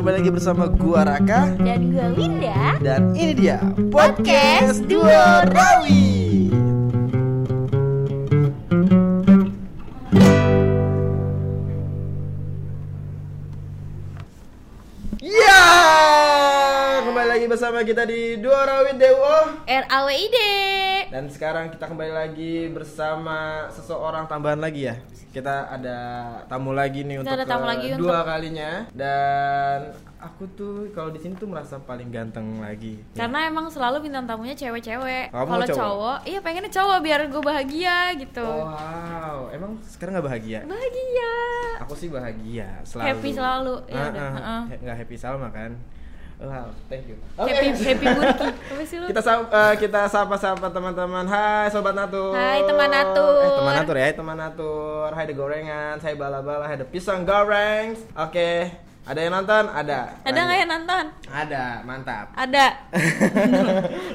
[0.00, 3.60] kembali lagi bersama gua Raka Dan gue Winda dan ini dia
[3.92, 5.04] Podcast Duo
[5.52, 6.08] Rawi.
[15.20, 15.68] Ya,
[17.04, 19.60] kembali lagi bersama kita di Duo Rawi Dewo.
[19.68, 20.36] R-A-W-I-D
[21.10, 24.94] Dan sekarang kita kembali lagi bersama seseorang tambahan lagi ya.
[25.30, 25.98] Kita ada
[26.46, 29.78] tamu lagi nih Kita untuk ada tamu lagi kedua untuk- kalinya dan
[30.18, 33.02] aku tuh kalau di sini tuh merasa paling ganteng lagi.
[33.12, 35.70] Karena emang selalu bintang tamunya cewek-cewek Kalau cowok?
[35.72, 40.58] cowok, iya pengennya cowok biar gue bahagia gitu Wow, emang sekarang nggak bahagia?
[40.62, 41.32] Bahagia
[41.80, 43.06] Aku sih bahagia selalu.
[43.08, 44.62] Happy selalu, ya udah, ah, heeh.
[44.68, 45.74] he- nggak happy Salma kan?
[46.40, 47.20] Wow, thank you.
[47.36, 49.12] Happy, happy burki Apa sih lu?
[49.12, 51.28] kita eh, kita sapa-sapa teman-teman.
[51.28, 52.32] Hai sobat natur.
[52.32, 53.44] Hai, teman natur.
[53.44, 55.08] Eh, teman natur ya, teman natur.
[55.12, 57.92] Hai the gorengan, saya bala-bala, hai the pisang goreng.
[58.16, 58.72] Oke,
[59.04, 59.68] ada yang nonton?
[59.68, 60.00] Ada.
[60.24, 61.04] Ada nggak yang nonton?
[61.28, 62.26] Ada, mantap.
[62.40, 62.66] Ada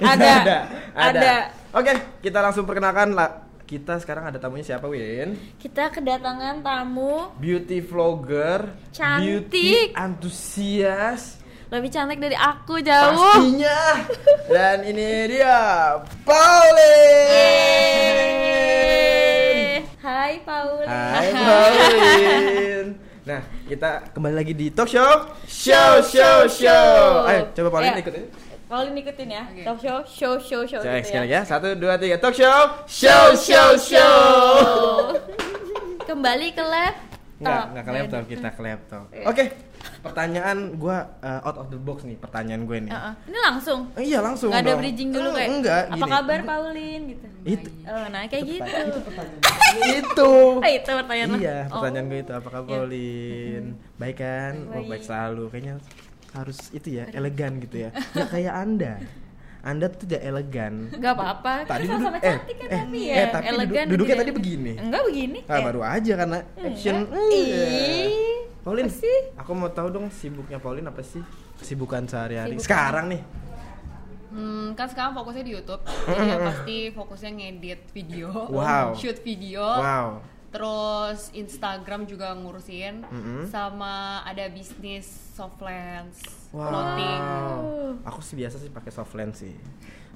[0.02, 0.58] Ada ada.
[0.98, 1.36] Ada
[1.76, 3.46] Oke, kita langsung perkenalkan lah.
[3.66, 5.58] Kita sekarang ada tamunya siapa, Win?
[5.58, 9.50] Kita kedatangan tamu Beauty vlogger, Cantik.
[9.50, 14.06] beauty antusias, Lebih cantik dari aku jauh pastinya.
[14.46, 16.86] Dan ini dia, Pauline.
[19.98, 22.90] Hai Paul Hai Pauline.
[23.26, 27.26] Nah, kita kembali lagi di talk show, show show show.
[27.26, 28.06] Ayo, coba Pauline Ayo.
[28.06, 28.14] ikut.
[28.66, 31.46] Paulin ikutin ya Talk show, show, show, show Coba gitu sekali ya.
[31.46, 32.18] Satu, dua, tiga.
[32.18, 35.14] Talk show, show show show.
[36.02, 36.98] Kembali ke lab
[37.38, 39.06] Enggak, enggak ke laptop, kita ke laptop.
[39.30, 39.75] Oke.
[39.98, 42.92] Pertanyaan gua uh, out of the box nih, pertanyaan gue nih.
[42.92, 43.14] Heeh.
[43.26, 44.80] Ini langsung Eh, iya langsung Nggak ada dong.
[44.80, 46.12] bridging dulu Eh, kayak Enggak, Apa gini.
[46.12, 48.70] kabar Paulin gitu Itu Oh nah kayak gitu
[49.92, 50.30] itu.
[50.62, 51.38] Oh itu pertanyaan lo.
[51.38, 51.72] Iya, Oh.
[51.76, 52.70] pertanyaan gue itu apakah Iya.
[52.72, 54.54] Pauline baik kan?
[54.64, 54.88] Oh, Baik.
[54.88, 55.44] baik selalu.
[55.50, 55.74] Kayaknya
[56.32, 57.90] harus itu ya, elegan gitu ya.
[58.14, 58.94] Nggak kayak Anda.
[59.62, 60.74] Anda tuh tidak elegan.
[60.94, 64.14] Gak apa-apa Tadi Kita duduk sama-sama cantik kan tapi ya eh, tapi Elegan duduk- duduknya
[64.14, 64.22] begini.
[64.22, 64.72] tadi begini.
[64.78, 66.96] Enggak begini Ah, Eh, baru aja karena action.
[67.04, 67.30] enggak.
[67.32, 67.66] Iya.
[68.66, 69.18] Apa sih?
[69.38, 71.22] aku mau tahu dong sibuknya Pauline apa sih?
[71.56, 72.58] Kesibukan sehari-hari.
[72.58, 73.22] Sibuk Sekarang nih.
[74.36, 78.92] Hmm, kan sekarang fokusnya di YouTube, jadi ya pasti fokusnya ngedit video, Wow.
[78.92, 80.20] shoot video, Wow.
[80.52, 83.48] terus Instagram juga ngurusin, Mm-mm.
[83.48, 86.20] sama ada bisnis soft lens,
[86.52, 86.68] Wow.
[86.68, 87.22] clothing.
[88.04, 89.56] Aku sih biasa sih pakai soft lens sih.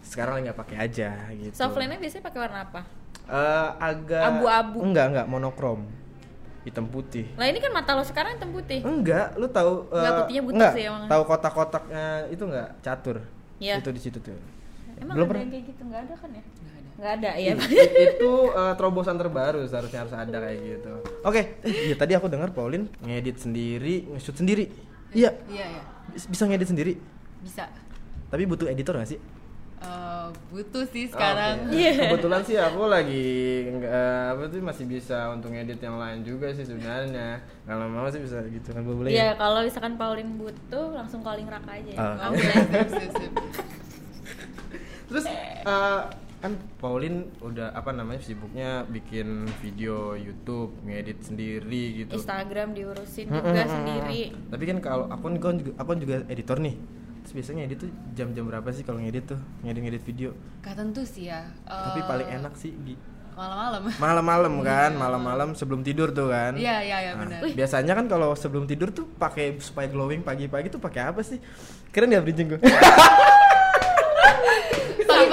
[0.04, 1.56] Sekarang lagi nggak pakai aja gitu.
[1.56, 2.82] Softline-nya biasanya pakai warna apa?
[3.24, 4.78] Eh, agak Abu-abu.
[4.84, 5.88] Enggak, enggak monokrom.
[6.70, 7.26] Hitam putih.
[7.34, 10.56] Lah ini kan mata lo sekarang hitam putih Enggak, lu tahu Enggak, eh, putihnya butuh
[10.56, 11.02] enggak, sih emang.
[11.06, 13.18] Tahu kotak-kotaknya itu enggak catur?
[13.58, 13.76] Iya.
[13.76, 14.38] Itu di situ tuh.
[14.96, 15.42] Emang Belum ada pernah.
[15.42, 15.82] yang kayak gitu?
[15.84, 16.44] Nggak ada kan ya?
[16.94, 20.94] Nggak ada ya I- itu eh, terobosan terbaru seharusnya harus ada kayak gitu.
[21.22, 24.68] Oke, eh, iya tadi aku dengar Pauline ngedit sendiri, nge-shoot sendiri.
[25.10, 26.94] Iya, Iya ya, bis- bisa ngedit sendiri.
[27.40, 27.66] bisa.
[28.28, 29.20] Tapi butuh editor gak sih?
[29.80, 31.72] Eh, butuh sih Oh, sekarang.
[31.72, 31.88] oke.
[32.12, 33.28] Kebetulan sih aku lagi
[33.72, 37.40] nggak- apa tuh masih bisa untuk ngedit yang lain juga sih sebenarnya.
[37.64, 39.08] Kalau mau sih bisa gitu kan boleh.
[39.08, 39.40] Iya, ya?
[39.40, 41.92] kalau misalkan Paulin butuh langsung calling Raka aja.
[41.92, 41.98] ya.
[41.98, 42.28] Ah.
[42.28, 43.32] Oh, boleh, sip, sip, sip.
[45.10, 46.02] Terus eh,
[46.40, 52.16] kan Pauline udah apa namanya sibuknya bikin video YouTube, ngedit sendiri gitu.
[52.16, 54.36] Instagram diurusin juga sendiri.
[54.48, 56.76] Tapi kan kalau aku kan aku kan juga editor nih.
[57.22, 59.40] Terus biasanya ngedit tuh jam-jam berapa sih kalau ngedit tuh?
[59.62, 60.30] Ngedit-ngedit video.
[60.60, 61.46] Gak tentu sih ya.
[61.64, 62.94] Eh, Tapi paling enak sih di
[63.34, 63.82] malam-malam.
[64.04, 66.56] malam-malam kan, malam-malam sebelum tidur tuh kan.
[66.56, 67.40] Iya iya iya Nah, benar.
[67.56, 71.40] biasanya kan kalau sebelum tidur tuh pakai supaya glowing pagi-pagi tuh pakai apa sih?
[71.90, 72.60] Keren ya bridging gue.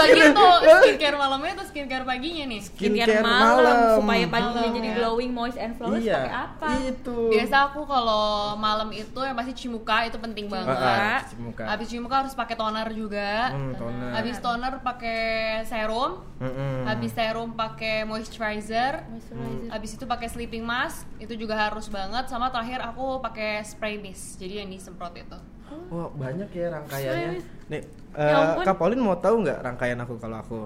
[0.06, 2.60] Pagi-pagi tuh skincare malamnya atau skincare paginya nih?
[2.62, 3.76] Skincare Skincare malam, malam.
[3.98, 4.96] supaya paginya Malam, jadi ya.
[4.96, 6.14] glowing, moist and flawless iya.
[6.14, 6.68] pakai apa?
[6.86, 7.18] Itu.
[7.32, 8.24] Biasa aku kalau
[8.56, 10.76] malam itu yang pasti cuci muka itu penting banget.
[10.76, 11.62] Ah, ah, cuci muka.
[11.66, 13.32] Habis cuci muka harus pakai toner juga.
[13.50, 14.10] Hmm, toner.
[14.14, 15.20] Habis toner pakai
[15.66, 16.12] serum.
[16.36, 16.84] Mm-mm.
[16.84, 19.04] Habis serum pakai moisturizer.
[19.08, 19.70] Moisturizer.
[19.72, 22.28] Habis itu pakai sleeping mask, itu juga harus banget.
[22.28, 24.38] Sama terakhir aku pakai spray mist.
[24.38, 25.55] Jadi yang disemprot itu.
[25.86, 27.30] Wah banyak ya rangkaiannya.
[27.66, 27.82] Nih,
[28.16, 28.64] Ya eh.
[28.64, 30.58] Kak Pauline mau tahu nggak rangkaian aku kalau aku?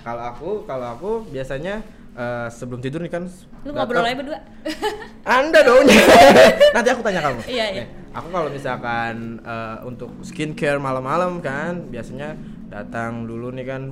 [0.00, 1.84] Kalau aku, kalau aku biasanya
[2.14, 3.24] eh, sebelum tidur nih kan.
[3.26, 4.38] Lu datang- ngobrol aja berdua.
[5.38, 5.84] Anda dong.
[6.74, 7.40] Nanti aku tanya kamu.
[7.44, 7.84] Iya, iya.
[7.84, 13.82] Nih, aku kalau misalkan eh, untuk skincare malam-malam kan, biasanya datang dulu nih kan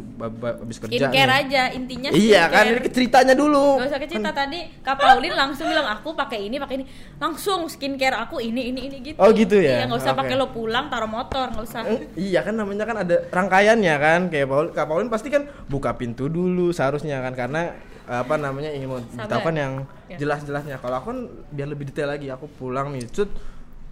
[0.59, 1.07] habis kerja.
[1.07, 1.41] Skincare nih.
[1.47, 2.81] aja intinya Iya kan, skincare.
[2.81, 3.79] ini ceritanya dulu.
[3.79, 6.85] Gak usah kecerita tadi Kak Paulin langsung bilang aku pakai ini pakai ini
[7.17, 9.79] langsung skincare aku ini ini ini gitu Oh, gitu ya?
[9.79, 10.21] iya nggak usah Oke.
[10.21, 14.21] pakai lo pulang taruh motor nggak usah Eh, iya kan namanya kan ada rangkaiannya kan
[14.27, 17.73] kayak Paul Kak Paulin pasti kan buka pintu dulu seharusnya kan karena
[18.05, 19.75] apa namanya ingin beritahukan yang
[20.05, 20.21] Ya.
[20.21, 21.19] jelas-jelasnya kalau aku kan
[21.49, 23.25] biar lebih detail lagi aku pulang nih cut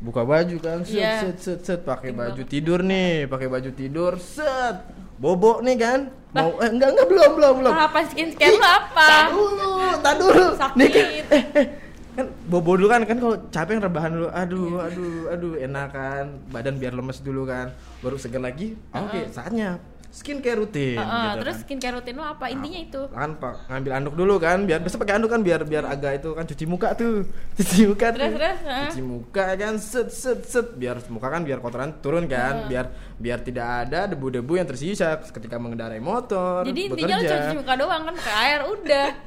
[0.02, 1.12] buka baju kan set Iya.
[1.22, 1.81] set set set.
[1.87, 4.82] Pakai baju tidur nih pakai baju tidur set.
[5.16, 6.00] Bobo nih kan?
[6.34, 7.72] Mau eh enggak enggak belum belum belum.
[7.72, 9.06] Apa skincare lu apa?
[9.06, 9.72] tak dulu
[10.02, 10.44] tak dulu.
[10.58, 10.76] Sakit.
[10.76, 11.66] nih kan eh, eh,
[12.12, 14.28] kan bobo dulu kan kan kalau capek rebahan dulu.
[14.34, 16.25] Aduh aduh aduh enak kan?
[16.50, 17.70] Badan biar lemes dulu kan.
[18.02, 19.78] Baru seger lagi oke saatnya
[20.12, 21.62] skincare rutin Heeh, gitu terus kan.
[21.64, 22.44] skincare rutin lu apa?
[22.47, 23.00] Intinya itu.
[23.09, 26.29] kan pak ngambil anduk dulu kan biar biasa pakai anduk kan biar biar agak itu
[26.37, 27.25] kan cuci muka tuh.
[27.56, 28.37] Cuci muka Terus, tuh.
[28.37, 28.87] terus, heeh.
[28.93, 30.76] cuci muka kan set set set.
[30.76, 32.69] Biar muka kan biar kotoran turun kan.
[32.69, 37.56] Biar biar tidak ada debu-debu yang tersisa ketika mengendarai motor jadi intinya lu bekerja cuci
[37.56, 39.09] muka doang kan pakai air udah.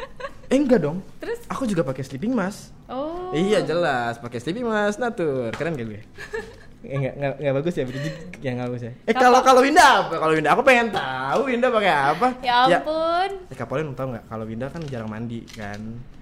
[0.45, 1.01] Eh enggak dong.
[1.17, 1.41] Terus?
[1.49, 2.69] Aku juga pakai sleeping mask.
[2.85, 3.33] Oh.
[3.33, 4.21] Iya jelas.
[4.21, 5.49] Pakai sleeping mask natur.
[5.57, 6.01] Keren gak gue
[6.85, 8.09] Eh, enggak, enggak, enggak bagus ya, berarti
[8.39, 8.91] yang enggak bagus ya.
[9.03, 10.13] Eh kalau kalau Winda apa?
[10.15, 12.27] Kalau Winda aku pengen tahu Winda pakai apa?
[12.39, 15.81] ya ampun Eh Kak Pauline tahu nggak kalau Winda kan jarang mandi kan?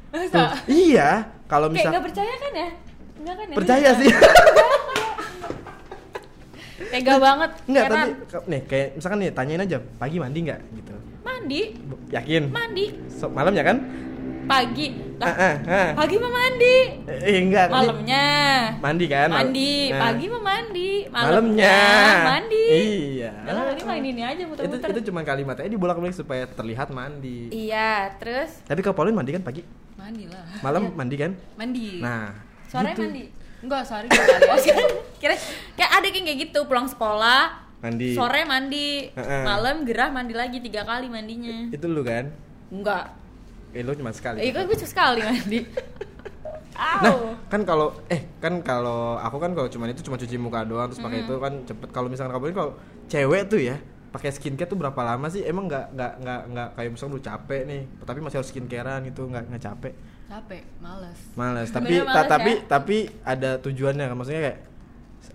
[0.10, 0.32] Masa?
[0.32, 2.70] Tuh, iya, kalau misal nggak percaya kan ya
[3.14, 4.10] Enggak kan ya percaya sih.
[6.94, 8.08] tega banget Enggak, Heran.
[8.30, 10.94] tapi nih kayak misalkan nih tanyain aja pagi mandi nggak gitu.
[11.24, 11.62] mandi
[12.14, 12.44] Yakin?
[12.50, 13.78] mandi So, malam ya kan?
[14.44, 15.90] Pagi Ah, lah ah, ah.
[15.96, 17.72] pagi mah mandi Eh, enggak.
[17.72, 18.26] malamnya
[18.78, 19.30] Mandi kan?
[19.30, 21.80] Mandi Nah, pagi mah mandi malamnya.
[22.26, 23.32] mandi Iya.
[23.46, 27.48] Lah, ini main ini aja Itu muter-muter itu cuma kalimatnya dibolak-balik supaya terlihat mandi.
[27.50, 29.64] iya terus Tapi Kak Pauline mandi kan pagi?
[29.96, 30.44] Mandi lah.
[30.60, 31.32] Malam mandi kan?
[31.56, 32.04] Mandi.
[32.04, 32.36] Nah,
[32.68, 33.02] sore gitu.
[33.02, 33.24] mandi
[33.64, 34.76] Enggak, oh aja.
[35.24, 35.36] kira
[35.80, 38.12] kayak ada yang kayak gitu pulang sekolah Mandi.
[38.12, 39.44] sore mandi Heeh.
[39.48, 42.28] malam gerah mandi lagi tiga kali mandinya Itu lu kan?
[42.68, 43.23] enggak
[43.74, 44.38] Eh lu cuma sekali.
[44.40, 45.60] eh kan gue cuma sekali mandi
[46.74, 47.16] Nah,
[47.48, 50.98] kan kalau eh kan kalau aku kan kalau cuman itu cuma cuci muka doang terus
[50.98, 51.06] Hmm.
[51.06, 51.90] pakai itu kan cepet.
[51.92, 52.72] Kalau misalkan kamu ini kalau
[53.08, 53.78] cewek tuh ya
[54.10, 55.42] pakai skincare tuh berapa lama sih?
[55.44, 59.22] Emang nggak nggak nggak nggak kayak misalnya lu capek nih, tapi masih harus skincarean gitu
[59.24, 59.94] nggak nggak capek?
[60.26, 61.20] Capek, males.
[61.34, 61.70] Males.
[61.78, 62.66] Tapi Sebenarnya ta- males tapi ya.
[62.68, 64.60] tapi ada tujuannya kan maksudnya kayak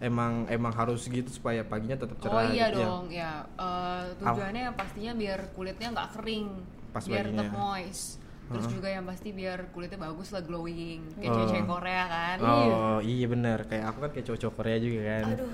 [0.00, 2.34] emang emang harus gitu supaya paginya tetap cerah.
[2.34, 2.84] Oh iya gitu ya.
[2.84, 3.32] dong, ya.
[3.54, 6.46] Eh, tujuannya yang pastinya biar kulitnya nggak kering,
[6.90, 7.46] Pas biar paginya.
[7.46, 8.17] tetap moist.
[8.48, 8.74] Terus Heeh.
[8.74, 11.34] juga yang pasti biar kulitnya bagus lah glowing, kayak Oh.
[11.38, 12.36] cewek-cewek Korea kan.
[12.40, 15.24] Oh iya benar kayak aku kan kayak cowok Korea juga kan.
[15.30, 15.50] aduh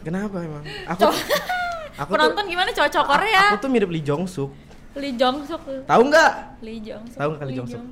[0.00, 0.62] Kenapa emang?
[0.86, 1.18] Aku Cowok-
[2.00, 4.52] aku penonton gimana cocok Korea Aku tuh mirip Lee Jong Suk.
[4.92, 6.32] Lee Jong Suk Tahu nggak?
[6.60, 7.82] Lee Jong Suk Tahu nggak Lee Jong Suk?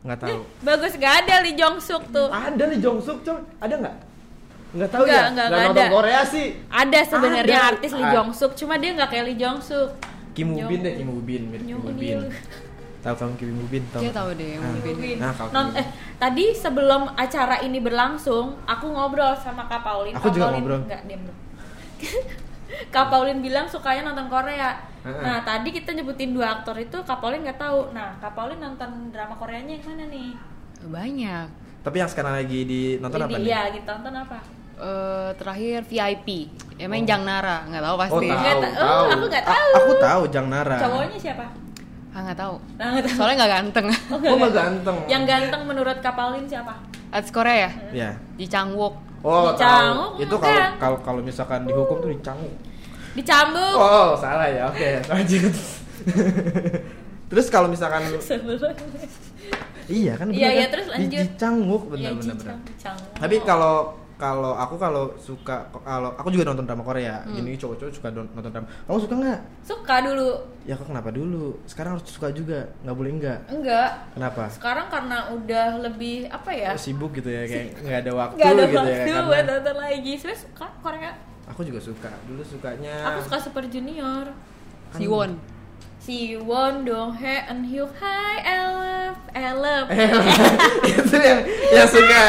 [0.00, 0.38] Nggak tahu.
[0.66, 3.40] bagus gak ada Lee Jong Suk tuh Ada Lee Jong Suk, coy.
[3.58, 3.96] Ada nggak?
[4.68, 5.22] Nggak tahu Nggak, ya?
[5.24, 5.94] nggak, Nggak nggak nonton ada.
[5.96, 6.46] Korea sih.
[6.68, 8.12] ada sebenarnya artis Lee Ah.
[8.12, 9.90] Jong Suk cuma dia nggak kayak Lee Jong Suk
[10.30, 12.18] Kim Woo Bin deh, Kim Woo Bin, mirip Kim Woo Bin.
[12.98, 13.82] Tahu kamu Kim Woo Bin?
[13.88, 14.00] Tahu.
[14.00, 14.62] Dia tahu deh Ah.
[14.64, 14.96] Woo Bin.
[14.96, 15.16] Win.
[15.16, 15.86] Nah, kalau Non- eh
[16.16, 20.12] tadi sebelum acara ini berlangsung, aku ngobrol sama Kak Paulin.
[20.12, 20.80] Aku Kak juga Paulin, ngobrol.
[20.82, 21.36] Enggak, diam dulu.
[22.90, 24.76] Kak Paulin bilang sukanya nonton Korea.
[25.00, 25.22] Heeh.
[25.22, 27.90] Nah, tadi kita nyebutin dua aktor itu, Kak Paulin nggak tahu.
[27.90, 30.30] Nah, Kak Paulin nonton drama Koreanya yang mana nih?
[30.80, 31.46] Banyak.
[31.80, 33.34] Tapi yang sekarang lagi di nonton apa?
[33.36, 34.38] Iya, gitu nonton apa?
[34.76, 36.28] Eh, terakhir VIP,
[36.76, 38.26] emang Jang Nara, nggak tahu Oh, pasti.
[38.26, 39.06] tahu, Nggak ta- oh, tahu.
[39.08, 39.70] aku nggak A- tahu.
[39.76, 40.76] aku tahu Jang Nara.
[40.78, 41.46] Cowoknya siapa?
[42.18, 42.54] Ah nggak tahu.
[42.74, 43.14] Nah, tahu.
[43.14, 43.86] Soalnya nggak ganteng.
[44.10, 44.96] Oh, nggak ganteng.
[45.06, 46.74] Yang ganteng menurut Kak Paulin siapa?
[47.08, 47.70] Artis Korea ya?
[47.94, 48.10] Ya.
[48.34, 48.98] Di Changwook.
[49.22, 50.22] Oh, Dicanguk, tahu.
[50.26, 52.50] Itu kalau kalau kalau misalkan dihukum tuh dicanguk.
[53.14, 53.74] Dicambuk.
[53.76, 54.66] Oh, salah ya.
[54.66, 55.54] Oke, lanjut.
[57.28, 58.02] Terus kalau misalkan
[59.88, 60.72] Iya kan Iya, iya, kan?
[60.74, 61.22] terus Di- lanjut.
[61.24, 62.34] Dicanguk Iya, benar benar benar.
[62.34, 63.14] Dicang- Dicanguk.
[63.14, 63.74] Tapi kalau
[64.18, 67.22] kalau aku kalau suka kalau aku juga nonton drama Korea.
[67.22, 67.38] Hmm.
[67.38, 68.66] Gini cowok-cowok suka nonton drama.
[68.84, 69.40] Kamu suka nggak?
[69.62, 70.30] suka dulu.
[70.66, 71.56] Ya kok kenapa dulu?
[71.64, 72.66] Sekarang harus suka juga.
[72.82, 73.38] Nggak boleh enggak.
[73.46, 73.90] Enggak.
[74.12, 74.42] Kenapa?
[74.50, 76.74] Sekarang karena udah lebih apa ya?
[76.74, 79.76] Sibuk gitu ya kayak nggak ada waktu Nggak ada gitu waktu ya buat karena nonton
[79.78, 80.12] lagi.
[80.18, 81.12] Sebenernya suka Korea.
[81.48, 82.10] aku juga suka.
[82.28, 84.26] Dulu sukanya Aku suka Super Junior.
[84.90, 85.30] Kan- Siwon.
[86.08, 89.86] Siwon, Donghae, Eunhyuk, Hai, Elef, Elef.
[89.92, 90.08] Eh,
[91.04, 92.24] itu yang yang suka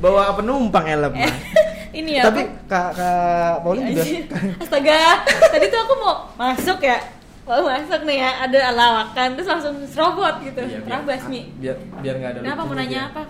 [0.00, 1.12] bawa penumpang elep.
[1.12, 1.28] Eh,
[2.00, 2.22] Ini ya.
[2.24, 4.24] Tapi kak kak Pauline juga Anjir.
[4.64, 7.04] Astaga, tadi tuh aku mau masuk ya.
[7.44, 10.64] Mau masuk nih ya, ada lawakan terus langsung serobot gitu.
[10.64, 11.40] Iya, biar- Rahbasmi.
[11.60, 13.22] biar biar nggak ada Kenapa mau nanya apa?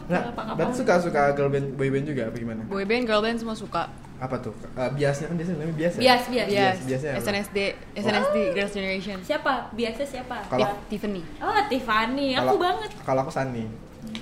[0.55, 3.91] nggak suka suka girl band boy band juga apa gimana Boyband, girlband semua suka.
[4.19, 6.47] Apa tuh Eh, biasnya kan biasanya namanya biasa Bias, bias.
[6.49, 7.23] Bias, biasanya apa?
[7.23, 7.59] SNSD,
[7.95, 9.19] SNSD Girls Generation.
[9.21, 9.53] Siapa?
[9.73, 10.37] Biasa siapa?
[10.45, 11.23] Kalau- Tif- Tiffany.
[11.39, 12.29] Oh, Tiffany.
[12.33, 12.91] Aku Kalau- banget.
[13.01, 13.67] kalau aku Sunny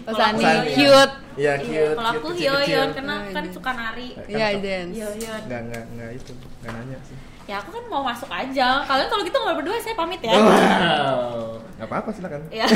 [0.02, 0.74] Oh, Sunny, aku Hyoyeon.
[0.74, 1.14] cute.
[1.36, 2.28] Iya Iya, cute kalau cute, aku.
[2.34, 3.52] Hyoyeon karena Iya, kan iya.
[3.52, 4.08] suka nari.
[4.10, 4.94] Kan Iya, sok- dance.
[4.96, 5.40] Hyoyeon.
[5.46, 8.68] nggak nggak nggak itu nggak nanya sih Ya aku kan mau masuk aja.
[8.82, 10.34] Kalian kalau gitu ngobrol berdua saya pamit ya.
[10.34, 12.66] wow nggak apa apa silakan Ya.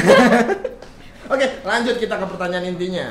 [1.27, 3.07] oke lanjut kita ke pertanyaan intinya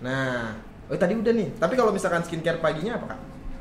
[0.00, 0.54] nah
[0.86, 3.20] oh tadi udah nih tapi kalau misalkan skincare paginya apa kak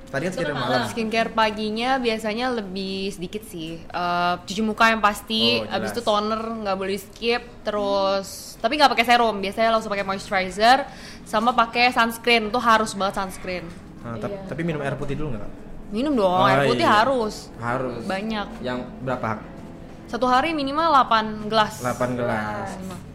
[0.09, 0.81] Tadi kan skincare Itu malam.
[0.89, 3.77] Skincare paginya biasanya lebih sedikit sih.
[3.77, 8.91] Eh, cuci muka yang pasti, Oh, abis itu toner nggak boleh skip, terus tapi nggak
[8.91, 10.83] pakai serum, biasanya langsung pakai moisturizer,
[11.23, 13.65] sama pakai sunscreen tuh harus banget sunscreen.
[14.01, 14.49] Nah, Iya.
[14.49, 15.45] tapi minum air putih dulu nggak?
[15.45, 15.51] Kak?
[15.89, 17.01] Minum dong, Oh, air putih iya.
[17.01, 18.01] harus Harus.
[18.05, 18.47] banyak.
[18.65, 19.41] Yang berapa?
[20.09, 21.85] Satu hari minimal 8 gelas.
[21.85, 22.69] 8 gelas.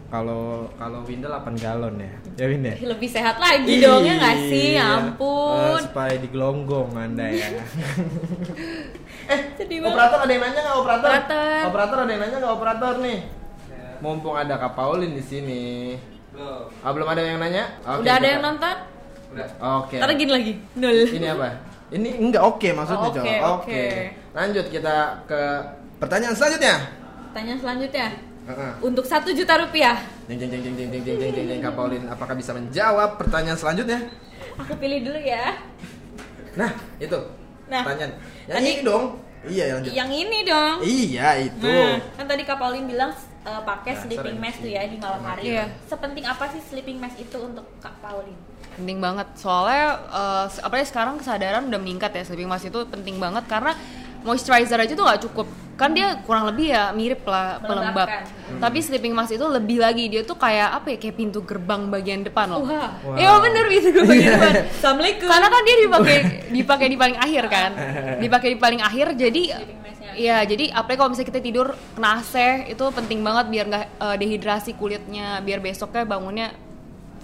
[0.05, 2.11] Kalau kalau Winda 8 galon ya.
[2.35, 2.71] Ya Winda.
[2.71, 4.67] Lebih sehat lagi dong ya nggak sih?
[4.75, 5.75] Ya ampun.
[5.75, 7.49] Eh, supaya digelonggong Anda ya.
[9.57, 9.91] Sedih banget.
[9.91, 11.09] operator ada yang nanya nggak operator?
[11.09, 11.61] Operator.
[11.65, 13.19] Operator ada yang nanya nggak operator nih?
[13.97, 15.63] Mumpung ada Kak Paulin di sini.
[16.29, 16.67] Belum.
[16.83, 17.63] Ah, belum ada yang nanya?
[17.81, 18.75] Oke, Udah ada kita- yang nonton?
[19.33, 19.47] Udah.
[19.79, 19.97] Oke.
[19.97, 20.53] Ntar gini lagi.
[20.75, 20.97] Nol.
[21.07, 21.47] Ini apa?
[21.87, 23.23] Ini enggak oke maksudnya, Oh, Cok.
[23.23, 23.41] oke, Oke.
[23.73, 23.83] oke.
[24.33, 24.95] Lanjut kita
[25.25, 25.41] ke
[25.97, 26.75] pertanyaan selanjutnya.
[27.31, 28.07] Tanya selanjutnya.
[28.45, 28.71] Heeh.
[28.79, 31.73] Untuk satu juta rupiah, Jeng jeng jeng jeng jeng jeng jeng jeng jeng jeng Kak
[31.73, 33.99] Paulin apakah bisa menjawab pertanyaan selanjutnya?
[34.55, 35.57] aku pilih dulu ya.
[36.55, 37.19] Nah, itu.
[37.67, 38.13] Nah, pertanyaan.
[38.45, 39.05] Yang tadi- ini dong.
[39.45, 39.91] Iya, yang lanjut.
[39.93, 40.75] Yang ini dong.
[40.81, 41.69] Iya, itu.
[41.69, 43.11] Nah, kan tadi Kak Pauline bilang
[43.45, 45.41] eh, pakai Dasar sleeping mask tuh ya di malam hari.
[45.47, 45.63] Iya.
[45.85, 48.41] Sepenting apa sih sleeping mask itu untuk Kak Pauline?
[48.75, 53.43] Penting banget soalnya eh, apalagi sekarang kesadaran udah meningkat ya sleeping mask itu penting banget
[53.47, 53.73] karena
[54.25, 58.59] moisturizer aja tuh nggak cukup kan dia kurang lebih ya mirip lah pelembab Melembabkan.
[58.63, 62.23] tapi sleeping mask itu lebih lagi dia tuh kayak apa ya kayak pintu gerbang bagian
[62.23, 62.95] depan loh Wah.
[63.03, 63.19] Wow.
[63.19, 65.27] Iya bener pintu gerbang bagian depan Assalamualaikum.
[65.27, 66.17] karena kan dia dipakai
[66.49, 67.71] dipakai di paling akhir kan
[68.23, 69.43] dipakai di paling akhir jadi.
[70.15, 72.33] Iya, jadi apalagi kalau misalnya kita tidur kena AC
[72.71, 76.55] itu penting banget biar nggak eh, dehidrasi kulitnya, biar besoknya bangunnya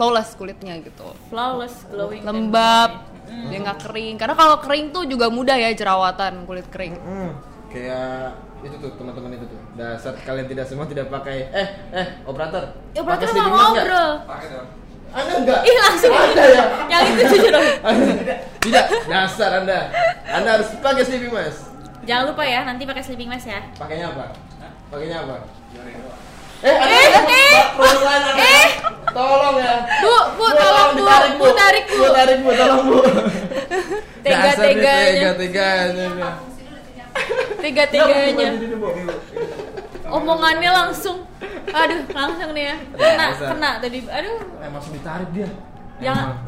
[0.02, 3.06] flawless kulitnya gitu flawless glowing lembab
[3.48, 7.38] dia nggak kering karena kalau kering tuh juga mudah ya jerawatan kulit kering Hmm,
[7.70, 9.58] kayak itu tuh teman-teman itu tuh.
[9.74, 12.78] Dasar kalian tidak semua tidak pakai eh eh operator.
[12.94, 13.86] Ya, pakai operator sleeping mau nggak?
[13.86, 14.12] ngobrol.
[14.26, 14.68] Pakai dong.
[15.12, 15.60] Anda enggak?
[15.64, 16.64] Ih langsung Ada ya?
[16.86, 17.66] Yang itu jujur dong.
[17.88, 18.38] Anda tidak.
[18.62, 19.80] Tidak, dasar Anda.
[20.28, 21.74] Anda harus pakai sleeping mask.
[22.04, 23.62] Jangan lupa ya nanti pakai sleeping mask ya.
[23.74, 24.26] Pakainya apa?
[24.90, 25.36] Pakainya apa?
[26.62, 27.58] Eh, Anda Eh, eh,
[27.98, 28.32] Anda.
[28.38, 28.70] eh.
[29.12, 29.76] Tolong ya.
[30.04, 31.96] Bu, bu, tolong bu, ditarik, bu, tarik bu.
[32.00, 32.98] Bu, tarik bu, tolong bu.
[34.24, 35.30] Tega-teganya.
[35.36, 36.36] Nggak,
[37.92, 38.00] Bu,
[38.80, 38.90] Bu, Bu, Bu.
[40.12, 41.24] Omongannya langsung,
[41.72, 42.76] aduh langsung nih ya.
[43.00, 44.04] Kena, kena tadi.
[44.12, 45.48] Aduh, Eh, langsung ditarik dia.
[46.04, 46.36] jangan.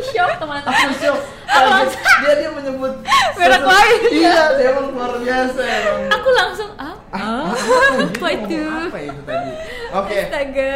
[0.00, 0.72] Shock teman-teman.
[0.72, 1.20] Aku shock.
[1.44, 2.92] Aku langsung, dia dia menyebut
[3.34, 4.00] Merek lain.
[4.10, 6.00] Iya, dia emang luar biasa emang.
[6.10, 8.60] aku langsung ah, Ah, apa Dia itu?
[8.60, 9.50] ngomong Apa itu tadi?
[9.90, 10.74] Oke, Astaga.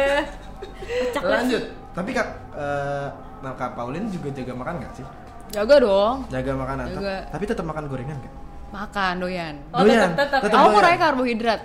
[1.15, 1.63] Lanjut.
[1.93, 3.07] Tapi kak, eh,
[3.39, 5.05] nah kak Paulin juga jaga makan nggak sih?
[5.49, 6.85] jaga dong Jaga makanan.
[6.89, 7.15] Jaga.
[7.29, 8.33] Tapi tetap makan gorengan nggak?
[8.73, 10.39] makan doyan Oh, Doyan, tetap tetap.
[10.41, 10.57] tetap.
[10.57, 11.61] aku kurangnya karbohidrat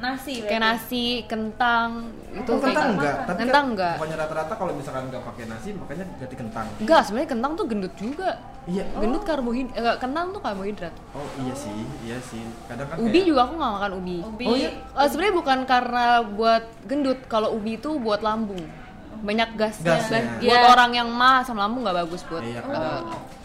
[0.00, 0.64] Nasi kayak berarti.
[0.80, 1.88] nasi kentang
[2.30, 3.16] itu Oh, kentang enggak?
[3.22, 6.66] Tapi kentang kan enggak Pokoknya rata-rata kalau misalkan nggak pakai nasi, makanya ganti kentang.
[6.76, 8.30] enggak sebenarnya kentang tuh gendut juga
[8.62, 8.84] Iya.
[8.94, 12.40] gendut karbohidrat kentang tuh karbohidrat Oh iya sih, iya sih.
[12.64, 14.44] Kadang kan ubi kayak- juga aku nggak makan ubi Ubi.
[14.44, 14.70] Oh, iya?
[14.72, 18.64] Eh, sebenarnya bukan karena buat gendut kalau ubi itu buat lambung
[19.20, 20.20] banyak gasnya, Gasnya.
[20.40, 20.68] buat Iya.
[20.70, 23.04] orang yang mah asam lambung nggak bagus buat Iya, eh, kadang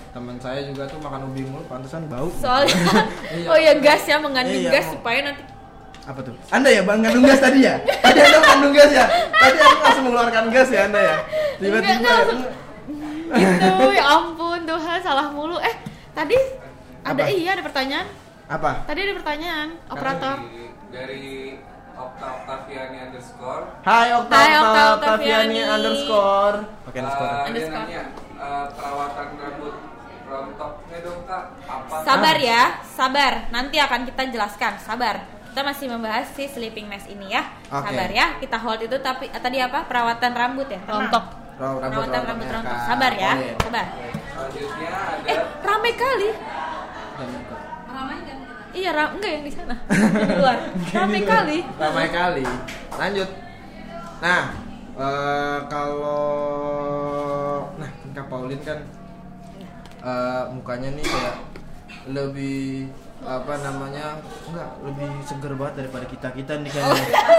[0.10, 2.32] teman saya juga tuh makan ubi mulu, pantesan bau.
[2.34, 2.72] Soalnya,
[3.36, 3.48] Iya.
[3.50, 5.44] oh ya gas ya mengandung Iya, gas supaya nanti
[6.06, 6.34] Apa tuh?
[6.54, 7.82] Anda ya bang ngandung gas tadi ya?
[7.82, 9.06] Tadi Anda mengandung gas ya?
[9.32, 11.16] Tadi Anda langsung mengeluarkan gas ya Anda ya?
[11.58, 12.54] Tiba-tiba langsung-
[13.26, 15.74] gitu ya ampun Tuhan salah mulu eh
[16.14, 16.38] tadi
[17.02, 17.28] ada Apa?
[17.28, 18.06] iya ada pertanyaan
[18.46, 18.86] apa?
[18.86, 20.62] tadi ada pertanyaan operator Dari,
[20.94, 21.26] dari
[21.96, 23.64] Okta Oktaviani underscore.
[23.82, 25.60] Hai Okta Hai, Okta Okta Oktaviani.
[25.66, 26.58] Underscore.
[26.86, 27.32] Pakai underscore.
[27.32, 28.02] Eh, dia nanya
[28.36, 29.76] eh, perawatan rambut
[30.26, 31.96] rontoknya dong kak apa?
[32.04, 35.16] sabar ya sabar nanti akan kita jelaskan sabar
[35.56, 37.48] kita masih membahas si sleeping mask ini ya.
[37.72, 37.88] Oke.
[37.88, 39.88] sabar ya kita hold itu tapi eh, tadi apa?
[39.88, 40.84] Perawatan rambut ya?
[40.84, 41.32] Rontok.
[41.56, 42.76] Ro- rambut perawatan rambut rontoknya, rontok.
[42.76, 42.88] Kak.
[42.92, 43.54] sabar ya Oh, iya.
[43.64, 43.86] sabar.
[44.36, 46.30] Selanjutnya ada eh rame kali.
[48.76, 49.76] Iya ram enggak yang di sana.
[49.88, 50.58] Di luar.
[51.00, 51.58] Rame kali.
[51.80, 52.44] Ramai kali.
[53.00, 53.30] Lanjut.
[54.20, 54.44] Nah,
[55.00, 56.28] eh, kalau
[57.80, 58.84] nah Kak Paulin kan
[60.04, 61.36] eh, mukanya nih kayak
[62.12, 62.92] lebih
[63.28, 64.06] apa namanya
[64.46, 66.84] enggak lebih seger banget daripada kita kita nih kan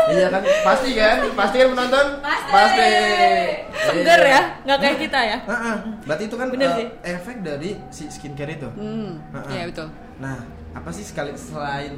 [0.09, 2.07] iya kan pasti kan pasti kan penonton
[2.47, 2.91] Pasti.
[3.73, 4.33] seger Iya.
[4.33, 5.77] ya nggak kayak kita ya Heeh.
[6.03, 6.87] berarti itu kan Bener sih.
[7.05, 9.53] efek dari si skincare itu hmm Heeh.
[9.53, 10.41] iya betul Nah,
[10.73, 11.93] apa sih sekali selain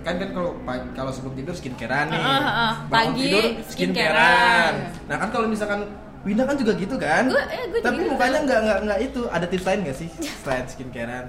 [0.00, 0.56] kan kan kalau
[0.90, 2.16] kalau sebelum tidur skincarean nih.
[2.16, 2.72] Heeh, heeh.
[2.88, 4.74] Bangun Pagi, tidur skincarean.
[5.04, 5.84] Nah, kan kalau misalkan
[6.24, 7.28] Winda kan juga gitu kan?
[7.28, 8.08] Gua- eh, gua Tapi gitu.
[8.08, 9.20] mukanya nggak nggak nggak itu.
[9.28, 10.08] Ada tips lain nggak sih
[10.40, 11.26] selain skincarean?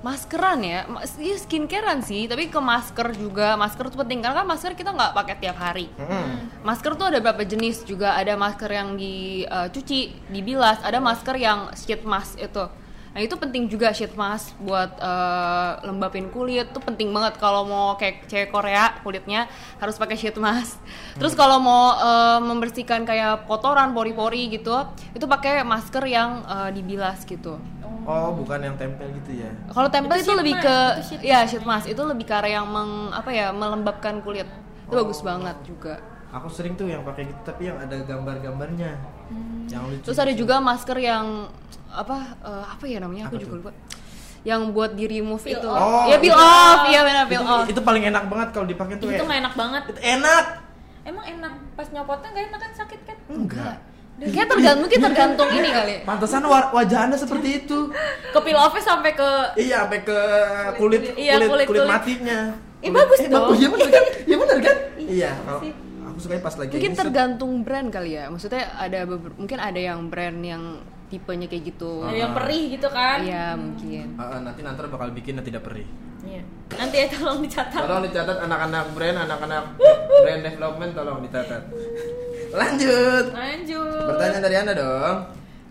[0.00, 4.48] Maskeran ya, mas, iya skincarean sih, tapi ke masker juga, masker tuh penting karena kan
[4.48, 5.92] masker kita nggak pakai tiap hari.
[6.00, 6.64] Mm-mm.
[6.64, 12.00] Masker tuh ada berapa jenis juga, ada masker yang dicuci, dibilas, ada masker yang sheet
[12.08, 12.64] mask itu.
[13.10, 17.98] Nah itu penting juga sheet mask buat eh, lembapin kulit tuh penting banget kalau mau
[17.98, 19.50] kayak cewek Korea kulitnya
[19.82, 20.78] harus pakai sheet mask.
[21.18, 24.74] Terus kalau mau eh, membersihkan kayak kotoran pori-pori gitu,
[25.10, 27.58] itu pakai masker yang eh, dibilas gitu.
[28.06, 29.50] Oh, bukan yang tempel gitu ya.
[29.74, 32.48] Kalau tempel Itu itu, lebih ke itu sheet ya sheet mask itu lebih ke arah
[32.48, 34.46] yang meng, apa ya melembabkan kulit.
[34.86, 35.02] Itu Oh.
[35.02, 35.98] bagus banget juga.
[36.30, 39.02] Aku sering tuh yang pakai gitu tapi yang ada gambar-gambarnya.
[39.66, 40.04] Yang lucu.
[40.06, 41.50] Terus ada juga masker yang
[41.92, 43.60] apa eh, apa ya namanya aku Apa juga tuh?
[43.60, 43.72] lupa.
[44.40, 45.68] Yang buat di remove Peel itu.
[45.68, 45.80] off.
[45.80, 47.66] Oh, ya peel itu- off, iya benar peel off.
[47.66, 49.08] itu paling enak banget kalau dipakai tuh.
[49.08, 49.36] itu ya.
[49.36, 50.44] enak banget Itu enak.
[51.02, 53.76] emang enak pas nyopotnya nggak enak kan sakit kan Enggak.
[54.20, 55.94] Kayak tergantung mungkin tergantung ini kali.
[56.04, 57.88] Pantesan wa- wajah Anda seperti itu.
[58.26, 60.18] ke peel off-nya sampai ke Iya, sampai ke
[60.76, 61.88] kulit kulit, Iya, kulit, kulit- kulit.
[61.88, 62.40] matinya.
[62.80, 63.48] Eh, bagus eh, dong.
[63.48, 64.04] bagus, Iya benar kan?
[64.22, 64.76] Iya benar kan?
[65.00, 65.72] Iya Iya, kalau sih.
[66.02, 68.24] aku suka pas lagi Mungkin tergantung brand kali ya.
[68.28, 70.62] Maksudnya ada mungkin ada yang brand yang
[71.10, 72.00] tipenya kayak gitu.
[72.00, 74.06] ada yang perih gitu kan Iya, mungkin.
[74.14, 75.84] Ah, nanti nanti bakal bikin yang tidak perih.
[76.20, 76.42] Iya.
[76.70, 79.64] nanti ya tolong dicatat Tolong dicatat anak-anak brand, anak-anak
[80.20, 81.62] brand development tolong dicatat.
[82.50, 83.24] Lanjut.
[83.30, 85.16] lanjut Pertanyaan dari Anda dong.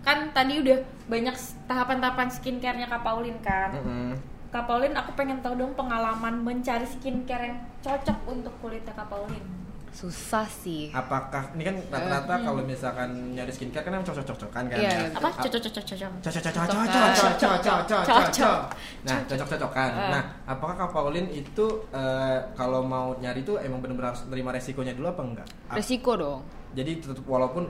[0.00, 4.10] kan tadi udah banyak tahapan-tahapan skincare-nya Kak Paulin kan Mm-mm.
[4.48, 9.44] Kak Paulin aku pengen tahu dong pengalaman mencari skincare yang cocok untuk kulitnya Kak Paulin
[9.90, 10.88] Susah sih.
[10.90, 14.98] Apakah ini kan rata-rata kalau misalkan nyari skincare kan emang cocok-cocokan kan Iya, ya?
[15.02, 15.08] iya.
[15.12, 18.04] apa Ap- cocok cocok cocok Cocok-cocok-cocok-cocok-cocok-cocok.
[18.06, 18.58] Cocok.
[19.02, 19.90] Nah, cocok-cocokan.
[19.90, 20.10] Ah.
[20.10, 24.94] Nah, apakah Kak Paulin itu eh, kalau mau nyari itu emang benar-benar harus terima resikonya
[24.94, 25.46] dulu apa enggak?
[25.70, 26.40] Resiko dong.
[26.70, 27.66] Jadi tetap walaupun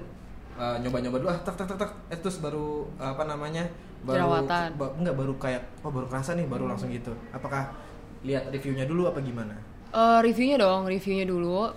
[0.55, 3.65] eh, nyoba-nyoba dulu ah tak tak tak tak eh, terus baru apa namanya?
[4.01, 4.69] Baru Jerawatan.
[4.77, 7.13] ba- enggak baru kayak oh baru kerasa nih baru langsung gitu.
[7.31, 7.73] Apakah
[8.21, 9.57] lihat reviewnya dulu apa gimana?
[9.91, 11.73] Eh, reviewnya dong, reviewnya dulu.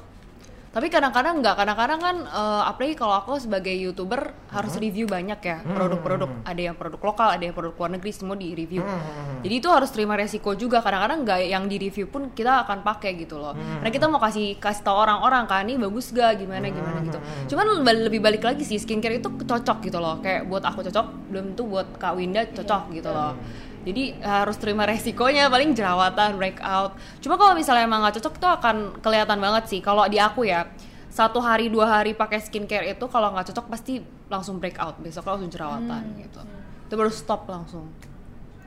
[0.73, 5.61] Tapi kadang-kadang nggak, kadang-kadang kan eh, apalagi kalau aku sebagai youtuber harus review banyak ya
[5.61, 6.41] produk-produk.
[6.41, 8.81] Ada yang produk lokal, ada yang produk luar negeri semua di review.
[9.45, 10.81] Jadi itu harus terima resiko juga.
[10.81, 13.53] Kadang-kadang nggak yang di review pun kita akan pakai gitu loh.
[13.53, 17.19] Karena kita mau kasih kasih tahu orang-orang kan ini bagus gak, gimana gimana gitu.
[17.53, 20.17] Cuman lebih balik lagi sih skincare itu cocok gitu loh.
[20.25, 23.37] Kayak buat aku cocok, belum tentu buat Kak Winda cocok gitu loh.
[23.83, 26.95] Jadi harus terima resikonya paling jerawatan, breakout.
[27.19, 29.79] Cuma kalau misalnya emang nggak cocok itu akan kelihatan banget sih.
[29.83, 30.71] Kalau di aku ya
[31.11, 35.51] satu hari dua hari pakai skincare itu kalau nggak cocok pasti langsung breakout, besoknya langsung
[35.51, 36.41] jerawatan gitu.
[36.87, 37.91] Itu baru stop langsung.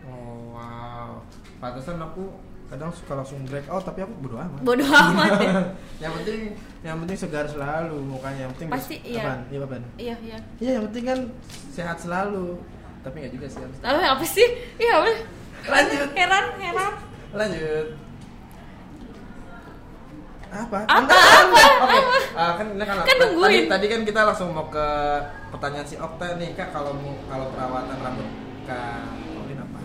[0.07, 1.24] Oh wow.
[1.59, 2.29] Pantesan aku
[2.66, 4.61] kadang suka langsung breakout tapi aku bodo amat.
[4.66, 5.55] bodoh amat ya
[6.02, 6.40] yang penting
[6.83, 9.22] yang penting segar selalu mukanya yang penting Pasti, iya.
[9.22, 9.40] apaan?
[9.46, 9.85] iya apaan?
[9.94, 11.20] iya iya iya yang penting kan
[11.70, 12.59] sehat selalu
[13.07, 14.47] tapi nggak juga sih harus lalu apa sih?
[14.77, 15.11] Iya apa?
[15.66, 16.09] Lanjut.
[16.12, 16.92] Heran heran.
[17.31, 17.87] Lanjut.
[20.47, 20.79] Apa?
[20.88, 21.99] Apa, Enggak, oke.
[22.33, 24.88] Ah, kan ini kan, Kan tadi, tadi kan kita langsung mau ke
[25.51, 26.71] pertanyaan si Okta nih kak.
[26.73, 28.29] Kalau mau kalau perawatan rambut
[28.64, 29.05] kak
[29.37, 29.79] Paulin apa?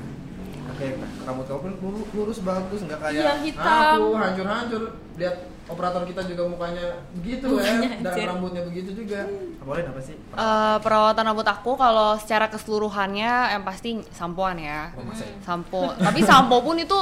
[0.71, 0.85] Oke
[1.21, 3.67] rambut kau pun lurus, lurus bagus nggak kayak Iya, hitam.
[3.99, 4.83] aku hancur-hancur.
[5.19, 5.35] Lihat
[5.71, 9.23] operator kita juga mukanya begitu Mukanya ya dan rambutnya begitu juga
[9.57, 14.91] Paulin apa sih Eh, perawatan rambut aku kalau secara keseluruhannya yang pasti sampoan ya.
[14.93, 15.27] Oh, ya?
[15.41, 15.91] Sampo.
[15.93, 16.95] Tapi sampo pun itu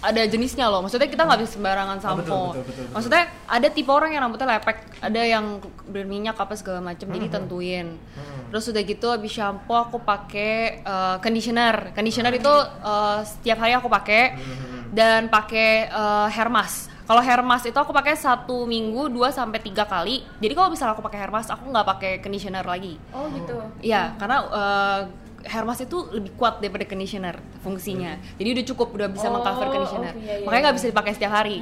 [0.00, 0.80] ada jenisnya loh.
[0.80, 2.18] Maksudnya kita nggak bisa sembarangan Oh, sampo.
[2.18, 2.94] betul, betul, betul, betul.
[2.96, 5.44] Maksudnya ada tipe orang yang rambutnya lepek, ada yang
[5.86, 7.04] berminyak apa segala macam.
[7.06, 7.34] Jadi Hmm.
[7.36, 7.86] tentuin.
[8.16, 8.48] Hmm.
[8.48, 11.92] Terus udah gitu habis shampoo aku pakai eh, conditioner.
[11.92, 14.79] Conditioner itu eh, setiap hari aku pakai Hmm.
[14.90, 16.90] Dan pakai eh, hair mask.
[17.06, 20.22] Kalau hair mask itu aku pakai satu minggu 2 sampai tiga kali.
[20.38, 22.94] Jadi kalau misalnya aku pakai hair mask, aku nggak pakai conditioner lagi.
[23.10, 25.00] oh gitu Iya, karena uh,
[25.42, 27.34] hair mask itu lebih kuat daripada conditioner
[27.66, 28.14] fungsinya.
[28.38, 30.14] Jadi udah cukup, udah bisa Oh, mengcover conditioner.
[30.14, 30.80] oh, iya, iya, Makanya nggak iya.
[30.86, 31.56] bisa dipakai setiap hari.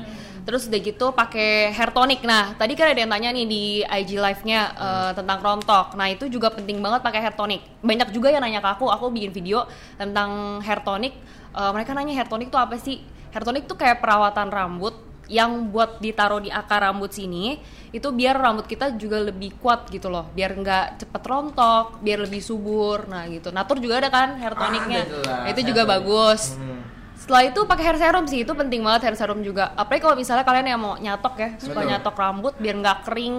[0.45, 2.21] Terus udah gitu pakai hair tonic.
[2.29, 5.97] Nah, tadi kan ada yang tanya nih di IG live-nya uh, tentang rontok.
[5.97, 7.65] Nah, itu juga penting banget pakai hair tonic.
[7.81, 9.65] Banyak juga yang nanya ke aku, aku bikin video
[9.97, 11.17] tentang hair tonic.
[11.57, 13.01] Uh, mereka nanya hair tonic itu apa sih?
[13.39, 14.99] Hair tonic tuh kayak perawatan rambut
[15.31, 20.11] yang buat ditaruh di akar rambut sini itu biar rambut kita juga lebih kuat gitu
[20.11, 24.51] loh biar nggak cepet rontok biar lebih subur nah gitu natur juga ada kan hair
[24.53, 25.93] tonicnya jelas, Nah, itu juga tonic.
[25.95, 26.83] bagus Hmm.
[27.15, 30.43] setelah itu pakai hair serum sih itu penting banget hair serum juga apalagi kalau misalnya
[30.43, 31.91] kalian yang mau nyatok ya suka Betul.
[31.95, 33.37] nyatok rambut biar nggak kering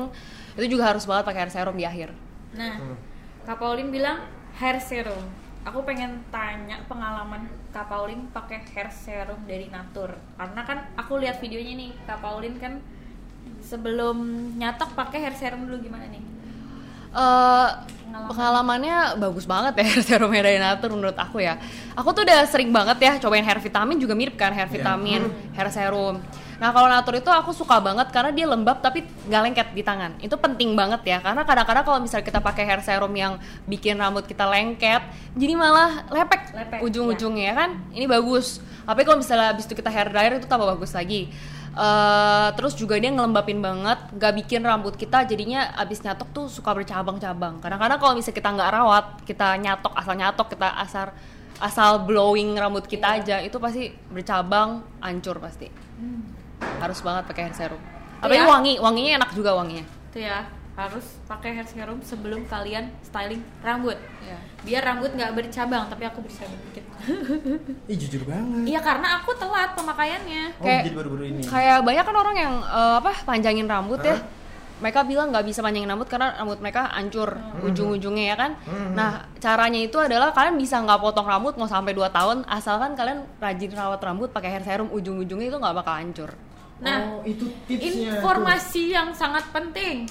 [0.56, 2.16] itu juga harus banget pakai hair serum di akhir
[2.50, 2.96] Nah, Hmm.
[3.44, 4.24] Kak Paulin bilang
[4.56, 5.26] hair serum.
[5.70, 10.18] Aku pengen tanya pengalaman Kak Paulin pakai hair serum dari Natur.
[10.34, 12.82] Karena kan aku lihat videonya nih, Kak Paulin kan
[13.62, 14.18] sebelum
[14.58, 16.26] nyatok pakai hair serum dulu gimana nih?
[17.10, 17.70] Eh,
[18.10, 21.58] pengalamannya bagus banget ya hair serum dari Natur menurut aku ya.
[21.98, 25.70] Aku tuh udah sering banget ya cobain hair vitamin juga mirip kan hair vitamin, hair
[25.74, 26.22] serum.
[26.60, 30.12] Nah kalau Natur itu aku suka banget karena dia lembab tapi nggak lengket di tangan.
[30.22, 34.28] Itu penting banget ya karena kadang-kadang kalau misalnya kita pakai hair serum yang bikin rambut
[34.30, 35.02] kita lengket,
[35.34, 37.70] jadi malah lepek, Lepek, ujung-ujungnya ya kan.
[37.96, 38.62] Ini bagus.
[38.86, 41.30] Tapi kalau misalnya habis itu kita hair dryer itu tambah bagus lagi.
[41.70, 46.74] Eh, terus juga dia ngelembapin banget, nggak bikin rambut kita jadinya abis nyatok tuh suka
[46.74, 47.62] bercabang-cabang.
[47.62, 51.08] Kadang-kadang kalau misalnya kita nggak rawat, kita nyatok asal nyatok, kita asal
[51.60, 55.70] asal blowing rambut kita aja itu pasti bercabang, hancur pasti.
[56.82, 57.82] Harus banget pakai hair serum.
[58.20, 58.52] Apalagi ya.
[58.52, 59.86] wangi, wanginya enak juga wanginya.
[60.12, 64.00] Itu ya harus pakai hair serum sebelum kalian styling rambut.
[64.24, 64.38] Iya.
[64.64, 66.86] Biar rambut nggak bercabang, tapi aku bercabang dikit.
[67.92, 68.64] Ih jujur banget.
[68.66, 70.44] Iya karena aku telat pemakaiannya.
[70.56, 71.42] Oh, Kayak- jadi baru-baru ini.
[71.44, 74.16] Kayak banyak kan orang yang eh, apa panjangin rambut ya.
[74.16, 74.22] Hah?
[74.80, 77.68] Mereka bilang nggak bisa panjangin rambut karena rambut mereka hancur Hmm.
[77.68, 78.52] ujung-ujungnya ya kan.
[78.96, 83.28] Nah caranya itu adalah kalian bisa nggak potong rambut mau sampai 2 tahun asalkan kalian
[83.38, 86.32] rajin rawat rambut pakai hair serum ujung-ujungnya itu nggak bakal hancur.
[86.80, 88.24] Nah, oh, itu tipsnya.
[88.24, 90.08] informasi yang sangat penting.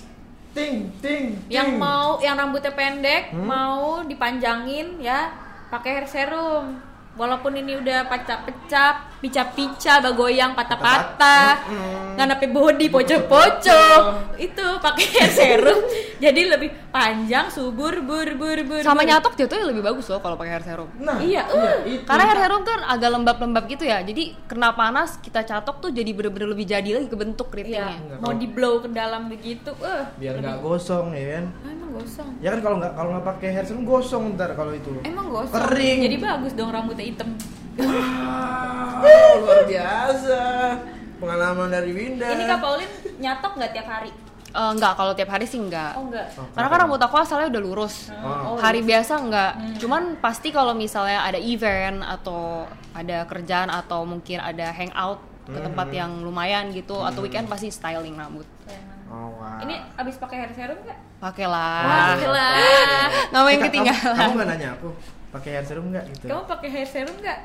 [0.57, 3.47] Ting, ting, Yang mau yang rambutnya pendek Hmm?
[3.47, 5.31] mau dipanjangin ya
[5.69, 6.81] pakai hair serum.
[7.19, 12.15] Walaupun ini udah pecah-pecah, pica-pica, bagoyang, patah-patah, Hmm.
[12.15, 14.01] nggak nape body, pocok-pocok,
[14.37, 15.79] itu pakai hair serum,
[16.17, 18.83] jadi lebih panjang, subur, bur, bur, bur.
[18.83, 19.09] Sama bur.
[19.09, 20.89] nyatok jatuhnya lebih bagus loh kalau pakai hair serum.
[20.99, 21.83] Nah, Iya, uh.
[21.85, 22.03] itu.
[22.03, 23.99] Karena hair serum kan agak lembab-lembab gitu ya.
[24.01, 27.87] Jadi kena panas kita catok tuh jadi bener-bener lebih jadi lagi ke bentuk Iya, keritingnya.
[27.99, 30.05] Enggak, mau di blow ke dalam begitu, eh.
[30.17, 31.45] biar nggak gosong ya kan.
[31.59, 32.29] Ah, emang gosong.
[32.39, 34.91] Ya kan kalau nggak kalau nggak pakai hair serum gosong ntar kalau itu.
[35.03, 35.55] Emang gosong.
[35.55, 35.99] Kering.
[36.03, 37.35] Jadi bagus dong rambutnya hitam.
[37.79, 40.41] Wow, luar biasa.
[41.19, 42.27] Pengalaman dari Winda.
[42.29, 44.11] Ini Kak Paulin nyatok nggak tiap hari?
[44.49, 45.93] Eh, enggak, kalau tiap hari sih enggak.
[45.95, 46.27] Oh enggak.
[46.35, 48.09] Oh, Karena kan rambut aku asalnya udah lurus.
[48.19, 48.57] Oh.
[48.57, 49.53] Hari biasa enggak.
[49.79, 55.89] Cuman pasti kalau misalnya ada event atau ada kerjaan atau mungkin ada hangout ke tempat
[55.91, 58.45] yang lumayan gitu atau weekend pasti styling rambut.
[59.09, 59.57] Oh, wow.
[59.65, 60.99] Ini abis pakai hair serum nggak?
[61.19, 61.81] Pakailah.
[61.81, 62.49] Wah, gila.
[63.33, 64.17] Nggak main Eh, Kak, Kamu, ketinggalan.
[64.17, 64.89] kamu nggak nanya aku
[65.29, 66.25] pakai hair serum nggak gitu?
[66.29, 67.39] Kamu pakai hair serum nggak?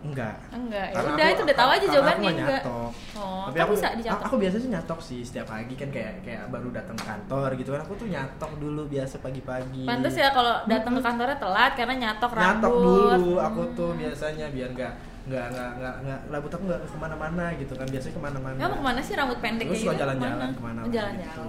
[0.00, 0.34] Enggak.
[0.48, 0.86] Enggak.
[0.86, 2.62] Ya Karena udah aku- itu udah tahu aja jawabannya aku enggak.
[2.64, 2.90] nyatok.
[3.12, 4.24] Oh, Tapi aku bisa dicatok.
[4.24, 7.80] Aku biasa sih nyatok sih setiap pagi kan kayak kayak baru datang kantor gitu kan.
[7.82, 9.84] Aku tuh nyatok dulu biasa pagi-pagi.
[9.84, 12.48] Pantes ya kalau datang ke kantornya telat karena nyatok rambut.
[12.48, 16.96] Nyatok dulu aku tuh biasanya biar nggak nggak nggak nggak nggak rambut aku nggak ke
[16.96, 18.56] mana-mana gitu kan biasanya ke mana-mana.
[18.58, 20.02] Kamu ke mana sih rambut pendek Terus kayak suka gitu?
[20.02, 21.28] jalan-jalan ke mana Oh, Jalan-jalan.
[21.28, 21.42] gitu.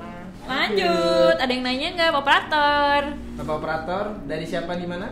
[0.43, 1.35] Lanjut.
[1.39, 3.01] Ada yang nanya nggak, Operator?
[3.37, 5.07] Bapak operator dari siapa di mana?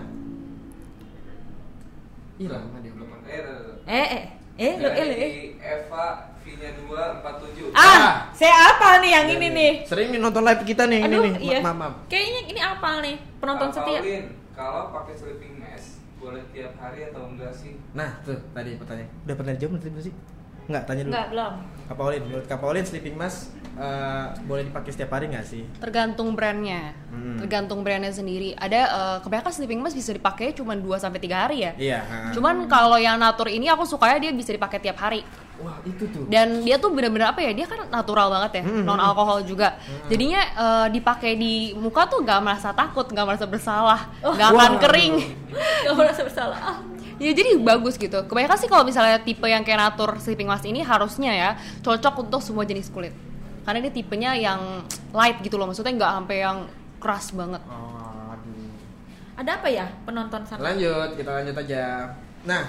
[2.36, 2.99] Hilang dia belum.
[3.30, 3.42] Eh.
[3.88, 4.24] Eh, eh,
[4.60, 5.32] eh, lo, eh, lo, eh.
[5.56, 6.06] Eva
[6.39, 7.70] V-nya 247.
[7.72, 8.13] Ah, Ah.
[8.32, 9.72] saya apa nih yang ini nih?
[9.86, 11.34] Sering nih nonton live kita nih Aduh, ini nih.
[11.39, 11.60] iya.
[11.60, 11.94] Maaf, maaf.
[12.08, 13.15] Kayaknya ini apa nih?
[13.38, 14.00] Penonton setia.
[14.52, 15.88] Kalau pakai sleeping mask
[16.18, 17.80] boleh tiap hari atau enggak sih?
[17.94, 19.08] Nah, tuh tadi pertanyaan.
[19.24, 20.13] Udah pernah dijawab nanti sih?
[20.68, 21.12] Enggak, tanya dulu.
[21.12, 21.54] Enggak, belum.
[21.89, 25.65] Kak Paulin, menurut Kak Paulin sleeping mask eh, boleh dipakai setiap hari nggak sih?
[25.75, 26.93] Tergantung brandnya.
[27.10, 27.41] Hmm.
[27.41, 28.54] Tergantung brandnya sendiri.
[28.54, 31.71] Ada eh, kebanyakan sleeping mask bisa dipakai cuma 2 sampai 3 hari ya.
[31.75, 31.99] Iya.
[31.99, 32.17] ha.
[32.30, 35.25] Cuman kalau yang natur ini aku sukanya dia bisa dipakai tiap hari.
[35.60, 36.23] wah itu tuh.
[36.32, 38.88] dan dia tuh bener-bener apa ya dia kan natural banget ya Hmm.
[38.88, 39.75] non alkohol juga
[40.08, 44.80] jadinya eh, dipakai di muka tuh nggak merasa takut nggak merasa bersalah nggak akan Wah.
[44.80, 45.15] kering
[45.84, 46.56] Gak merasa bersalah.
[46.62, 46.78] Ah,
[47.17, 50.80] ya jadi bagus gitu kebanyakan sih kalau misalnya tipe yang kayak natur sleeping mask ini
[50.80, 51.49] harusnya ya
[51.80, 53.12] cocok untuk semua jenis kulit
[53.62, 56.58] karena ini tipenya yang light gitu loh maksudnya nggak sampai yang
[56.98, 57.96] keras banget Oh,
[58.30, 58.72] aduh.
[59.36, 60.60] Ada apa ya penonton sana?
[60.62, 62.12] Lanjut, kita lanjut aja.
[62.44, 62.68] Nah,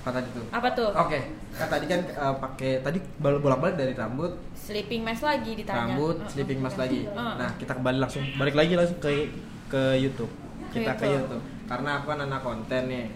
[0.00, 0.44] apa tadi tuh?
[0.50, 0.88] Apa tuh?
[0.94, 1.18] Oke,
[1.52, 5.88] kan tadi kan eh, pakai tadi bal- bolak-balik dari rambut, Sleeping mask lagi ditanya.
[5.88, 6.28] rambut, Uh-uh.
[6.28, 7.04] sleeping mask lagi.
[7.06, 7.36] Uh-uh.
[7.36, 9.28] Nah, kita kembali langsung balik lagi langsung ke
[9.66, 10.28] ke YouTube.
[10.68, 11.36] Ke Kita ke YouTube.
[11.36, 11.44] YouTube.
[11.64, 13.06] Karena aku kan anak konten nih.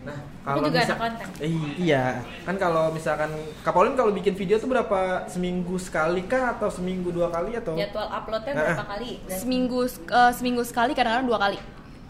[0.00, 1.26] Nah, kalau juga bisa- anak konten.
[1.38, 2.04] Eh, iya,
[2.42, 3.30] kan kalau misalkan
[3.60, 7.74] Kapolin kalau bikin video tuh berapa seminggu sekali kah atau seminggu dua kali atau?
[7.74, 9.10] Jadwal uploadnya Ah, berapa kali?
[9.28, 11.58] seminggu eh, seminggu sekali kadang-kadang dua kali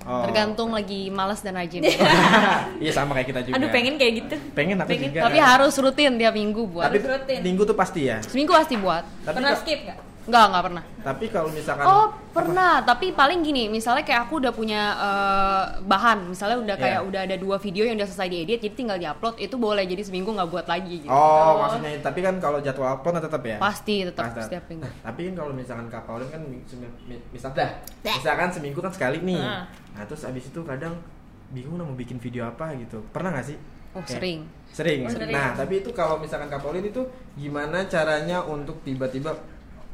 [0.01, 0.25] Oh.
[0.25, 1.85] tergantung lagi malas dan rajin
[2.81, 3.55] Iya sama kayak kita juga.
[3.55, 4.37] Aduh pengen kayak gitu.
[4.53, 5.11] Pengen aku Pengen.
[5.11, 5.21] juga.
[5.27, 7.41] tapi harus rutin tiap minggu buat Tapi Harus rutin.
[7.43, 8.17] minggu tuh pasti ya.
[8.23, 9.99] seminggu pasti buat Tapi Pernah skip gak?
[10.29, 14.53] Nggak nggak pernah Tapi kalau misalkan Oh pernah, tapi paling gini, misalnya kayak aku udah
[14.53, 17.09] punya eh, bahan, misalnya udah kayak Iya.
[17.09, 20.29] udah ada dua video yang udah selesai diedit, jadi tinggal diupload, itu boleh jadi seminggu
[20.29, 21.11] nggak buat lagi gitu.
[21.11, 23.57] Oh, maksudnya tapi kan kalau jadwal upload tetap ya.
[23.57, 24.45] Pasti tetap Pasti.
[24.47, 24.85] setiap minggu.
[24.85, 27.71] Nah, tapi kan kalau misalkan Kak kan mi- semi- mi- misal dah,
[28.05, 29.41] misalkan seminggu kan sekali nih.
[29.41, 29.65] Nah.
[29.97, 30.93] Nah, terus abis itu kadang
[31.51, 33.01] bingung mau bikin video apa gitu.
[33.11, 33.57] Pernah nggak sih?
[33.97, 34.41] Oh Kayak- sering.
[34.69, 35.01] Sering.
[35.03, 35.33] Oh, sering.
[35.33, 37.03] Nah, tapi itu kalau misalkan Kak itu
[37.35, 39.33] gimana caranya untuk tiba-tiba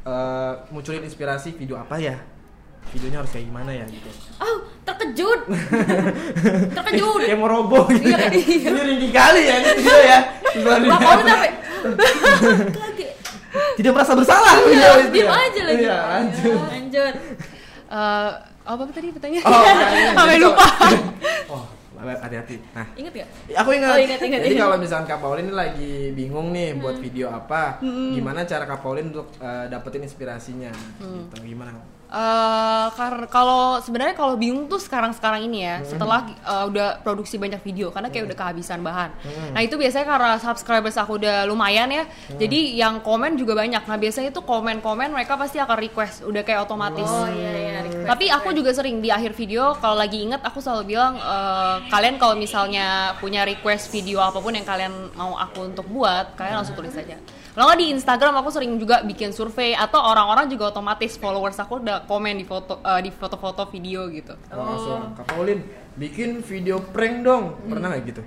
[0.05, 2.15] eh, munculin inspirasi video apa ya?
[2.85, 4.05] videonya harus kayak gimana ya gitu
[4.37, 5.49] Oh, terkejut.
[6.77, 7.17] terkejut.
[7.19, 8.69] kayak mau roboh gitu Iya, ya iya.
[8.69, 11.01] ini ringkih kali ya ini video ya Sesuatu Pak ya.
[11.01, 11.51] Paulin sampai
[13.75, 15.33] tidak merasa bersalah Iya, itu diem ya.
[15.33, 15.81] aja lagi.
[15.81, 17.13] iya lanjut Lanjut.
[17.85, 18.29] Eh,
[18.65, 19.45] apa tadi pertanyaan?
[19.45, 19.61] Oh.
[20.17, 20.67] Sampai lupa.
[21.49, 21.63] oh
[22.07, 23.29] hati-hati nah Ingat gak?
[23.57, 23.89] Aku ingat.
[23.89, 27.79] Oh, ingat, ingat, Jadi kalau misalkan Kak Paulin ini lagi bingung nih buat video apa,
[27.79, 28.13] Hmm.
[28.13, 30.69] gimana cara Kak Paulin untuk eh, dapetin inspirasinya?
[30.99, 31.25] Hmm.
[31.31, 31.55] Gitu.
[31.55, 31.94] Gimana?
[32.05, 35.67] Eh, kar- kalau sebenarnya kalau bingung tuh sekarang-sekarang ini Hmm.
[35.67, 39.09] ya, setelah eh, udah produksi banyak video karena kayak udah kehabisan bahan.
[39.19, 39.51] Hmm.
[39.51, 42.05] Nah, itu biasanya karena subscribers aku udah lumayan ya.
[42.31, 43.83] Jadi yang komen juga banyak.
[43.83, 47.03] Nah, biasanya itu komen-komen mereka pasti akan request, udah kayak otomatis.
[47.03, 47.79] Oh iya iya.
[47.83, 51.75] request, Tapi aku juga sering di akhir video kalau lagi inget aku selalu bilang eh,
[51.89, 56.61] kalian kalau misalnya punya request video apa pun yang kalian mau aku untuk buat, kalian
[56.61, 57.17] langsung tulis aja.
[57.55, 62.03] Kalau di Instagram aku sering juga bikin survei atau orang-orang juga otomatis followers aku udah
[62.03, 64.35] komen di foto eh, di foto-foto video gitu.
[64.51, 65.63] Oh, langsung Kak Paulin
[65.95, 67.55] bikin video prank dong.
[67.65, 68.21] Pernah nggak gitu?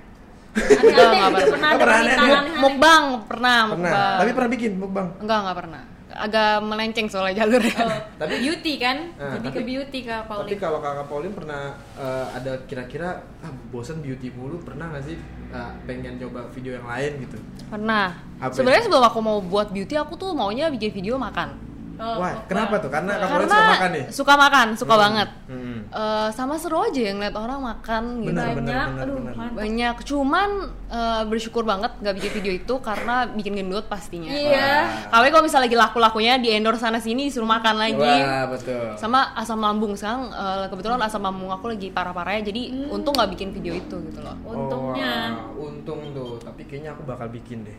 [0.49, 2.53] Enggak, gitu, enggak pernah ada Pernah aneh-aneh.
[2.57, 3.69] Mukbang pernah, Pernah.
[3.69, 4.17] mukbang.
[4.17, 5.07] Tapi pernah bikin mukbang.
[5.21, 5.81] enggak enggak pernah.
[6.09, 7.79] Agak melenceng soalnya jalurnya.
[7.79, 8.97] Oh, Tapi- beauty kan?
[9.13, 10.57] Nah, Jadi ke tapi- beauty Kak Tapi Paulin.
[10.57, 11.61] kalau Kakak Paulin pernah
[11.95, 15.17] eh, ada kira-kira ah, bosen beauty mulu, pernah nggak sih
[15.53, 17.37] eh, pengen coba video yang lain gitu?
[17.69, 18.17] Pernah.
[18.49, 18.87] Sebenarnya itu?
[18.89, 21.68] sebelum aku mau buat beauty aku tuh maunya bikin video makan.
[21.99, 22.47] Oh, Wah, mukbang.
[22.47, 22.87] kenapa tuh?
[22.87, 24.05] Karena Karena suka makan nih.
[24.09, 25.03] suka makan, suka Hmm.
[25.03, 25.29] banget.
[25.45, 25.77] Hmm.
[25.89, 28.31] Eh, sama seru aja yang lihat orang makan gitu.
[28.31, 29.51] Benar, Banyak, benar, aduh, mantap.
[29.53, 30.49] Banyak, cuman
[30.89, 34.25] eh, bersyukur banget nggak bikin video itu karena bikin gendut pastinya.
[34.25, 34.71] Iya.
[35.07, 37.99] Apalagi kalau misalnya lagi laku-lakunya di endorse sana sini disuruh makan lagi.
[37.99, 38.95] Wah, betul.
[38.95, 43.51] Sama asam lambung sekarang eh, kebetulan asam lambung aku lagi parah-parahnya jadi untung nggak bikin
[43.51, 44.39] video itu gitu loh.
[44.41, 45.35] Untungnya.
[45.51, 46.39] Oh, untung tuh.
[46.39, 47.75] Tapi kayaknya aku bakal bikin deh.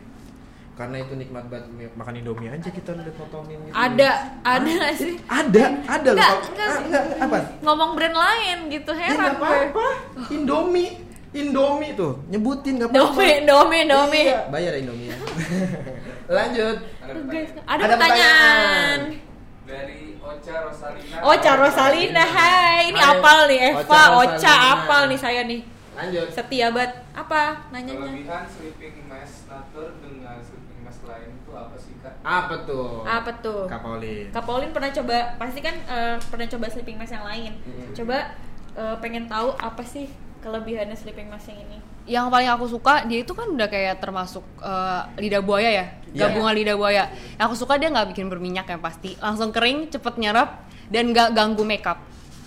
[0.71, 3.73] Karena itu nikmat banget makan Indomie aja kita udah potongin gitu.
[3.75, 4.09] Ada,
[4.41, 5.13] ada nggak sih?
[5.23, 6.17] Ada, ada loh.
[6.17, 7.37] Enggak, Kalau- enggak ah, enggak, apa?
[7.61, 9.45] Ngomong brand lain gitu, Ya, heran nggak gue.
[9.45, 9.87] apa-apa.
[10.29, 10.91] Indomie,
[11.31, 13.03] Indomie tuh nyebutin nggak apa-apa.
[13.13, 14.23] Domi, domi, domi.
[14.25, 15.17] Iya, bayar ya Indomie ya.
[16.39, 16.77] Lanjut.
[16.97, 17.61] Ada pertanyaan.
[17.61, 18.99] Ada, Ada pertanyaan.
[19.61, 21.15] dari Ocha Rosalina.
[21.21, 22.81] Ocha Rosalina, hai.
[22.89, 25.61] Ini apal nih, Eva, Ocha apal nih saya nih.
[25.91, 26.27] Lanjut.
[26.31, 27.03] Setia banget.
[27.11, 28.07] Apa nanyanya?
[28.07, 30.00] Kelebihan sleeping mask natur dengan sleeping mask
[31.05, 32.13] lain itu apa sih kak?
[32.21, 33.01] Apa tuh?
[33.03, 33.61] Apa tuh?
[33.65, 34.25] Kak Paulin.
[34.29, 37.51] Kak Paulin pernah coba, pasti kan eh, pernah coba sleeping mask yang lain.
[37.61, 37.91] Mm.
[37.97, 38.17] Coba
[38.77, 40.07] eh, pengen tahu apa sih
[40.41, 41.77] kelebihannya sleeping mask yang ini?
[42.09, 46.27] Yang paling aku suka dia itu kan udah kayak termasuk eh, lidah buaya ya, Iya.
[46.27, 47.03] gabungan lidah buaya.
[47.39, 51.31] Yang aku suka dia nggak bikin berminyak yang pasti, langsung kering, cepet nyerap dan nggak
[51.31, 51.99] ganggu makeup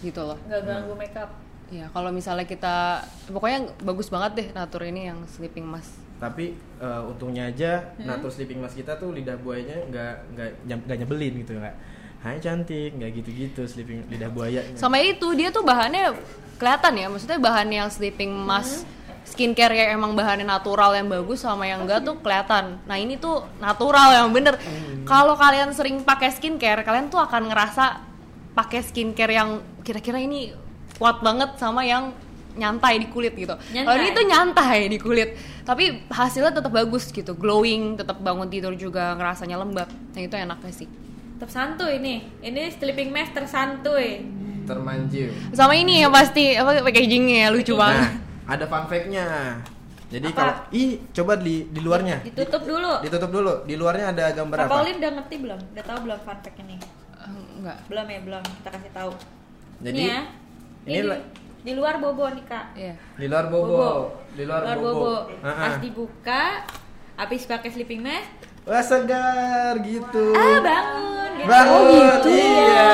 [0.04, 0.36] gitu loh.
[0.44, 1.30] Nggak ganggu makeup.
[1.72, 6.03] Ya kalau misalnya kita pokoknya bagus banget deh natur ini yang sleeping mask.
[6.24, 8.08] Tapi eh, untungnya aja Hmm?
[8.08, 10.50] natur sleeping mask kita tuh lidah buayanya nggak nggak
[10.88, 11.76] nggak nyebelin gitu nggak.
[12.24, 14.64] Hai cantik, nggak gitu-gitu sleeping lidah buaya.
[14.80, 16.16] Sama itu dia tuh bahannya
[16.56, 18.88] kelihatan ya, maksudnya bahan yang sleeping mask
[19.24, 22.80] skincare yang emang bahannya natural yang bagus sama yang enggak tuh kelihatan.
[22.84, 24.56] Nah ini tuh natural yang bener.
[25.04, 28.00] Kalau kalian sering pakai skincare, kalian tuh akan ngerasa
[28.56, 30.52] pakai skincare yang kira-kira ini
[30.96, 32.12] kuat banget sama yang
[32.54, 33.54] nyantai di kulit gitu.
[33.54, 34.14] Kalau ini Nyantai.
[34.14, 35.30] tuh nyantai di kulit,
[35.62, 39.86] tapi hasilnya tetap bagus gitu, glowing, tetap bangun tidur juga ngerasanya lembab.
[39.86, 40.88] Nah itu enaknya sih.
[41.34, 42.18] Tetap santuy nih.
[42.40, 44.22] Ini sleeping mask tersantuy.
[44.64, 45.28] Termanjir.
[45.52, 48.00] Sama ini ya pasti apa packagingnya ya lucu banget.
[48.00, 48.12] Nah,
[48.48, 49.26] ada fun fact-nya.
[50.08, 50.38] Jadi Apa?
[50.38, 52.22] kalau ih coba di di luarnya.
[52.22, 53.02] Ditutup dulu.
[53.02, 53.52] Ditutup dulu.
[53.66, 54.74] Di luarnya ada gambar Kak apa?
[54.78, 55.60] Paulin udah ngerti belum?
[55.74, 56.76] Udah tahu belum fun fact ini?
[56.78, 57.76] Eh, enggak.
[57.90, 58.42] Belum ya, belum.
[58.62, 59.12] Kita kasih tahu.
[59.82, 60.20] Jadi Nih ya.
[60.86, 61.18] ini Ini,
[61.64, 62.66] di luar bobo nih, Kak.
[62.74, 62.94] Iya.
[63.16, 64.12] di luar bobo.
[64.30, 64.92] Di luar, Luar bobo.
[64.92, 65.14] bobo.
[65.40, 65.80] Ah, Pas ah.
[65.80, 66.42] dibuka,
[67.16, 68.28] habis pakai sleeping mask,
[68.64, 70.24] Wah segar gitu.
[70.32, 71.30] ah bangun.
[71.34, 71.48] Gitu.
[71.48, 71.80] Bangun.
[71.80, 72.28] Oh, gitu.
[72.30, 72.92] Iya.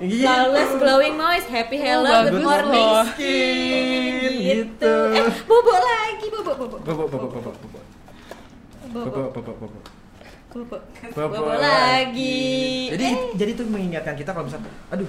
[0.00, 0.24] Gitu.
[0.24, 2.88] Flawless glowing noise, happy hello, good bagus morning.
[3.10, 4.48] Skin Gitu.
[4.80, 4.94] gitu.
[5.12, 6.76] Eh, bobo lagi, bobo, bobo.
[6.80, 7.78] Bobo bobo bobo bobo.
[8.90, 9.78] Bobo, Bobo bobo bobo.
[10.50, 10.76] bobo.
[11.10, 12.90] Bobo Bobo lagi.
[12.90, 15.06] Jadi Eh, jadi itu mengingatkan kita kalau misalnya aduh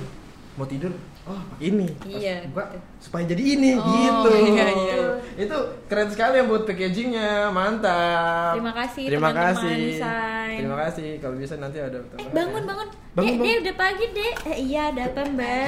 [0.54, 0.92] mau tidur
[1.24, 2.78] oh pakai ini Iya, buka gitu.
[3.00, 4.96] supaya jadi ini Oh, gitu iya, iya.
[5.38, 10.58] itu keren sekali ya buat packagingnya mantap Terima kasih, terima teman-teman kasih desain.
[10.60, 12.88] terima kasih kalau bisa nanti ada Eh, bangun, bangun.
[13.12, 13.46] Bangun, Dek, bangun.
[13.46, 14.34] Dek, udah pagi, Dek.
[14.46, 15.66] Eh, iya, ada apa, Mbak?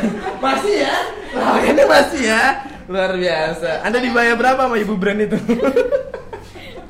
[0.44, 0.94] Masih ya
[1.32, 2.42] oh, ini masih ya
[2.84, 5.38] luar biasa anda dibayar berapa sama ibu brand itu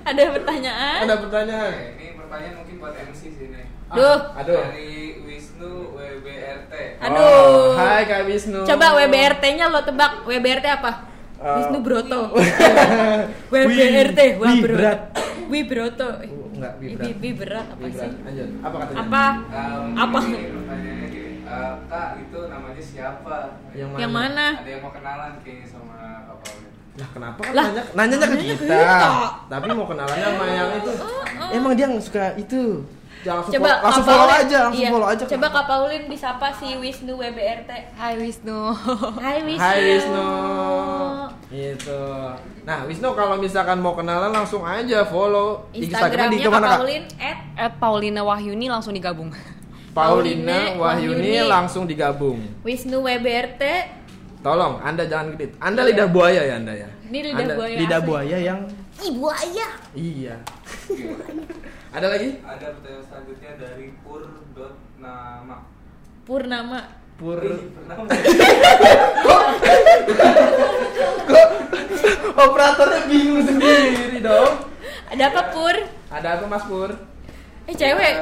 [0.02, 0.98] Ada pertanyaan?
[1.06, 3.60] ada pertanyaan ini pertanyaan mungkin buat MC sini.
[3.88, 4.18] Duh.
[4.34, 5.14] Ah, aduh Dari
[5.62, 6.72] Wisnu WBRT.
[6.98, 7.22] Aduh.
[7.22, 10.26] Oh, hai kak Wisnu Coba WBRT-nya lo tebak.
[10.26, 10.90] WBRT apa?
[11.38, 12.34] Eh, Wisnu Broto.
[13.54, 15.00] WBRT, wah berat.
[15.46, 16.08] Wih Broto.
[16.18, 17.14] Oh, enggak, Ih, berat.
[17.16, 18.10] wih, berat apa sih?
[18.22, 19.24] lanjut apa katanya Apa?
[19.50, 20.18] Um, Apa?
[20.20, 21.32] ini pertanyaannya gini.
[21.42, 23.36] Eh, kak itu namanya siapa
[23.72, 23.98] Yang mana?
[24.00, 24.46] Yang mana?
[24.56, 28.36] ada yang mau kenalan kayaknya sama kak Paulin Lah kenapa kan Lah, nanya nanyanya ke
[28.36, 28.76] kita.
[28.78, 29.10] kita.
[29.48, 30.92] Tapi mau kenalannya sama yang itu.
[31.52, 32.62] Emang dia nggak suka itu.
[33.22, 34.90] Jangan langsung Coba follow, langsung follow aja, langsung iya.
[34.90, 35.24] follow aja.
[35.28, 37.70] Coba Kak Paulin disapa si Wisnu WBRT.
[37.94, 38.60] Hai Wisnu.
[39.20, 39.62] Hai Wisnu.
[39.62, 40.28] Hai Wisnu.
[41.46, 42.02] Gitu.
[42.62, 46.78] Nah, Wisnu kalau misalkan mau kenalan langsung aja follow Instagramnya di Kak ke mana, Kak?
[46.80, 49.30] Paulin at At Paulina Wahyuni langsung digabung.
[49.92, 51.46] Paulina Paulina Wahyuni Wahyuni.
[51.46, 52.40] langsung digabung.
[52.64, 53.62] Wisnu WBRT.
[54.42, 55.54] Tolong, Anda jangan gedit.
[55.62, 56.88] Anda lidah buaya ya Anda ya.
[57.06, 58.08] Ini lidah Anda buaya Lidah asli.
[58.10, 58.58] buaya yang
[58.98, 59.72] Ibu ayah.
[59.94, 60.36] iya.
[61.92, 62.40] Ada lagi?
[62.40, 65.56] ada pertanyaan selanjutnya dari pur.nama
[66.24, 66.80] Purnama.
[67.20, 68.08] Pur Purnama.
[72.32, 74.72] operatornya bingung sendiri dong.
[75.12, 75.76] Ada apa Pur?
[76.08, 76.96] Ada apa Mas Pur?
[77.68, 78.14] Eh cewek.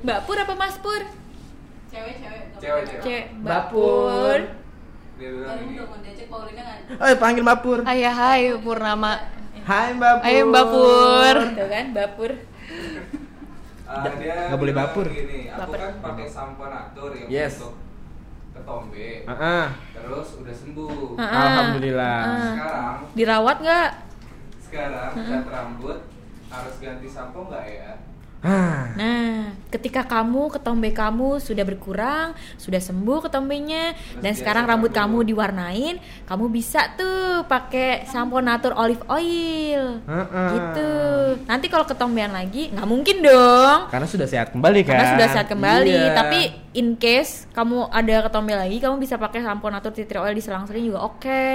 [0.00, 1.02] Mbak Pur apa Mas Pur?
[1.92, 3.24] cewek cewek cewek cewek Cewek.
[3.44, 4.40] Mbak Pur.
[5.20, 5.76] Dia bilang ini
[6.88, 7.84] Eh panggil Mbak Pur.
[7.84, 9.20] Hai hai Purnama.
[9.68, 10.24] Hai Mbak Pur.
[10.24, 11.36] Hai, Mbak Pur.
[11.52, 12.32] Tuh kan Mbak Pur.
[13.84, 15.06] Ah, dia nggak boleh bilang bapur.
[15.06, 15.78] gini, aku Baper.
[15.78, 17.54] kan pakai sampo natur yang Yes.
[17.58, 17.74] untuk
[18.52, 19.66] ketombe Ah, ah.
[19.92, 21.28] terus udah sembuh Ah.
[21.28, 22.18] Alhamdulillah.
[22.18, 22.40] Ah.
[22.48, 23.90] sekarang Dirawat nggak?
[24.62, 25.98] sekarang cat rambut
[26.48, 27.90] harus ganti sampo nggak ya
[28.42, 28.90] Ah.
[28.98, 35.22] Nah, ketika kamu ketombe kamu sudah berkurang, sudah sembuh ketombenya, dan biasa sekarang rambut kamu-
[35.22, 35.94] kamu diwarnain,
[36.26, 40.02] kamu bisa tuh pakai sampo natur olive oil.
[40.02, 40.48] Heeh.
[40.58, 40.90] Gitu.
[41.46, 43.86] Nanti kalau ketombean lagi, nggak mungkin dong.
[43.88, 44.98] Karena sudah sehat kembali kan.
[44.98, 45.94] Karena sudah sehat kembali.
[45.94, 46.14] Iya.
[46.18, 46.40] Tapi
[46.74, 50.90] in case kamu ada ketombe lagi, kamu bisa pakai sampo natur tea tree oil diselang-seling
[50.90, 51.46] juga oke.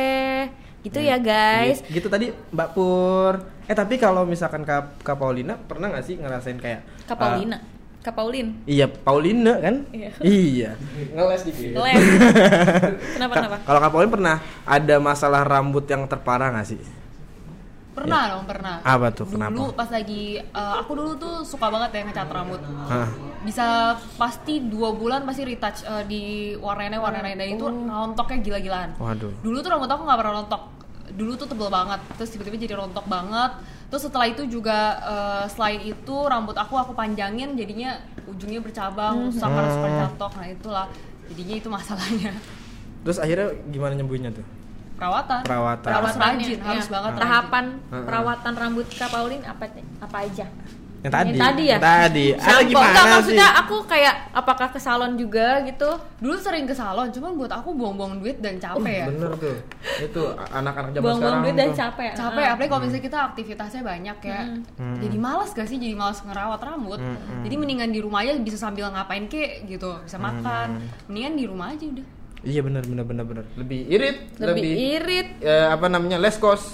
[0.86, 1.82] Gitu ya guys.
[1.86, 3.34] Gitu, gitu tadi Mbak Pur.
[3.68, 7.58] Eh tapi kalau misalkan Kak, Kak Paulina pernah nggak sih ngerasain kayak Kak uh, Paulina.
[7.98, 8.56] Kak Paulin.
[8.64, 9.84] iya Paulina kan?
[9.92, 10.10] Iya.
[10.24, 10.72] iya.
[11.12, 11.76] Ngeles dikit.
[11.76, 12.00] Ngeles.
[13.20, 13.56] kenapa Ka- kenapa?
[13.68, 16.80] Kalau Kak Paulin pernah ada masalah rambut yang terparah nggak sih?
[17.98, 18.76] Pernah dong pernah.
[18.86, 19.26] Apa tuh?
[19.26, 19.58] Kenapa?
[19.58, 22.62] Dulu pas lagi eh, aku dulu tuh suka banget ya ngecat rambut.
[22.62, 23.10] Hah.
[23.42, 26.24] Bisa pasti dua bulan pasti retouch eh, di
[26.62, 28.90] warnanya warnanya dan itu rontoknya gila-gilaan.
[29.02, 29.34] Waduh.
[29.42, 30.64] Dulu tuh rambut aku nggak pernah rontok.
[31.08, 33.58] Dulu tuh tebel banget, terus tiba-tiba jadi rontok banget.
[33.90, 37.98] Terus setelah itu juga eh, selain itu rambut aku aku panjangin jadinya
[38.30, 40.32] ujungnya bercabang, rusak karena suka catok.
[40.38, 40.86] Nah itulah
[41.34, 42.32] jadinya itu masalahnya.
[43.02, 44.46] Terus akhirnya gimana nyembuhinnya tuh?
[44.98, 45.42] Perawatan.
[45.42, 45.92] Perawatan.
[45.94, 46.92] Harus rajin, harus iya.
[46.92, 50.48] banget tahapan perawatan rambut Kak Paulin apa apa aja?
[50.98, 51.30] Yang tadi.
[51.30, 51.72] Yang tadi ya?
[51.72, 52.26] Yang tadi.
[52.34, 52.66] Ada Sampo.
[52.66, 53.14] gimana Enggak, sih?
[53.14, 55.90] maksudnya aku kayak apakah ke salon juga gitu?
[56.18, 59.08] Dulu sering ke salon, cuman buat aku buang-buang duit dan capek ya.
[59.08, 59.56] Bener tuh.
[60.02, 62.12] Itu anak-anak zaman Buang-buang sekarang duit dan capek.
[62.12, 62.50] capek Heeh.
[62.50, 64.40] apalagi kalau misalnya kita aktivitasnya banyak ya
[64.78, 64.98] Hmm.
[64.98, 68.58] jadi malas gak sih jadi malas ngerawat rambut Hmm, jadi mendingan di rumah aja bisa
[68.58, 72.06] sambil ngapain kek gitu bisa makan mendingan di rumah aja udah
[72.40, 73.46] Iya bener bener bener bener.
[73.56, 75.28] Lebih irit, Lebih irit.
[75.40, 76.70] eh, apa namanya less cost.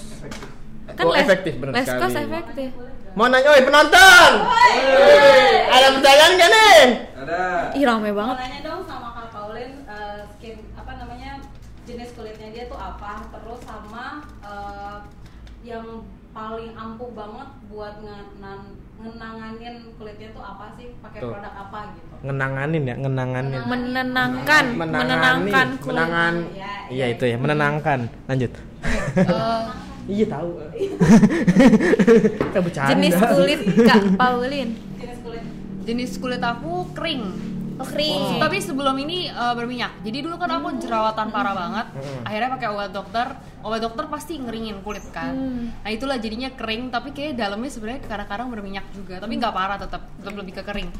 [0.86, 2.00] Kan oh, les- efektif bener les sekali.
[2.00, 2.70] cost efektif.
[3.14, 4.32] Mau nanya, oi penonton.
[4.44, 6.82] Hey, ada pertanyaan gak nih?
[7.16, 7.38] ada
[7.72, 8.36] Ih rame mau banget.
[8.38, 11.40] nanya dong sama Kak Paulin eh, skin apa namanya
[11.84, 14.96] jenis kulitnya dia tuh apa terus sama eh,
[15.62, 22.12] yang paling ampuh banget buat ngenan- ngenanganin kulitnya tuh apa sih pakai produk apa gitu
[22.24, 23.60] Ngenanganin ya, ngenanganin.
[23.64, 25.88] Menenangkan, Menangani, menenangkan kulit.
[25.92, 26.34] menangan.
[26.56, 27.12] Ya, Iya ya.
[27.12, 28.00] itu ya, menenangkan.
[28.24, 28.52] Lanjut.
[29.14, 29.62] Eh,
[30.04, 30.48] Iya tahu.
[32.90, 34.68] Jenis kulit Kak Paulin.
[34.96, 35.44] jenis kulit
[35.84, 37.22] jenis kulit aku kering
[37.74, 38.38] Oh, kering.
[38.38, 42.22] tapi sebelum ini eh, berminyak jadi dulu kan aku jerawatan parah banget Hmm.
[42.22, 43.26] akhirnya pakai obat dokter
[43.60, 45.74] obat dokter pasti ngeringin kulit kan Hmm.
[45.76, 50.06] nah itulah jadinya kering tapi kayak dalamnya sebenarnya kadang-kadang berminyak juga tapi nggak parah tetap
[50.14, 50.90] tetap lebih ke kering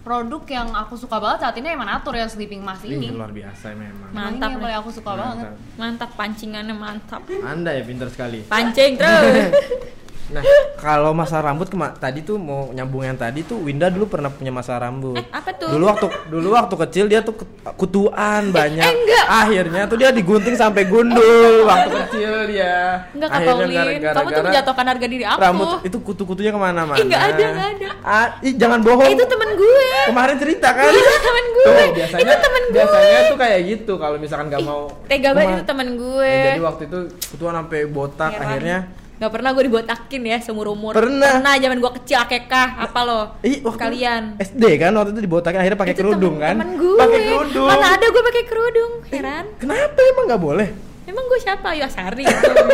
[0.00, 3.32] produk yang aku suka banget saat ini emang Natur yang sleeping mask Ih, ini luar
[3.32, 4.12] biasa memang.
[4.12, 5.78] Emang Mantap ini yang aku suka banget Mantap.
[5.80, 7.22] Mantap pancingannya mantap.
[7.42, 8.44] Anda ya pintar sekali.
[8.44, 9.48] Pancing terus.
[10.24, 10.40] Nah,
[10.74, 14.48] kalau masalah rambut kema tadi tuh mau nyambung yang tadi tuh Winda dulu pernah punya
[14.48, 15.14] masalah rambut.
[15.14, 15.68] Eh, apa tuh?
[15.68, 17.36] Dulu waktu dulu waktu kecil dia tuh
[17.74, 18.80] kutuan banyak.
[18.80, 19.24] eh, enggak.
[19.26, 23.04] Akhirnya tuh dia digunting sampai gundul waktu kecil dia.
[23.10, 23.76] Enggak Akhirnya Paulin.
[23.76, 25.38] gara-gara- Kamu tuh menjatuhkan harga diri aku.
[25.38, 26.96] Rambut itu kutu-kutunya ke mana-mana.
[26.96, 27.88] Ih, nggak ada, nggak ada.
[28.02, 29.04] Ah, ih, jangan bohong.
[29.04, 29.88] Eh, itu temen gue.
[30.06, 30.88] Kemarin cerita kan?
[30.88, 31.64] Itu temen gue.
[31.66, 32.74] Tuh, biasanya Itu temen gue.
[32.74, 36.28] biasanya tuh kayak gitu kalau misalkan nggak mau Tega banget itu temen gue.
[36.30, 36.98] Ya, jadi waktu itu
[37.30, 38.44] kutuan sampai botak Heran.
[38.46, 38.78] akhirnya
[39.14, 40.90] Gak pernah gue dibotakin ya seumur umur.
[40.92, 41.38] Pernah.
[41.38, 43.20] Pernah zaman gue kecil akekah apa lo?
[43.40, 44.22] Ih, waktu Kalian.
[44.36, 46.54] SD kan waktu itu dibotakin akhirnya pakai kerudung temen- kan?
[46.56, 46.98] Temen gue.
[46.98, 47.66] Pakai kerudung.
[47.66, 49.44] Mana ada gue pakai kerudung, heran.
[49.56, 50.68] Kenapa emang nggak boleh?
[51.04, 52.24] emang gue siapa Ayu Asari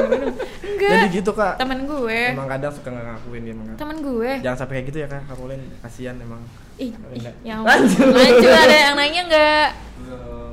[0.64, 1.58] enggak Jadi gitu kak.
[1.58, 3.66] temen gue Emang kadang suka nggak ngakuin dia emang.
[3.74, 5.36] Temen gue Jangan sampai kayak gitu ya kak, Kak
[5.82, 6.40] kasihan emang.
[6.78, 8.00] ih, ih yang Lanjut.
[8.08, 9.66] lanjut ada yang nanya nggak
[10.00, 10.52] Belum.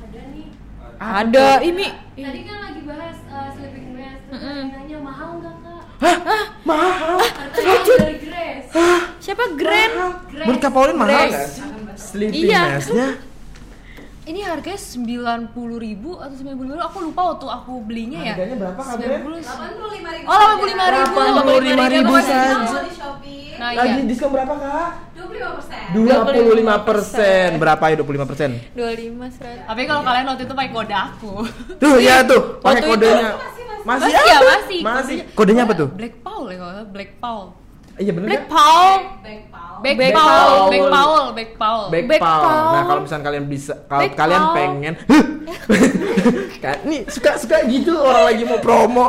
[0.00, 0.46] ada nih
[0.96, 3.50] ada ini tadi kan lagi bahas uh,
[4.38, 5.82] nanya mahal nggak kak?
[6.62, 7.16] Mahal.
[7.22, 8.70] harganya dari Grace.
[9.18, 9.44] Siapa?
[9.54, 9.94] Grand?
[10.30, 11.32] Menurut Kak Pauline mahal Grace.
[11.32, 11.48] nggak?
[11.96, 12.62] Sleeping Iya.
[12.70, 13.08] mask-nya?
[14.26, 16.82] Ini harganya sembilan puluh ribu atau sembilan puluh ribu?
[16.82, 18.34] Aku lupa waktu aku belinya ya.
[18.34, 19.20] Harganya berapa, Kak Bren?
[19.22, 19.38] 90.
[19.38, 22.12] delapan puluh lima ribu Oh, 85 ribu.
[22.18, 22.80] 85.000 saja.
[22.82, 24.04] di Shopee Nah, Lagi iya.
[24.04, 24.88] diskon berapa kak?
[25.96, 27.48] dua puluh lima persen 25 persen.
[27.56, 28.50] Berapa ya 25 persen?
[28.74, 31.32] 25 seratus Tapi kalau kalian waktu itu pakai kode aku.
[31.80, 33.30] Tuh ya tuh, pakai kodenya.
[33.32, 34.80] masih masih Masih Masih ya, masih.
[34.82, 35.16] Masih.
[35.32, 35.88] Kodenya apa tuh?
[35.88, 37.54] Black Paul ya Black Paul.
[37.96, 38.46] Iya bener Black?
[38.52, 38.92] Paul
[39.76, 40.68] Black, Black Paul, Paul.
[40.68, 41.82] Black Paul, Black Paul.
[41.92, 42.42] Back, Back Paul.
[42.42, 42.64] Paul.
[42.72, 44.56] Nah, kalau misalnya kalian bisa kalau kalian Paul.
[44.56, 44.94] pengen
[46.64, 49.06] kan nih suka-suka gitu orang lagi mau promo.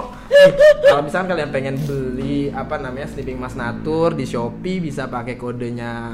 [0.83, 6.13] kalau misalnya kalian pengen beli apa namanya sleeping mask natur di Shopee bisa pakai kodenya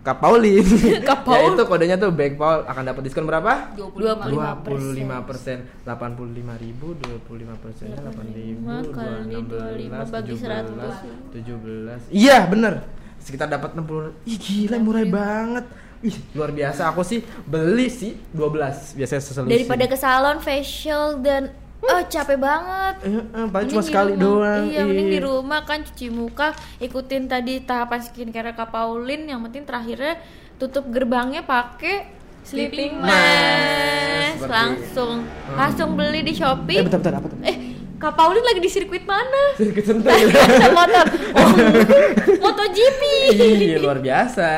[0.00, 0.64] Back Kapaul Kapaulin.
[1.12, 1.36] Kapaul.
[1.36, 2.64] ya itu kodenya tuh Back Paul.
[2.64, 3.76] Akan dapat diskon berapa?
[3.76, 4.32] 25.
[4.64, 8.64] 25 persen, 85 ribu, 25 persen, 8 ribu,
[8.96, 12.84] kali 25 bagi 17, iya bener,
[13.20, 15.64] sekitar dapat 60, ih gila murah banget,
[16.00, 21.52] ih luar biasa, aku sih beli sih 12 biasanya sesolusi daripada ke salon facial dan
[21.82, 24.22] oh capek banget eh, eh, paling Mending cuma di sekali rumah.
[24.22, 25.12] doang Iya, mending ih.
[25.12, 30.20] di rumah kan cuci muka, ikutin tadi tahapan skincare Kak Pauline, yang penting terakhirnya
[30.54, 32.12] tutup gerbangnya pakai
[32.42, 33.08] sleeping mask.
[33.08, 34.36] mask.
[34.36, 35.12] Seperti- Langsung
[35.50, 36.74] langsung beli di Shopee.
[36.74, 37.38] eh bentar bentar apa tuh?
[37.42, 37.56] Eh,
[37.96, 39.42] Kak Pauline lagi di sirkuit mana?
[39.54, 40.08] Sedikit sentuh
[40.72, 41.04] motor.
[41.32, 41.48] Oh,
[42.42, 43.02] MotoGP.
[43.34, 44.48] Iya luar biasa.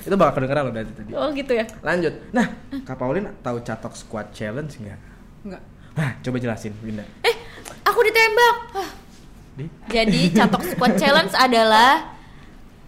[0.00, 1.10] Itu bakal kedengeran loh dari tadi.
[1.10, 1.64] Oh, gitu ya.
[1.80, 2.12] Lanjut.
[2.30, 2.44] Nah,
[2.78, 4.98] Kak Pauline tahu Catok Squad Challenge nggak?
[5.42, 5.62] Enggak.
[5.92, 7.04] Nah, coba jelasin, Winda.
[7.20, 7.34] Eh,
[7.82, 8.56] aku ditembak.
[8.72, 8.90] Ah,
[9.52, 9.64] Di?
[9.86, 12.14] Jadi Catok Squad Challenge adalah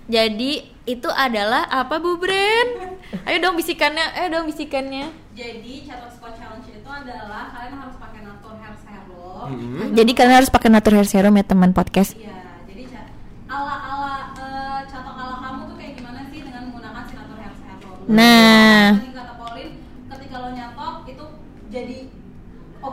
[0.04, 2.98] jadi itu adalah apa Bu Bren?
[3.22, 5.06] Ayo dong bisikannya, ayo dong bisikannya.
[5.32, 9.92] jadi catok squat challenge itu adalah kalian harus pakai natur hair serum Hmm.
[9.92, 12.12] Jadi kalian harus pakai Natur Hair Serum ya teman podcast.
[12.14, 13.10] Iya, jadi ca-
[13.48, 17.96] ala-ala eh, catok ala kamu tuh kayak gimana sih dengan menggunakan si Natur Hair Serum?
[18.08, 18.86] Nah.
[18.94, 19.74] Tadi kata Pauline,
[20.08, 21.24] ketika lo nyatok itu
[21.68, 21.96] jadi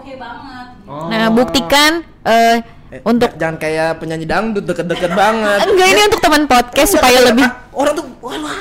[0.09, 0.67] oke banget.
[0.89, 1.05] Oh.
[1.13, 1.91] Nah, buktikan
[2.25, 2.57] eh,
[2.89, 5.61] Eh, untuk jangan kayak penyanyi dangdut deket-deket banget.
[5.61, 8.57] enggak ini untuk teman podcast supaya lebih Orang tuh walah.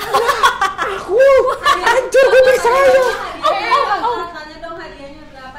[1.00, 1.16] Aku
[1.64, 2.92] hancur gue percaya.
[3.40, 5.58] Hadiahnya, Kak, tanya dong hadiahnya berapa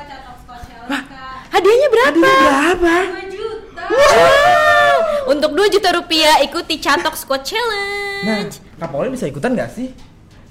[1.50, 2.14] hadiahnya berapa?
[2.22, 2.96] Berapa?
[3.10, 3.84] 2 juta.
[3.90, 4.98] Wow.
[5.34, 8.54] Untuk 2 juta rupiah ikuti Catok Squad Nah, Challenge.
[8.78, 9.98] Kak Pauline bisa ikutan gak sih?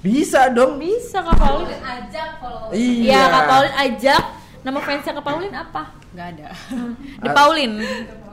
[0.03, 0.75] Bisa dong.
[0.75, 1.39] bisa Kak.
[1.39, 2.67] Pauline ajak follow.
[2.75, 2.99] Iya.
[2.99, 4.23] Iya, Kak Pauline ajak.
[4.59, 5.83] Nama fansnya Kak Pauline apa?
[6.11, 6.47] Enggak ada.
[7.23, 7.75] The Pauline.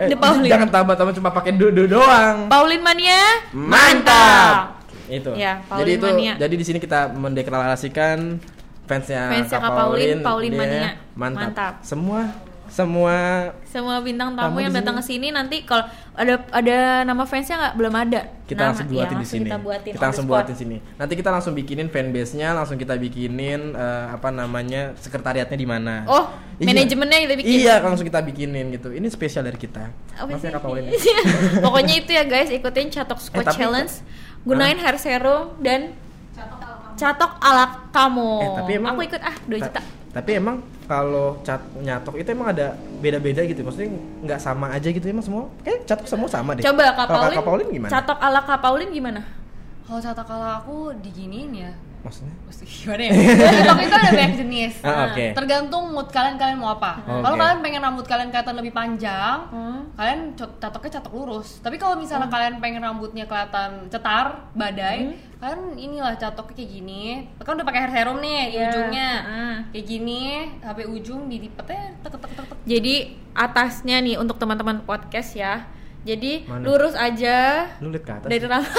[0.02, 0.50] Eh, The Pauline.
[0.50, 2.50] Jangan tambah-tambah cuma pakai dudu doang.
[2.50, 3.22] Pauline Mania.
[3.54, 4.82] Mantap.
[5.06, 5.30] Itu.
[5.38, 6.34] Ya, jadi Pauline itu Mania.
[6.34, 8.42] jadi di sini kita mendeklarasikan
[8.90, 10.90] fansnya, Fansnya Kak Pauline, Pauline, Pauline dia Mania.
[11.14, 11.42] Mantap.
[11.46, 11.74] Mantap.
[11.86, 12.20] Semua
[12.76, 13.16] semua
[13.64, 15.28] Semua bintang Tamu tamu yang di datang ke sini.
[15.28, 18.20] nanti kalau ada ada nama fansnya nggak belum ada.
[18.42, 19.46] kita Nama, langsung ya, buatin di langsung sini.
[19.46, 19.90] Kita buatin.
[19.90, 20.32] Kita langsung spot.
[20.36, 20.76] buatin sini.
[20.94, 26.04] Nanti kita langsung bikinin fanbase-nya, langsung kita bikinin eh, apa namanya sekretariatnya di mana.
[26.04, 26.24] Oh,
[26.56, 26.72] Iya.
[26.72, 27.52] manajemennya kita bikin.
[27.58, 28.88] Iya, langsung kita bikinin gitu.
[28.88, 29.92] Ini spesial dari kita.
[30.14, 30.52] Apa Maaf ya sih?
[30.52, 30.88] Kak Pauline.
[31.64, 33.92] Pokoknya itu ya guys, ikutin Catok Squad Eh, tapi- Challenge.
[34.42, 35.92] Gunain hair serum dan
[36.32, 36.96] Catok ala kamu.
[36.96, 38.30] catok ala kamu.
[38.38, 39.82] Eh, tapi emang aku ikut ah 2 ta- juta.
[40.16, 42.72] Tapi emang kalau cat nyatok itu emang ada
[43.04, 43.60] beda-beda gitu.
[43.60, 43.92] Maksudnya
[44.24, 45.52] nggak sama aja gitu emang semua.
[45.60, 46.64] Kayak catok semua sama deh.
[46.64, 47.92] Coba Kak Kak Pauline gimana?
[47.92, 49.20] Catok ala Kak Pauline gimana?
[49.84, 51.70] Kalau tata kala aku diginiin ya.
[52.06, 52.34] Maksudnya?
[52.56, 53.12] Gimana ya?
[53.52, 54.74] TikTok itu ada banyak jenis.
[54.80, 55.26] Ah, Nah, oke.
[55.34, 56.92] Tergantung mood kalian kalian mau apa.
[57.00, 57.20] Oke.
[57.20, 59.80] Kalau kalian pengen rambut kalian kelihatan lebih panjang, Hmm.
[59.92, 61.58] kalian cat- catoknya catok lurus.
[61.58, 67.02] Tapi kalau misalnya kalian pengen rambutnya kelihatan cetar, badai, kalian inilah catoknya kayak gini.
[67.38, 68.66] Kan udah pakai hair serum nih di Iya.
[68.68, 69.10] ujungnya.
[69.20, 69.56] Hmm.
[69.70, 70.22] Kayak gini,
[70.58, 72.58] sampai ujung dilipetnya tek tek tek tek.
[72.64, 72.94] Jadi
[73.32, 75.66] atasnya nih untuk teman-teman podcast ya.
[76.06, 76.62] Jadi Mana?
[76.62, 78.28] lurus aja Lu lihat ke atas.
[78.30, 78.70] dari rambut.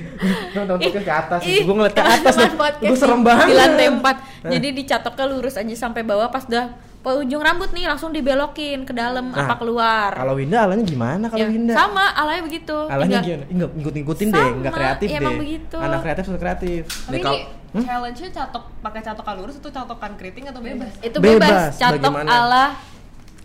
[0.56, 1.40] Nonton ke atas.
[1.44, 3.46] Ih, Gue ngeliat ke atas podcast Gue serem banget.
[3.46, 4.00] Di lantai 4.
[4.00, 4.50] Nah.
[4.50, 6.72] Jadi dicatoknya lurus aja sampai bawah pas udah
[7.06, 10.10] ke ujung rambut nih langsung dibelokin ke dalam Nah, apa keluar.
[10.10, 11.70] Kalau Winda alanya gimana kalau Ya, Winda?
[11.70, 12.74] sama alanya begitu.
[12.88, 13.44] Alanya gimana?
[13.46, 15.22] Enggak ngikut-ngikutin deh, enggak kreatif ya deh.
[15.22, 15.76] emang begitu.
[15.78, 16.82] Anak kreatif suka kreatif.
[17.06, 17.84] Tapi kalau- Hmm?
[17.84, 20.96] challenge-nya catok pakai catokan lurus itu catokan keriting atau bebas?
[20.98, 22.30] Itu Bebas, bebas, catok bagaimana?
[22.32, 22.64] ala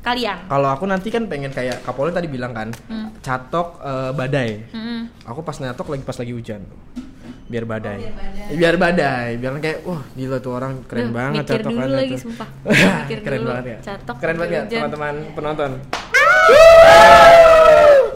[0.01, 0.37] kalian.
[0.45, 3.13] Kalau aku nanti kan pengen kayak Kapolri tadi bilang kan, Hmm.
[3.19, 4.49] catok eh, badai.
[4.67, 5.01] Mm-mm.
[5.23, 6.61] Aku pas nyatok lagi pas lagi hujan.
[7.47, 7.99] biar badai.
[7.99, 8.55] Oh, biar badai.
[8.55, 12.07] Biar badai, biar kayak wah gila tuh orang keren Duh, banget mikir dulu catokannya lagi
[12.09, 12.19] tuh.
[12.23, 12.49] sumpah
[13.03, 13.49] mikir keren dulu.
[13.51, 13.77] banget ya.
[13.83, 15.71] catok keren banget ya teman-teman penonton.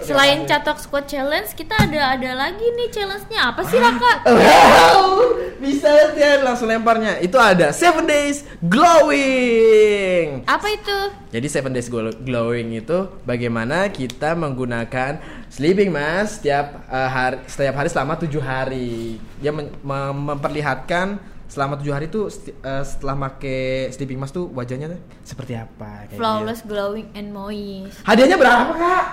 [0.02, 5.10] Selain catok squad challenge kita ada ada lagi nih challenge-nya apa sih Raka Wow,
[5.64, 7.18] bisa ya langsung lemparnya.
[7.18, 10.46] Itu ada Seven Days Glowing.
[10.46, 10.98] apa itu
[11.30, 17.76] Jadi Seven Days Glow- Glowing itu bagaimana kita menggunakan sleeping mask setiap uh, hari setiap
[17.76, 19.18] hari selama tujuh hari.
[19.38, 23.58] Dia mem- memperlihatkan selama tujuh hari itu sti- uh, setelah make
[23.90, 26.08] sleeping mask tuh wajahnya tuh seperti apa.
[26.08, 26.72] kayak flawless gitu.
[26.72, 29.06] glowing and moist Hadiahnya berapa kak?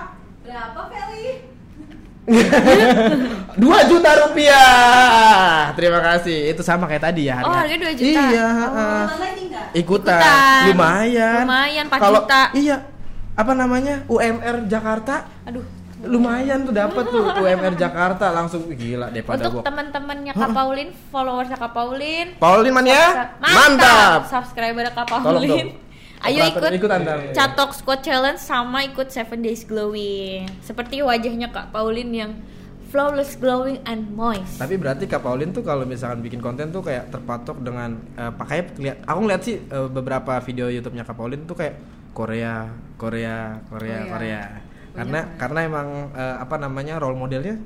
[0.43, 1.27] Berapa Feli?
[3.61, 5.75] Dua juta rupiah.
[5.75, 6.55] Terima kasih.
[6.55, 7.43] Itu sama kayak tadi ya.
[7.43, 8.21] Oh, harganya 2 juta.
[8.31, 8.47] Iya.
[8.47, 9.67] Mau uh, ikutan.
[9.73, 10.21] Ikutan.
[10.71, 12.41] lumayan Lumayan, 4 Kalau- juta.
[12.55, 12.77] iya
[13.33, 15.65] apa namanya UMR Jakarta aduh
[16.05, 21.57] lumayan tuh dapat tuh UMR Jakarta langsung gila daripada untuk gua teman-temannya Kak Paulin followersnya
[21.57, 25.69] Kak Paulin Paulin man ya mantap subscriber Kak Tolong dong.
[26.23, 27.35] Ayo ikut ikutan dong.
[27.35, 32.31] catok squad challenge sama ikut seven days glowing seperti wajahnya Kak Paulin yang
[32.87, 37.11] flawless glowing and moist tapi berarti Kak Paulin tuh kalau misalkan bikin konten tuh kayak
[37.11, 41.59] terpatok dengan eh, pakai lihat aku ngeliat sih eh, beberapa video YouTube-nya Kak Paulin tuh
[41.59, 41.75] kayak
[42.15, 44.11] Korea Korea Korea Korea.
[44.13, 44.41] Korea
[44.93, 47.57] karena karena emang eh, apa namanya role modelnya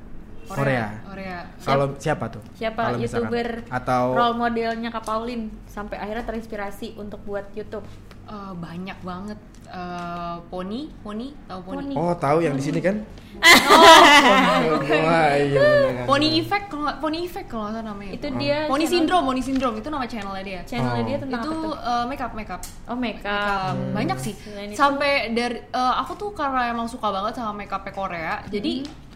[0.49, 1.39] Korea, Korea.
[1.59, 2.41] Kalau siapa tuh?
[2.53, 7.83] siapa misalkan- youtuber atau role modelnya Kak Paulin sampai akhirnya terinspirasi untuk buat YouTube
[8.27, 9.39] Eh, banyak banget.
[9.65, 11.79] Eh, poni, poni, tahu poni?
[11.81, 11.95] Poni.
[11.95, 12.99] Oh tahu yang di sini kan?
[13.39, 16.03] Oh, Wah iya.
[16.03, 18.11] Poni effect kalau nggak- poni effect kalau nggak namanya.
[18.11, 20.61] itu dia Poni channel- syndrome, poni syndrome itu nama channelnya dia.
[20.65, 21.07] channelnya Oh.
[21.07, 22.61] dia tentang itu apa tuh eh, makeup makeup.
[22.85, 24.33] oh makeup Um, banyak sih
[24.73, 29.06] sampai dari eh, aku tuh karena emang suka banget sama makeup Korea jadi sak-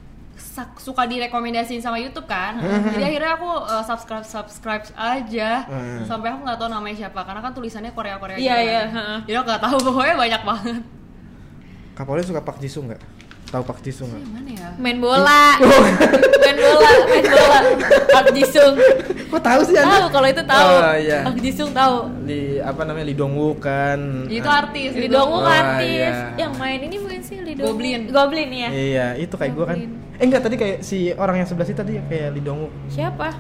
[0.78, 2.60] suka direkomendasiin sama YouTube kan
[2.94, 6.04] jadi akhirnya aku eh, subscribe subscribe aja Hmm.
[6.04, 8.90] sampai aku nggak tahu namanya siapa karena kan tulisannya Korea Korea Iya, gitu iya, kan.
[8.92, 9.20] heeh.
[9.26, 10.84] jadi aku nggak tahu pokoknya banyak banget
[12.02, 13.02] Paulin suka Pak Jisung nggak?
[13.52, 14.24] Tahu Pak Jisung nggak?
[14.50, 15.60] Ya main bola
[16.40, 17.60] main bola main bola
[18.10, 18.74] Park Jisung
[19.28, 19.92] Kok tahu sih Anda?
[19.98, 21.20] tahu kalau itu tahu Oh, iya.
[21.22, 24.00] Park Jisung tahu Di apa namanya Lee Dong kan?
[24.26, 25.08] itu Ah, artis Lee.
[25.08, 26.32] Dong Wook Oh, artis iya.
[26.38, 28.08] yang main ini bukan sih Lee Dong Goblin.
[28.08, 29.78] Goblin ya Iya, itu kayak gue kan.
[30.16, 32.72] Eh enggak tadi kayak si orang yang sebelah sih tadi kayak Lee Dong Wook.
[32.88, 33.36] siapa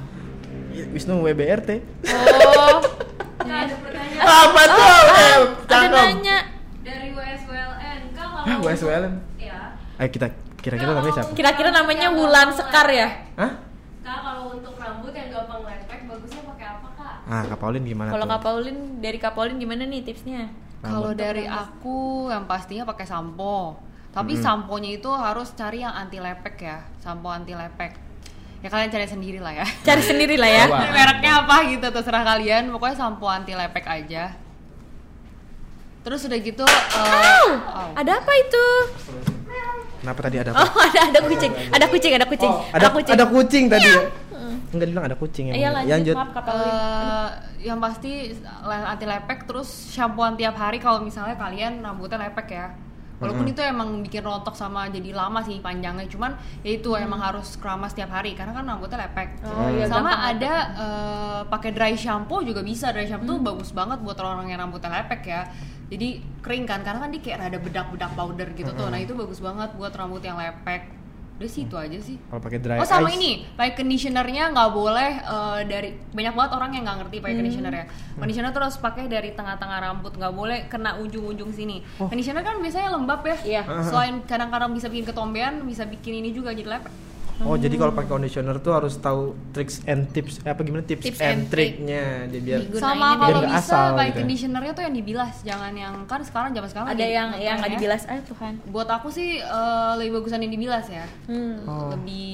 [0.71, 1.69] Wisnu WBRT.
[2.07, 2.79] oh
[3.41, 4.79] ada pertanyaan Apa tuh?
[4.79, 5.39] ah, Eh,
[5.69, 6.37] ada nanya
[6.81, 7.99] dari WSWLN.
[8.11, 9.13] Kalau WSWLN?
[10.01, 10.33] Ayo kita
[10.65, 11.33] kira-kira namanya siapa?
[11.37, 13.51] kira-kira namanya Wulan Sekar ya Hah?
[14.01, 17.15] Kak kalau untuk rambut yang gampang lepek bagusnya pakai apa kak?
[17.29, 18.25] Ah, Kak Paulin gimana kalau?
[18.25, 20.49] Kak Paulin dari Kak Paulin gimana nih tipsnya
[20.81, 23.77] Kalau dari aku yang pastinya pakai sampo.
[24.09, 24.43] Tapi Mm-mm.
[24.43, 27.93] samponya itu harus cari yang anti lepek ya, sampo anti lepek.
[28.59, 29.65] Ya kalian cari sendiri lah ya.
[29.87, 30.89] cari sendiri lah ya Coba.
[30.89, 32.73] Mereknya apa gitu terserah kalian.
[32.73, 34.33] Pokoknya sampo anti lepek aja.
[36.01, 37.93] Terus udah gitu eh, au.
[37.93, 38.65] ada apa itu
[40.01, 40.65] Kenapa tadi ada apa?
[40.65, 43.85] oh ada ada kucing ada kucing ada kucing Oh, ada kucing ada kucing tadi.
[43.87, 44.01] ya?
[44.71, 45.83] Enggak dibilang ada kucing iya emang.
[45.83, 47.27] lanjut, maaf Kak Eh,
[47.61, 48.31] yang pasti
[48.63, 52.67] anti lepek terus shampooan tiap hari kalau misalnya kalian rambutnya lepek ya.
[53.21, 53.53] Walaupun Mm-mm.
[53.53, 56.33] itu emang bikin rontok sama jadi lama sih panjangnya, cuman
[56.65, 59.45] ya itu emang harus keramas tiap hari karena kan rambutnya lepek.
[59.45, 62.89] Oh, iya, sama gampang ada eh, pakai dry shampoo juga bisa.
[62.89, 65.41] Dry shampoo tuh bagus banget buat orang yang rambutnya lepek ya.
[65.91, 68.87] Jadi kering kan karena kan dia kayak rada bedak-bedak powder gitu tuh.
[68.87, 70.87] Nah, itu bagus banget buat rambut yang lepek.
[71.41, 72.21] Udah sih itu aja sih.
[72.29, 73.17] Kalau pakai dry Oh sama ice.
[73.17, 77.73] ini, pakai conditionernya nggak boleh eh, dari banyak banget orang yang nggak ngerti pakai conditioner
[77.73, 77.85] ya.
[78.13, 81.81] Conditioner terus pakai dari tengah-tengah rambut, nggak boleh kena ujung-ujung sini.
[81.97, 82.07] Oh.
[82.07, 83.37] Conditioner kan biasanya lembab ya.
[83.41, 83.61] Iya.
[83.83, 86.93] Selain kadang-kadang bisa bikin ketombean, bisa bikin ini juga jadi lepek.
[87.39, 91.01] Oh, jadi kalau pakai conditioner tuh harus tahu tricks and tips eh, apa gimana tips,
[91.03, 91.73] Tips and and trick.
[91.75, 94.19] triknya jadi biar Digunain Sama kalau bisa asal pakai gitu ya.
[94.19, 97.75] conditionernya tuh yang dibilas, jangan yang kan sekarang zaman sekarang ada yang yang nggak ya.
[97.75, 101.05] dibilas ah Tuhan Buat aku sih eh, lebih bagusan yang dibilas ya.
[101.25, 101.55] hmm.
[101.63, 101.89] Oh.
[101.91, 102.29] Lebih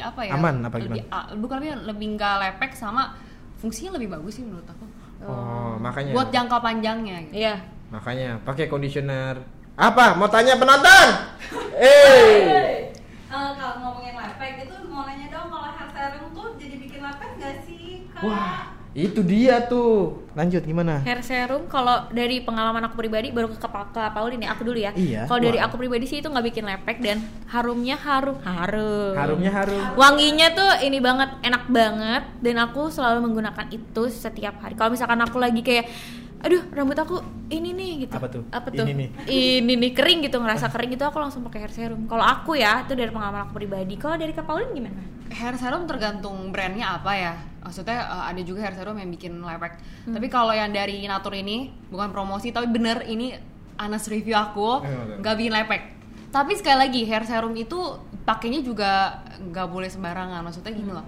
[0.00, 0.32] apa ya?
[0.32, 3.12] Aman apa lebih, ah, bukan lebih lebih nggak lepek sama
[3.56, 4.86] fungsinya lebih bagus sih menurut aku.
[5.20, 6.14] Oh, makanya.
[6.14, 7.42] buat jangka panjangnya gitu.
[7.42, 7.58] iya
[7.88, 9.42] Makanya pakai conditioner.
[9.74, 10.14] Apa?
[10.14, 11.08] Mau tanya penonton?
[11.78, 12.90] Eh.
[13.24, 17.30] Eh, kalau ngomongin lepek itu mau nanya dong kalau hair serum tuh jadi bikin lepek
[17.34, 18.07] nggak sih kak?
[18.20, 20.24] Wah, itu dia tuh.
[20.32, 21.02] Lanjut gimana?
[21.02, 24.78] hair serum kalau dari pengalaman aku pribadi baru ke Kak Kak Paulin ya aku dulu
[24.78, 25.26] ya Iya.
[25.26, 29.82] kalau dari aku pribadi sih itu nggak bikin lepek dan harumnya harum harum Harumnya harum.
[29.94, 35.18] wanginya tuh ini banget enak banget dan aku selalu menggunakan itu setiap hari kalau misalkan
[35.18, 35.90] aku lagi kayak
[36.38, 38.46] aduh rambut aku ini nih gitu Apa tuh?
[38.48, 39.08] apa tuh Ini nih.
[39.26, 42.86] ini nih kering gitu ngerasa kering gitu aku langsung pakai hair serum kalau aku ya
[42.86, 47.12] itu dari pengalaman aku pribadi kalau dari Kak Paulin gimana hair serum tergantung brandnya apa
[47.12, 47.34] ya.
[47.68, 49.76] Maksudnya eh, ada juga hair serum yang bikin lepek.
[50.08, 50.16] Hmm.
[50.16, 53.36] Tapi kalau yang dari Natur ini bukan promosi tapi bener ini
[53.76, 55.20] Anas review aku bener.
[55.20, 55.82] nggak bikin lepek.
[56.28, 57.76] Tapi sekali lagi hair serum itu
[58.24, 60.40] pakainya juga nggak boleh sembarangan.
[60.40, 61.04] Maksudnya gini loh.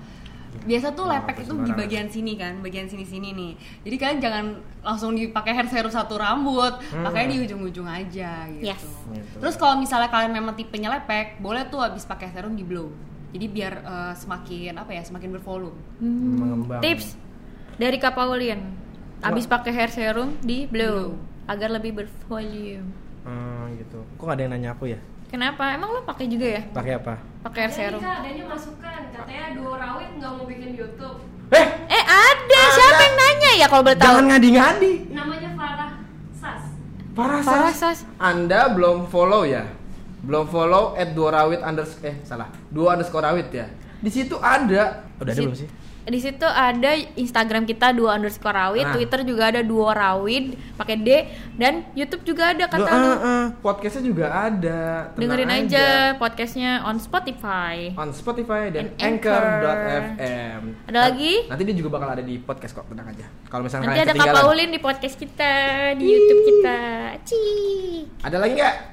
[0.50, 3.52] Biasa tuh Oh, lepek itu di bagian sini kan, bagian sini-sini nih.
[3.86, 4.44] Jadi kalian jangan
[4.82, 7.06] langsung dipakai hair serum satu rambut, Hmm.
[7.06, 8.66] pakainya di ujung-ujung aja gitu.
[8.66, 8.82] Yes.
[9.08, 9.38] Gitu.
[9.38, 12.90] Terus kalau misalnya kalian memang tipenya lepek, boleh tuh habis pakai serum di blow.
[13.30, 15.78] Jadi biar eh, semakin apa ya, semakin bervolume.
[16.00, 17.14] mengembang Tips
[17.76, 18.60] dari Kak Paulin.
[19.20, 21.20] Abis pakai hair serum di blow Blow.
[21.46, 22.88] agar lebih bervolume.
[23.20, 25.62] Hmm, gitu kok gak ada yang nanya aku ya Kenapa?
[25.70, 26.62] Emang lo pakai juga ya?
[26.66, 28.00] pakai apa Pakai hair serum.
[28.00, 31.20] Kak, Dani masukan katanya duo rawit nggak mau bikin YouTube.
[31.50, 34.06] eh Eh ada, siapa yang nanya ya kalau boleh tahu?
[34.06, 35.90] jangan ngadi-ngadi Namanya Farah
[36.32, 36.62] Sas.
[37.12, 37.74] Parah, Sas.
[37.76, 37.98] Sas.
[38.16, 39.68] anda belum follow ya
[40.20, 43.66] belum follow at dua rawit underscore eh salah dua underscore rawit ya
[43.96, 48.50] di situ ada udah ada Di belum sih Di situ ada Instagram kita dua underscore
[48.50, 48.96] rawit, Nah.
[48.96, 51.08] Twitter juga ada dua rawit pakai D
[51.54, 53.06] dan YouTube juga ada kata Loh, lu.
[53.06, 54.80] ah, ah, podcastnya juga ada
[55.12, 57.92] Tenang Dengerin aja podcastnya on Spotify.
[57.94, 60.60] on Spotify dan Anchor.fm.
[60.88, 61.46] Ada lagi?
[61.46, 63.26] Nanti dia juga bakal ada di podcast kok, tenang aja.
[63.46, 64.34] Kalau misalnya Nanti ada Kak.
[64.34, 65.52] Paulin di podcast kita,
[65.94, 66.78] di YouTube kita.
[67.22, 67.44] Ci.
[68.24, 68.89] Ada lagi nggak?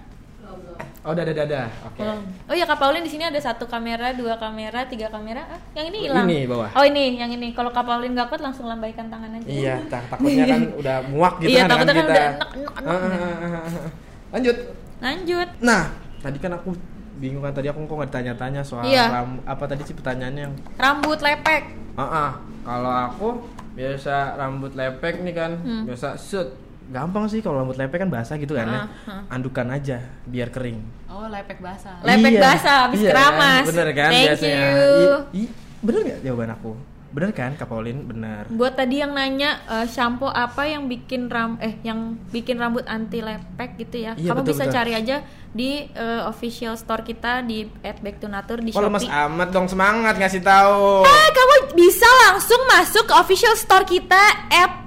[1.07, 1.61] Oh, udah, ada, ada.
[1.87, 2.03] Oke.
[2.03, 2.19] Belum.
[2.43, 5.47] Oh ya Kak Paulin di sini ada satu kamera, dua kamera, tiga kamera.
[5.47, 6.27] Ah, yang ini hilang.
[6.27, 6.67] Ini, bawah.
[6.69, 7.55] Oh ini, yang ini.
[7.55, 9.47] Kalau Kak Paulin nggak kuat langsung lambaikan tangan aja.
[9.47, 12.19] Iya, tak- takutnya kan udah muak gitu Iya, kan takutnya dengan kan kita.
[12.19, 12.35] udah
[12.83, 13.61] enek, enek, enek.
[13.63, 13.87] Ah.
[14.29, 14.57] Lanjut.
[14.97, 15.49] Lanjut.
[15.61, 15.83] Nah,
[16.19, 16.69] tadi kan aku
[17.17, 19.05] bingung kan tadi aku kok nggak ditanya-tanya soal Iya.
[19.09, 21.63] ram- apa tadi sih pertanyaannya yang Rambut lepek.
[21.95, 22.31] Ah, ah.
[22.61, 23.27] kalau aku
[23.73, 25.83] biasa rambut lepek nih kan, Hmm.
[25.85, 26.51] biasa set.
[26.87, 28.85] Gampang sih kalau rambut lepek kan basah gitu kan ah.
[29.27, 30.79] Andukan aja biar kering.
[31.07, 31.99] Oh, lepek basah.
[31.99, 33.59] Lepek Iya, basah habis iya keramas.
[33.59, 33.69] kan?
[33.69, 34.67] Bener kan Thank biasanya.
[34.71, 35.11] you.
[35.33, 36.71] I, i- bener nggak jawaban aku?
[37.07, 38.03] Bener kan Kak Pauline?
[38.03, 38.47] Bener.
[38.51, 43.23] Buat tadi yang nanya eh, shampoo apa yang bikin ram eh yang bikin rambut anti
[43.23, 44.11] lepek gitu ya.
[44.15, 44.75] Iya, Kamu betul, bisa betul.
[44.75, 45.17] cari aja
[45.51, 49.07] di eh, official store kita di @backtonatur di Oh Shopee.
[49.07, 51.07] amat dong semangat ngasih tahu.
[51.07, 54.19] Eh, kamu bisa langsung masuk ke official store kita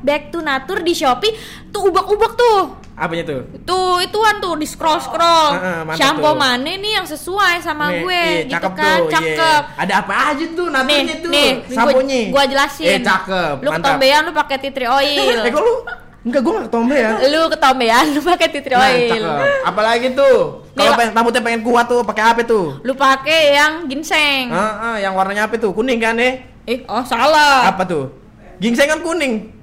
[0.00, 1.32] Back to Nature di Shopee.
[1.68, 2.79] Tuh ubak-ubak tuh.
[3.00, 3.40] Apanya tuh?
[3.64, 5.56] Tuh ituan tuh di scroll scroll.
[5.56, 6.36] Heeh, mantap Shampoo tuh.
[6.36, 8.84] mana nih yang sesuai sama Nih, gue iya, gitu cakep kan.
[8.84, 9.12] tuh, iya.
[9.16, 9.62] Cakep.
[9.80, 11.30] Ada apa aja tuh Nih, naturnya tuh?
[11.32, 12.20] nih, Samponya.
[12.20, 12.86] Gua, gua jelasin.
[12.86, 13.80] Eh cakep, Lu mantap.
[13.88, 15.36] ketombean lu pakai tea tree oil.
[15.40, 15.74] Eh kok lu?
[16.20, 17.10] Enggak, gua gak ketombe ya.
[17.24, 19.08] lu ketombean lu pakai tea tree Nah, oil.
[19.08, 19.48] cakep.
[19.64, 20.38] Apalagi tuh?
[20.70, 22.66] Kalau pengen rambutnya pengen kuat tuh, pakai apa tuh?
[22.80, 24.52] Lu pakai yang ginseng.
[24.52, 25.72] Ah, ah, yang warnanya apa tuh?
[25.72, 26.44] Kuning kan eh?
[26.62, 27.64] Eh, oh salah.
[27.66, 28.12] Apa tuh?
[28.60, 29.56] Gingseng kan kuning.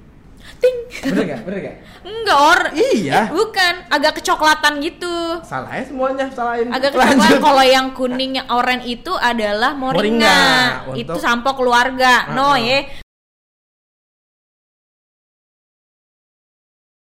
[0.58, 0.76] Ting.
[1.04, 1.40] Bener gak?
[1.42, 1.74] Bener gak?
[2.02, 2.60] Enggak, or.
[2.72, 3.20] Iya.
[3.20, 5.38] Eh, bukan, agak kecoklatan gitu.
[5.40, 6.66] Salah ya semuanya, salahin.
[6.68, 10.02] agak kecoklatan kalau yang kuning yang oranye itu adalah moringa,
[10.84, 12.58] Moringa, itu untuk- sampo keluarga no Ah, ah.
[12.58, 12.78] ya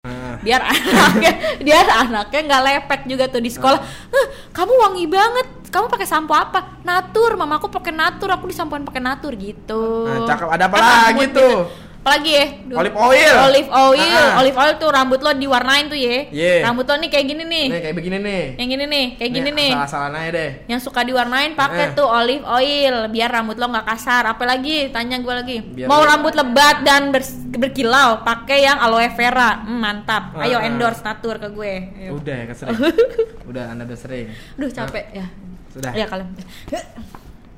[0.06, 0.38] Ah.
[0.38, 5.86] biar anaknya biar anaknya nggak lepek juga tuh di sekolah "Hah, kamu wangi banget kamu
[5.88, 10.48] pakai sampo apa natur mamaku pakai natur aku disampoin pakai natur gitu Nah, cakep.
[10.48, 11.56] Ada apa Kan lagi tuh?
[11.66, 12.78] bisa- apalagi ya Duh.
[12.78, 13.34] Olive oil.
[13.42, 14.34] olive oil Ah, ah.
[14.38, 16.62] olive oil tuh rambut lo diwarnain tuh ya Iya.
[16.62, 18.44] rambut lo nih kayak gini nih Nih kayak begini nih.
[18.56, 20.50] yang gini nih kayak gini nih Salah-salah aja deh.
[20.68, 21.58] yang suka diwarnain Eh.
[21.58, 25.98] pakai tuh olive oil biar rambut lo nggak kasar apalagi tanya gue lagi Biar mau
[25.98, 30.64] lo- rambut lebat dan bers- berkilau pakai yang aloe vera Hmm, mantap Ah, ayo ah.
[30.64, 32.12] endorse natur ke gue Ayo.
[32.16, 32.78] Udah ya sering.
[33.50, 34.30] udah anda udah sering.
[34.54, 35.26] Duh capek ya
[35.74, 35.90] Sudah.
[35.92, 36.30] ya kalian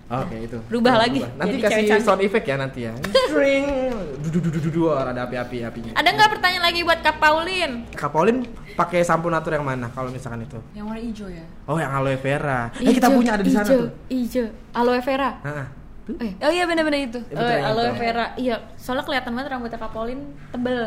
[0.08, 0.56] Oke itu.
[0.66, 2.08] Rubah lagi, Nanti jadi kasih cewek cantik.
[2.08, 2.94] sound effect ya nanti ya.
[3.28, 3.66] String.
[4.18, 5.92] Du du du du du ada api-api apinya.
[5.94, 10.08] ada nggak pertanyaan lagi buat kak Paulin Kak Pauline pakai sampo natur yang mana kalau
[10.08, 10.56] misalkan itu?
[10.72, 11.44] Yang warna hijau ya.
[11.66, 12.72] Oh yang aloe vera.
[12.78, 13.90] Eh kita Ijo, punya ada di sana ijo, tuh.
[14.08, 15.66] ijo aloe vera Heeh.
[16.18, 17.20] eh, Oh iya benar-benar itu.
[17.28, 18.00] Ya, yang aloe itu.
[18.00, 20.80] vera iya soalnya kelihatan banget rambutnya kak Paulin tebel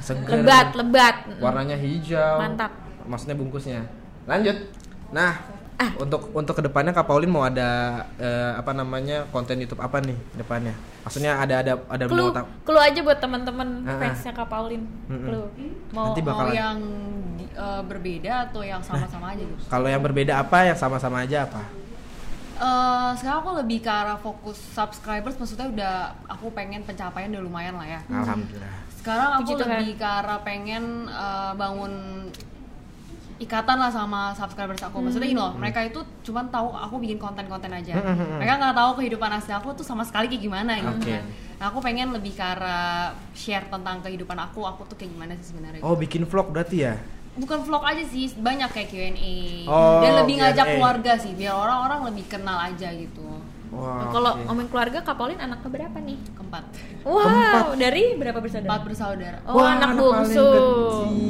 [0.00, 0.26] Seger.
[0.32, 2.34] lebat lebat Warnanya hijau.
[2.36, 2.74] Mantap.
[3.04, 3.80] Maksudnya bungkusnya.
[4.24, 4.58] Lanjut.
[5.08, 5.38] Nah,
[5.76, 5.92] Ah.
[5.94, 7.68] untuk untuk ke depannya Kak Pauline mau ada
[8.16, 10.72] eh, apa namanya konten YouTube apa nih ke depannya?
[11.04, 13.98] Maksudnya ada ada ada mau clue ta- clue aja buat teman-teman Ah, ah.
[14.00, 15.20] fansnya Kak Paulin Mm-mm.
[15.22, 15.46] clue
[15.92, 16.78] mau Nanti Mau yang
[17.36, 19.62] di- eh, berbeda atau yang sama-sama aja gitu.
[19.68, 21.60] kalau yang berbeda apa yang sama-sama aja apa?
[22.56, 27.76] Eh, sekarang aku lebih ke arah fokus subscribers maksudnya udah aku pengen pencapaian udah lumayan
[27.76, 28.00] lah ya.
[28.08, 28.88] Alhamdulillah.
[28.96, 31.92] Sekarang aku Puji lebih ke arah pengen eh, bangun
[33.36, 35.04] ikatan lah sama subscribers aku.
[35.04, 38.00] Maksudnya gini loh, mereka itu cuman tahu aku bikin konten-konten aja.
[38.00, 38.40] Hmm.
[38.40, 41.04] Mereka nggak tahu kehidupan asli aku tuh sama sekali kayak gimana gitu.
[41.04, 41.12] Oke.
[41.12, 41.24] kan.
[41.56, 45.52] Nah, aku pengen lebih ke arah share tentang kehidupan aku, aku tuh kayak gimana sih
[45.52, 45.80] sebenarnya.
[45.80, 46.96] Oh, bikin vlog berarti ya?
[47.36, 49.36] bukan vlog aja sih banyak kayak Q&A
[49.68, 53.28] Oh, dan lebih ngajak keluarga sih biar orang-orang lebih kenal aja gitu
[53.76, 54.42] Wah, Kalau oke.
[54.42, 56.16] ngomongin keluarga, Kak Paulin anak keberapa nih?
[56.32, 56.64] keempat
[57.02, 58.66] Wow, dari berapa bersaudara?
[58.66, 60.48] empat bersaudara Oh, Wah, anak anak bungsu.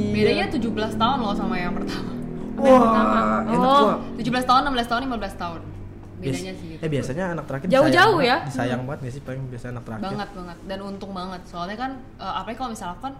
[0.09, 0.63] bedanya 17
[0.95, 2.09] tahun loh sama yang pertama
[2.57, 3.83] Wah, enak Oh.
[3.83, 3.95] gua.
[4.17, 5.61] 17 tahun 16 tahun 15 tahun
[6.17, 6.81] bedanya Bias- sih gitu.
[6.81, 8.37] Eh biasanya anak terakhir Jauh-jauh disayang ya?
[8.37, 10.03] banget, Disayang banget gak sih paling biasa anak terakhir.
[10.03, 13.13] banget banget dan untung banget soalnya kan eh, apalagi kalau misalnya aku kan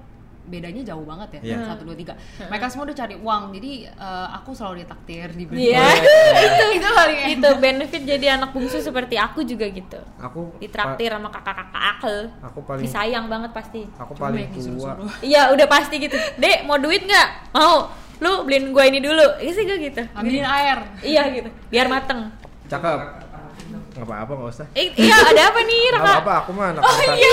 [0.48, 1.58] bedanya jauh banget ya Iya.
[1.68, 5.84] satu dua tiga mereka semua udah cari uang jadi eh, aku selalu ditaktir dibeli Iya.
[6.48, 7.34] itu itu paling enak.
[7.34, 10.00] itu benefit jadi anak bungsu seperti aku juga gitu.
[10.18, 12.16] Aku Ditraktir sama kakak-kakak aku.
[12.44, 13.84] Aku paling Disayang banget pasti.
[13.94, 14.96] aku Cuma paling tua.
[15.20, 16.16] Iya, udah pasti gitu.
[16.36, 17.52] Dek, mau duit nggak?
[17.52, 17.92] Mau.
[18.18, 19.38] Lu beliin gue ini dulu.
[19.38, 20.02] Iya sih gue gitu.
[20.12, 21.50] ambilin air Iya gitu.
[21.68, 22.32] Biar mateng.
[22.66, 23.00] Cakep.
[23.68, 24.68] Enggak apa-apa, enggak usah.
[24.72, 26.12] Eh, iya, ada apa nih, Enggak Raka?
[26.14, 27.30] apa-apa, aku mah anak Oh iya,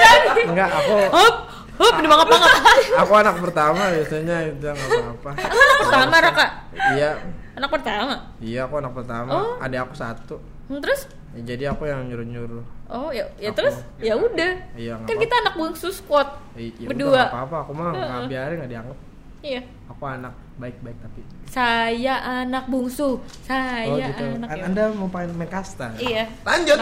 [0.00, 0.42] lagi.
[0.42, 1.34] Enggak, aku Hop,
[1.78, 2.50] hop, udah banget banget.
[2.98, 5.30] aku anak pertama biasanya itu enggak apa-apa.
[5.38, 6.46] Anak pertama, Raka.
[6.92, 7.10] Iya.
[7.54, 8.14] Anak pertama.
[8.38, 9.30] Iya, aku anak pertama.
[9.30, 9.54] Oh.
[9.58, 10.36] Adik aku satu.
[10.68, 11.08] Hmm, Terus?
[11.32, 12.64] Ya, jadi aku yang nyuruh-nyuruh.
[12.88, 13.60] Oh ya, ya Aku.
[13.60, 14.52] terus ya udah.
[14.72, 15.22] Iya, nggak kan apa-apa.
[15.22, 16.28] kita anak bungsu squad.
[16.56, 17.12] Eh, ya Berdua.
[17.12, 18.28] nggak apa-apa, aku mah nggak Heeh.
[18.32, 18.98] biarin nggak dianggap.
[19.38, 19.60] Iya.
[19.86, 21.20] Aku anak baik-baik tapi.
[21.46, 23.20] Saya anak bungsu.
[23.44, 24.24] Saya oh gitu.
[24.34, 25.92] anak An- Anda mau main main kasta?
[26.00, 26.26] Iya.
[26.42, 26.78] Lanjut.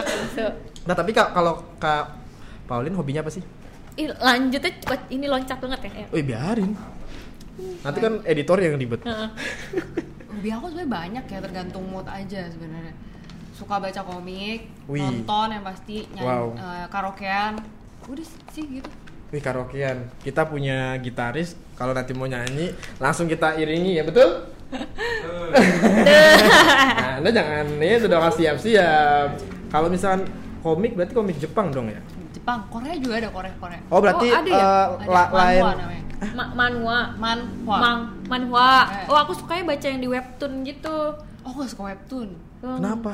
[0.87, 2.15] Nah, tapi Kak, kalau Kak
[2.65, 3.43] Pauline hobinya apa sih?
[3.97, 4.71] Ih, lanjutnya.
[5.09, 5.91] Ini loncat banget ya.
[6.05, 6.07] ya.
[6.13, 6.71] Wih, biarin.
[7.81, 9.01] Nanti kan editor yang ribet.
[9.01, 9.29] Heeh.
[10.37, 12.93] hobi aku sebenarnya banyak ya tergantung mood aja sebenarnya
[13.57, 15.01] suka baca komik Wih.
[15.01, 16.47] nonton yang pasti nyanyi Wow.
[16.53, 17.53] eh, karaokean
[18.05, 18.89] udah sih gitu
[19.27, 20.07] Wih, karaokean.
[20.23, 24.47] Kita punya gitaris, kalau nanti mau nyanyi, langsung kita iringi ya, betul?
[25.51, 29.27] nah, anda jangan ini sudah kasih siap-siap.
[29.67, 30.31] Kalau misalkan
[30.63, 31.99] komik berarti komik Jepang dong ya?
[32.47, 35.63] Jepang Korea juga ada Korea Korea Oh, berarti ada ya eh, ada la- lain.
[35.67, 36.97] namanya Ma- manhwa.
[37.13, 38.69] manhwa Mang, manhwa.
[38.87, 39.11] Eh.
[39.11, 40.97] Oh, aku sukanya baca yang di webtoon gitu.
[41.43, 42.79] oh gak suka webtoon Hmm.
[42.79, 43.13] Kenapa?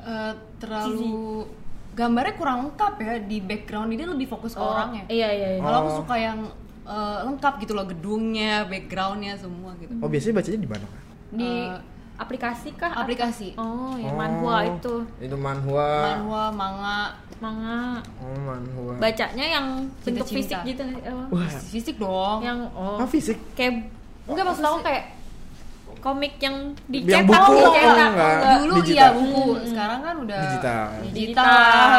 [0.00, 1.44] Eh, terlalu
[1.92, 5.60] gambarnya kurang lengkap ya di background ini lebih fokus ke Oh, orangnya Iya, iya, iya.
[5.60, 5.96] kalau aku Oh.
[6.00, 6.38] suka yang
[6.86, 10.86] eh, lengkap gitu loh gedungnya backgroundnya semua gitu Oh, biasanya bacanya di mana?
[11.28, 11.74] Di Eh,
[12.20, 12.92] aplikasi kah?
[12.92, 14.94] aplikasi Oh, ya Oh, manhwa itu.
[15.18, 15.88] Itu manhwa.
[16.04, 17.00] manhwa manga
[17.40, 18.04] Manga.
[18.20, 19.00] Oh, manhwa.
[19.00, 19.66] Bacanya yang
[20.04, 20.60] bentuk Cinta-cinta.
[20.60, 20.84] fisik gitu.
[21.08, 21.24] Oh.
[21.32, 23.00] Wah, fisik dong Yang oh.
[23.00, 23.38] ah, fisik.
[23.56, 23.88] kayak
[24.28, 25.04] enggak maksud aku kayak
[26.00, 28.10] komik yang Yang dicetak buku, dicetak, oh, enggak.
[28.10, 28.56] enggak.
[28.58, 28.90] dulu digital.
[28.90, 29.66] iya buku Hmm.
[29.66, 30.86] sekarang kan udah Digital.
[31.10, 31.46] digital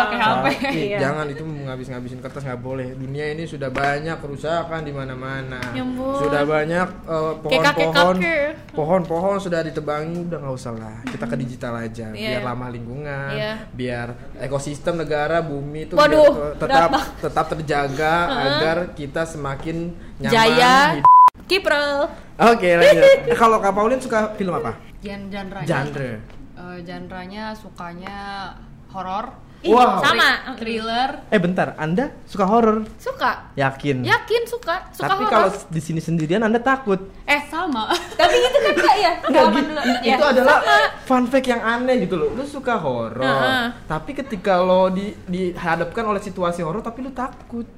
[0.03, 0.97] kayak HP Iya.
[0.99, 2.87] Jangan itu ngabis-ngabisin kertas nggak boleh.
[2.93, 5.61] Dunia ini sudah banyak kerusakan di mana-mana.
[5.71, 5.83] Ya.
[6.17, 8.49] Sudah banyak eh, pohon-pohon, kakek-kakek.
[8.71, 10.95] pohon-pohon sudah ditebangi, udah nggak usah lah.
[11.05, 12.29] Kita ke digital aja, Iya.
[12.31, 13.53] biar ramah lingkungan, Iya.
[13.71, 16.89] biar ekosistem negara bumi itu Waduh, biar tetap
[17.21, 19.77] tetap terjaga agar kita semakin
[20.17, 20.31] nyaman.
[20.31, 20.75] Jaya.
[20.95, 21.10] hidup.
[21.51, 22.07] Kiprel.
[22.39, 23.03] Oke lanjut.
[23.27, 24.79] Eh, Kalau Kak Pauline suka film apa?
[24.97, 26.11] Gen genre Genre.
[26.53, 28.55] Eh, genrenya sukanya
[28.89, 30.01] horor Wow.
[30.01, 30.57] Sama.
[30.57, 32.81] thriller Eh bentar, Anda suka horor?
[32.97, 33.53] Suka.
[33.53, 34.01] Yakin?
[34.01, 34.89] Yakin suka.
[34.89, 36.97] Suka Tapi kalau di sini sendirian Anda takut.
[37.23, 37.85] eh sama
[38.17, 39.11] tapi itu kan enggak ya?
[39.13, 39.81] Enggak, Pengalaman gi- dulu.
[40.01, 40.77] Ya, itu adalah sama.
[41.05, 42.29] fun fact yang aneh gitu loh.
[42.31, 43.65] Lu suka horor, Heeh.
[43.85, 47.69] tapi ketika lo di dihadapkan oleh situasi horor tapi lu takut.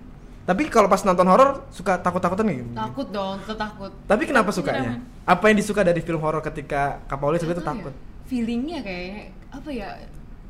[0.43, 2.67] Tapi kalau pas nonton horor suka takut-takutan gitu.
[2.73, 4.99] takut dong tetap takut Tapi kenapa sukanya?
[5.23, 7.93] Apa yang disuka dari film horor ketika sebenarnya tuh Apa takut?
[7.93, 8.01] ya?
[8.23, 9.89] feelingnya kayak apa ya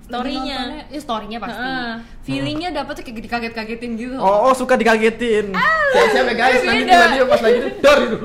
[0.03, 0.83] Story-nya.
[0.89, 1.93] Ya storynya pasti Heeh.
[2.21, 5.55] feelingnya dapetnya kayak dikaget-kagetin gitu Oh, oh suka dikagetin.
[5.55, 6.91] Siap-siap ya guys, nanti beda.
[6.91, 8.17] tiba-tiba pas lagi itu dor itu.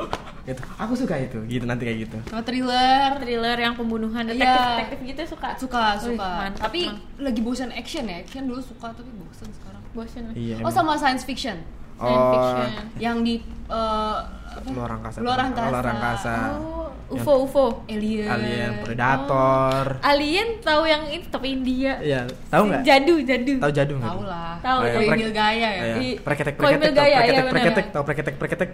[0.45, 0.63] Gitu.
[0.77, 1.39] Aku suka itu.
[1.47, 2.17] Gitu nanti kayak gitu.
[2.27, 4.35] Sama thriller thriller yang pembunuhan Iya.
[4.35, 5.49] detektif-detektif gitu suka.
[5.55, 6.99] suka Wih, suka mantap, tapi Mang.
[7.21, 10.23] lagi bosan action ya action dulu suka tapi bosan sekarang bosen.
[10.33, 10.61] Iya.
[10.61, 11.59] oh sama science fiction
[11.95, 12.71] Science Oh, fiction.
[12.97, 14.69] yang di apa?
[14.69, 15.19] luar angkasa.
[15.19, 16.35] luar angkasa Luar angkasa.
[16.57, 17.67] Oh, UFO UFO.
[17.87, 19.85] alien Alien, predator.
[20.03, 21.97] Alien tahu yang itu tapi India.
[21.99, 22.83] Iya, tahu nggak?
[22.83, 23.55] Jadu, jadu.
[23.59, 24.11] Tahu jadu nggak?
[24.11, 24.93] tahu lah Tahu, Oh, iya.
[24.93, 25.95] Koi Prek- Mil Gaya ya Iya.
[26.19, 27.53] Preketek preketek Gaya, iya preketek benar.
[27.53, 28.71] preketek tau preketek preketek.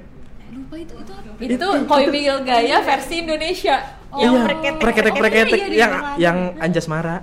[0.51, 3.77] lupa itu itu apa Itu Koi Miguel Gaya versi Indonesia.
[4.09, 4.19] Oh.
[4.19, 7.17] yang Iya, preketek preketek preketek Iya, yang yang Anjas Mara.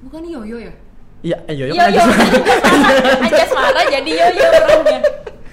[0.00, 0.72] bukan Yoyo ya
[1.22, 2.28] Iya, eh, yo yo Yo kan.
[3.24, 5.00] Anjas Mara jadi yo yo orangnya.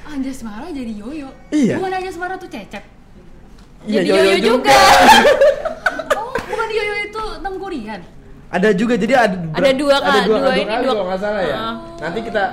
[0.10, 1.76] Anjas Mara jadi Yoyo Iya.
[1.78, 2.82] bukan Anjas Mara tuh cecep
[3.82, 4.74] Iya, Jadi yo-yo juga.
[6.18, 8.02] oh bukan Yoyo itu tenggurian
[8.50, 10.10] Ada juga jadi ada ber- Ada dua, Kak.
[10.10, 11.56] Ada dua, Dua dua ini, kali dua- kalau nggak salah ya.
[11.56, 11.76] Heeh.
[12.00, 12.44] Nanti kita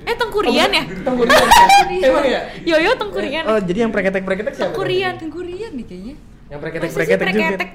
[0.00, 0.84] Eh Tengkurian ya?
[1.04, 1.44] Tenggurian.
[2.06, 2.40] Emang ya?
[2.64, 3.44] Yo yo Tengkurian.
[3.44, 4.70] Oh, jadi yang preketek preketek siapa?
[4.70, 5.14] Tengkurian.
[5.16, 6.14] tenggurian nih kayaknya
[6.48, 7.42] Yang preketek Masa sih preketek juga.
[7.44, 7.70] preketek?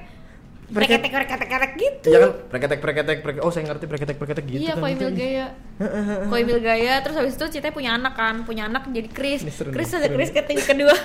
[0.66, 3.40] Preketek preketek preketek gitu Iya kan preketek preketek preketek.
[3.40, 4.82] Oh, saya ngerti preketek preketek gitu iya kan.
[4.82, 5.16] Koimil gitu.
[5.16, 5.46] Gaya
[6.26, 9.90] Koimil Gaya terus habis itu ceritanya punya anak kan punya anak jadi Chris seru Chris
[9.90, 10.94] ada Chris keting kedua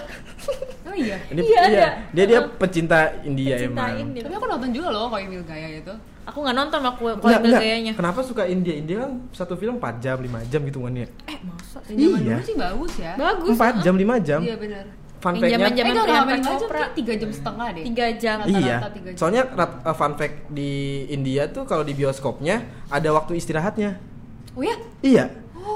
[0.84, 1.24] Oh iya.
[1.26, 1.88] Ini Iya, ada.
[2.12, 4.02] Dia dia pecinta India Pecinta emang.
[4.02, 4.22] India.
[4.22, 5.94] Tapi aku nonton juga loh kalau Emil Gaya itu.
[6.22, 7.62] aku nggak nonton aku Koimil enggak.
[7.62, 8.74] Gayanya Kenapa suka India?
[8.74, 11.08] India kan satu film 4 jam, 5 jam gitu kan ya.
[11.26, 12.08] eh masa Iya.
[12.12, 13.14] dulu sih bagus ya.
[13.16, 14.40] bagus 4 jam, 5 jam.
[14.42, 14.86] Iya benar.
[15.22, 16.74] Fun Yang fact-nya Eh enggak Priyanka enggak jam, Chopra.
[16.76, 17.84] kayak tiga jam setengah deh.
[17.84, 18.78] tiga jam Rata-rata Iya.
[18.92, 19.18] tiga jam.
[19.18, 20.72] Soalnya rat- uh, fun fact di
[21.08, 22.56] India tuh kalau di bioskopnya
[22.88, 24.02] ada waktu istirahatnya.
[24.52, 24.76] Oh ya?
[25.00, 25.26] Iya.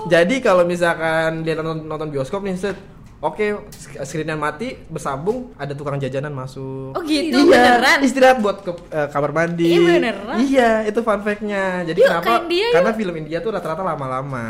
[0.08, 2.74] Jadi kalau misalkan dia nonton, nonton bioskop nih, set,
[3.18, 3.38] oke
[3.70, 6.92] sk- screennya mati, bersambung, ada tukang jajanan masuk.
[6.92, 9.66] oh gitu iya, beneran istirahat buat ke eh, kamar mandi.
[9.68, 10.36] Iya, beneran?
[10.40, 11.64] Iya, itu fun fact-nya.
[11.84, 12.26] Jadi Yuk, kenapa?
[12.28, 12.98] ke India, Karena yuk.
[12.98, 14.46] film India tuh rata-rata lama-lama.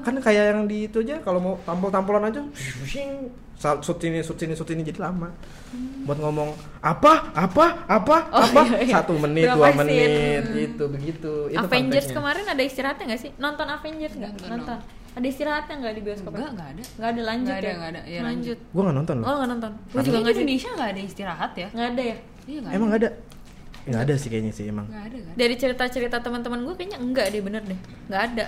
[0.00, 2.40] Kan kayak yang di itu aja kalau mau tampol-tampolan aja,
[2.82, 3.28] shing,
[3.58, 5.34] shoot sini, shoot sini, shoot sini jadi lama.
[6.02, 6.48] Buat ngomong
[6.80, 8.94] apa, apa, apa, Oh, apa, iya, iya.
[8.96, 9.82] satu menit, Berapa dua scene?
[9.82, 11.32] menit, gitu, begitu.
[11.48, 14.78] Itu Avengers kemarin ada istirahatnya nggak sih nonton Avengers nggak Enggak, nonton
[15.10, 16.82] ada istirahatnya nggak di bioskop Enggak, enggak ada.
[16.88, 18.00] nggak ada lanjut Nggak ada, ya nggak ada.
[18.04, 19.24] Iya, lanjut Gua nggak nonton loh.
[19.24, 21.68] oh nggak nonton gue Juga nggak Indonesia nggak ada istirahat ya?
[21.68, 22.88] nggak ada ya Iya nggak Emang ada.
[22.88, 23.10] nggak ada?
[23.88, 24.86] Nggak ada sih kayaknya sih emang.
[24.86, 25.34] Nggak ada kan?
[25.34, 28.46] dari cerita-cerita teman-teman gue kayaknya enggak deh bener deh nggak ada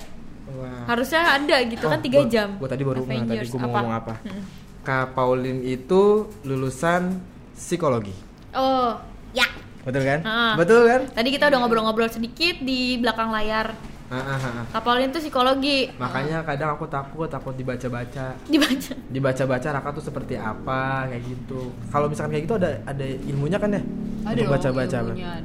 [0.50, 0.82] Wah.
[0.86, 3.58] harusnya ada gitu kan Oh, tiga gua- jam Gua tadi baru nggak tadi Avengers, gua
[3.58, 4.14] mau ngomong apa.
[4.22, 4.44] Mm.
[4.81, 7.20] Kak Pauline itu lulusan
[7.53, 8.16] psikologi.
[8.57, 8.97] oh
[9.37, 9.45] ya
[9.85, 10.20] Betul kan?
[10.24, 10.55] Ah.
[10.57, 11.01] Betul kan?
[11.12, 13.76] tadi kita udah ngobrol-ngobrol sedikit di belakang layar
[14.09, 14.64] ah.
[14.72, 18.35] Kapalin tuh psikologi Makanya kadang aku takut, takut dibaca-baca.
[18.49, 21.70] dibaca Dibaca-baca Raka tuh seperti apa kayak gitu.
[21.93, 23.83] Kalau misalkan kayak gitu ada ada ilmunya kan ya?
[24.26, 24.99] Ada baca-baca.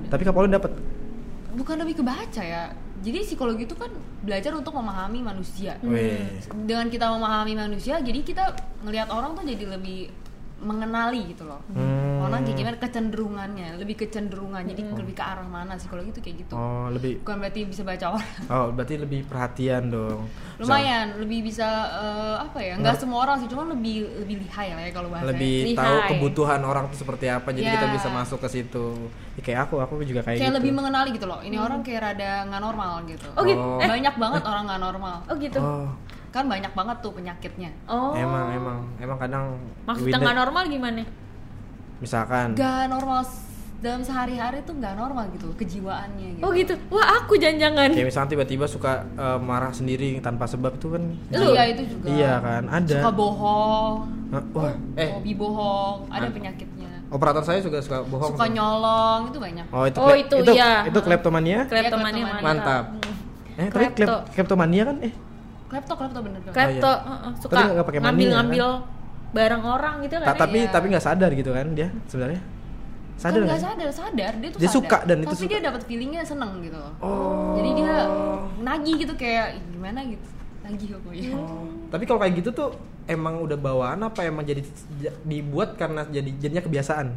[0.09, 0.71] Tapi Kak Pauline dapat.
[1.55, 2.73] Bukan lebih ke baca ya.
[3.05, 3.93] Jadi psikologi itu kan
[4.25, 5.77] belajar untuk memahami manusia.
[5.85, 6.41] Weh.
[6.65, 10.09] Dengan kita memahami manusia, jadi kita ngelihat orang tuh jadi lebih
[10.65, 11.61] mengenali gitu loh.
[11.69, 12.04] Hmm.
[12.17, 14.63] Orang kayak gimana kecenderungannya, lebih kecenderungan.
[14.63, 16.53] Jadi lebih ke arah mana psikologi itu kayak gitu.
[16.53, 18.31] Oh, lebih Bukan berarti bisa baca orang.
[18.47, 20.29] Oh, berarti lebih perhatian dong.
[20.55, 22.73] Lumayan, lebih bisa eh, apa ya?
[22.75, 25.27] Nggak semua orang sih, cuma lebih lebih lihai lah ya kalau bahasa.
[25.27, 25.77] lebih Lihai.
[25.77, 27.73] tahu kebutuhan orang tuh seperti apa jadi Ya.
[27.75, 28.85] kita bisa masuk ke situ
[29.35, 31.39] Ya, kayak aku aku juga kayak, kayak gitu lebih mengenali gitu loh.
[31.39, 33.27] Ini orang kayak rada nggak normal gitu.
[33.33, 33.59] Oh gitu?
[33.59, 33.77] Oh.
[33.77, 33.89] Eh.
[33.89, 35.15] Banyak banget orang nggak normal.
[35.25, 35.87] oh gitu oh
[36.31, 37.71] Kan banyak banget tuh penyakitnya.
[37.87, 41.03] oh emang emang emang kadang maksudnya nggak normal gimana
[41.97, 43.23] misalkan Gak normal
[43.77, 46.41] dalam sehari-hari tuh nggak normal gitu kejiwaannya gitu.
[46.41, 50.89] oh gitu wah aku jangan-jangan kayak misalnya tiba-tiba suka eh, marah sendiri tanpa sebab itu
[50.89, 51.45] kan Lu?
[51.47, 52.05] Iya itu juga.
[52.07, 53.95] iya kan ada Suka bohong,
[54.31, 54.43] Hah?
[54.49, 56.89] wah eh hobi bohong, ada penyakitnya.
[57.07, 59.65] operator saya juga suka bohong Suka nyolong itu banyak.
[59.69, 60.73] oh itu Oh, itu, itu, iya.
[60.83, 62.41] itu kleptomania kleptomania kleptomania.
[62.41, 62.83] mantap,
[63.53, 64.17] eh tapi klep, Klepto.
[64.33, 65.13] kleptomania kan eh
[65.67, 66.53] Klepto klepto bener kan.
[66.53, 67.05] klepto iya.
[67.05, 68.65] heeh, suka Tapi nggak pakai mania, ngambil-ngambil
[69.35, 70.71] barang orang gitu kan Ta- tapi Iya.
[70.71, 72.41] tapi nggak sadar gitu kan dia sebenarnya
[73.15, 74.77] sadar kan nggak nggak sadar, sadar dia tuh Dia sadar.
[74.79, 75.51] suka dan itu Tapi suka.
[75.51, 76.79] dia dapat feelingnya seneng gitu.
[76.99, 77.93] oh Jadi dia
[78.61, 80.27] nagih gitu kayak "Ih, gimana gitu.
[80.61, 81.29] Nagih pokoknya.
[81.87, 82.69] Tapi kalau kayak gitu tuh
[83.05, 84.65] emang udah bawaan apa emang jadi
[85.21, 87.07] dibuat karena jadi jadinya kebiasaan?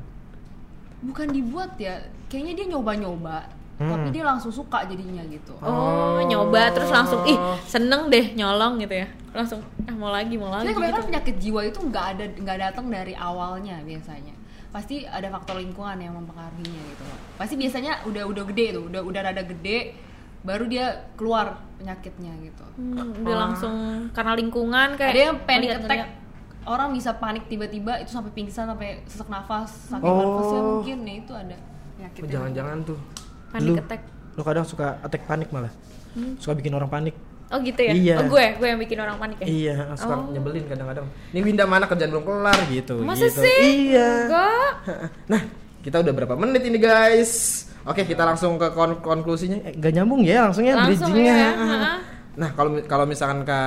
[1.00, 1.96] Bukan dibuat ya,
[2.26, 3.48] kayaknya dia nyoba-nyoba.
[3.78, 3.94] Hmm.
[3.94, 5.54] Tapi dia langsung suka jadinya gitu.
[5.62, 10.50] oh nyoba terus langsung ih seneng deh nyolong gitu ya langsung ah mau lagi mau
[10.50, 14.34] lagi kebanyakan gitu penyakit jiwa itu nggak ada nggak datang dari awalnya biasanya.
[14.68, 17.02] Pasti ada faktor lingkungan yang mempengaruhinya gitu.
[17.06, 17.18] loh.
[17.38, 19.78] Pasti biasanya udah udah gede tuh, udah udah rada gede,
[20.42, 22.64] baru dia keluar penyakitnya gitu.
[22.76, 23.74] Hmm, udah langsung
[24.12, 26.00] karena lingkungan kayak ada yang panic attack.
[26.66, 30.18] Orang bisa panik tiba-tiba itu sampai pingsan sampai sesak nafas, saking Oh.
[30.20, 31.56] nervousnya mungkin nih itu ada
[31.96, 32.20] penyakit.
[32.20, 32.98] Oh, jangan-jangan tuh.
[33.48, 34.00] Panic lu, attack.
[34.32, 35.72] Lu kadang suka attack panik malah.
[36.36, 37.14] Suka bikin orang panik.
[37.48, 38.14] oh gitu ya Iya.
[38.20, 40.28] oh gue gue yang bikin orang panik ya Iya, suka Oh.
[40.28, 41.08] nyebelin kadang-kadang.
[41.32, 43.00] Ini Winda mana kerjaan belum kelar gitu.
[43.00, 43.40] Masa gitu.
[43.40, 43.88] sih?
[43.88, 44.08] Iya.
[44.22, 44.72] enggak
[45.32, 45.40] Nah,
[45.80, 47.64] kita udah berapa menit ini guys?
[47.82, 49.64] Oke, kita langsung ke kon- konklusinya.
[49.64, 51.34] Eh, gak nyambung ya langsungnya Langsung bridgingnya.
[51.34, 51.50] ya.
[52.36, 53.60] Nah, kalau kalau misalkan ke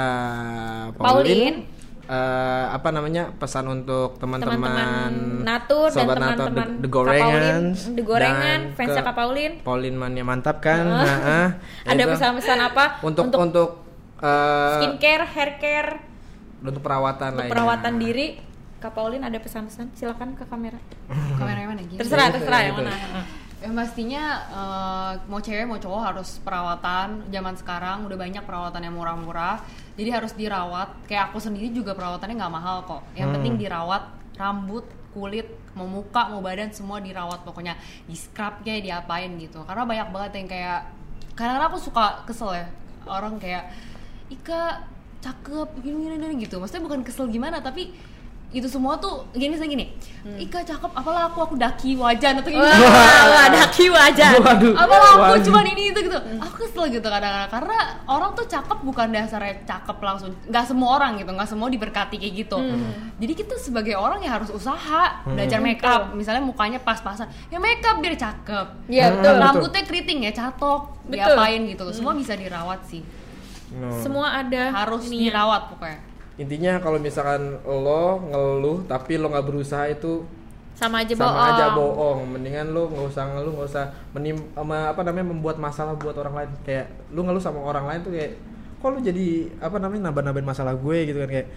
[0.93, 1.01] Pauline.
[1.01, 1.57] Pauline,
[2.11, 5.11] eh, apa namanya pesan untuk teman-teman teman-teman
[5.47, 7.63] Natur dan sobat Natur, teman-teman The, The Gorengan,
[7.95, 9.55] The Gorengan, dan fansnya ke Kak Pauline.
[9.63, 10.83] Pauline mania mantap kan?
[10.83, 11.07] Heeh.
[11.07, 11.47] Nah, ah.
[11.91, 13.69] ada pesan-pesan apa untuk untuk,
[14.19, 15.91] eh, skincare, hair care,
[16.59, 17.53] untuk perawatan untuk lainnya.
[17.55, 18.27] perawatan diri.
[18.81, 20.81] Kak Pauline ada pesan-pesan, silakan ke kamera.
[21.37, 21.85] Kamera yang mana?
[21.85, 22.01] Gini.
[22.01, 22.81] Terserah, Gitu, terserah yang gitu.
[22.81, 23.40] mana.
[23.61, 27.29] Yang pastinya eh, mau cewek mau cowok harus perawatan.
[27.29, 29.61] Zaman sekarang udah banyak perawatan yang murah-murah.
[29.93, 31.05] Jadi harus dirawat.
[31.05, 33.01] Kayak aku sendiri juga perawatannya nggak mahal kok.
[33.13, 33.35] Yang Hmm.
[33.37, 34.03] penting dirawat
[34.35, 35.45] rambut, kulit,
[35.77, 37.77] mau muka, mau badan semua dirawat pokoknya.
[38.09, 39.61] Di scrub kayak diapain gitu.
[39.61, 40.79] Karena banyak banget yang kayak
[41.37, 42.65] kadang-kadang aku suka kesel ya
[43.05, 43.69] orang kayak
[44.31, 44.87] Ika
[45.21, 46.57] cakep gini gini, gini gitu.
[46.57, 47.93] Maksudnya bukan kesel gimana tapi
[48.51, 49.85] itu semua tuh gini misalnya gini.
[50.21, 54.37] Ika cakep apalah aku aku daki wajan atau gini Wah, wah, daki wajan.
[54.43, 54.75] Waduh.
[54.75, 55.45] apalah aku Waduh.
[55.47, 56.19] cuman ini itu gitu.
[56.35, 57.77] Aku kesel gitu kadang-kadang karena
[58.11, 60.35] orang tuh cakep bukan dasarnya cakep langsung.
[60.51, 62.57] Nggak semua orang gitu nggak semua diberkati kayak gitu.
[63.23, 67.31] Jadi kita sebagai orang ya harus usaha belajar make up misalnya mukanya pas-pasan.
[67.47, 68.67] Ya make up biar cakep.
[68.91, 69.35] Hmm, betul.
[69.39, 71.23] rambutnya keriting ya catok Betul.
[71.23, 71.87] diapain gitu.
[71.95, 72.99] Semua bisa dirawat sih.
[73.71, 73.87] No.
[74.03, 75.31] Semua ada harus ininya.
[75.31, 80.23] dirawat pokoknya Intinya kalau misalkan lo ngeluh tapi lo nggak berusaha itu
[80.71, 81.47] sama aja sama bohong.
[81.53, 82.19] aja bohong.
[82.25, 86.49] Mendingan lo nggak usah ngeluh, nggak usah menim apa namanya membuat masalah buat orang lain.
[86.63, 88.31] Kayak lo ngeluh sama orang lain tuh kayak
[88.81, 89.27] kok lo jadi
[89.61, 91.47] apa namanya nambah-nambahin masalah gue gitu kan kayak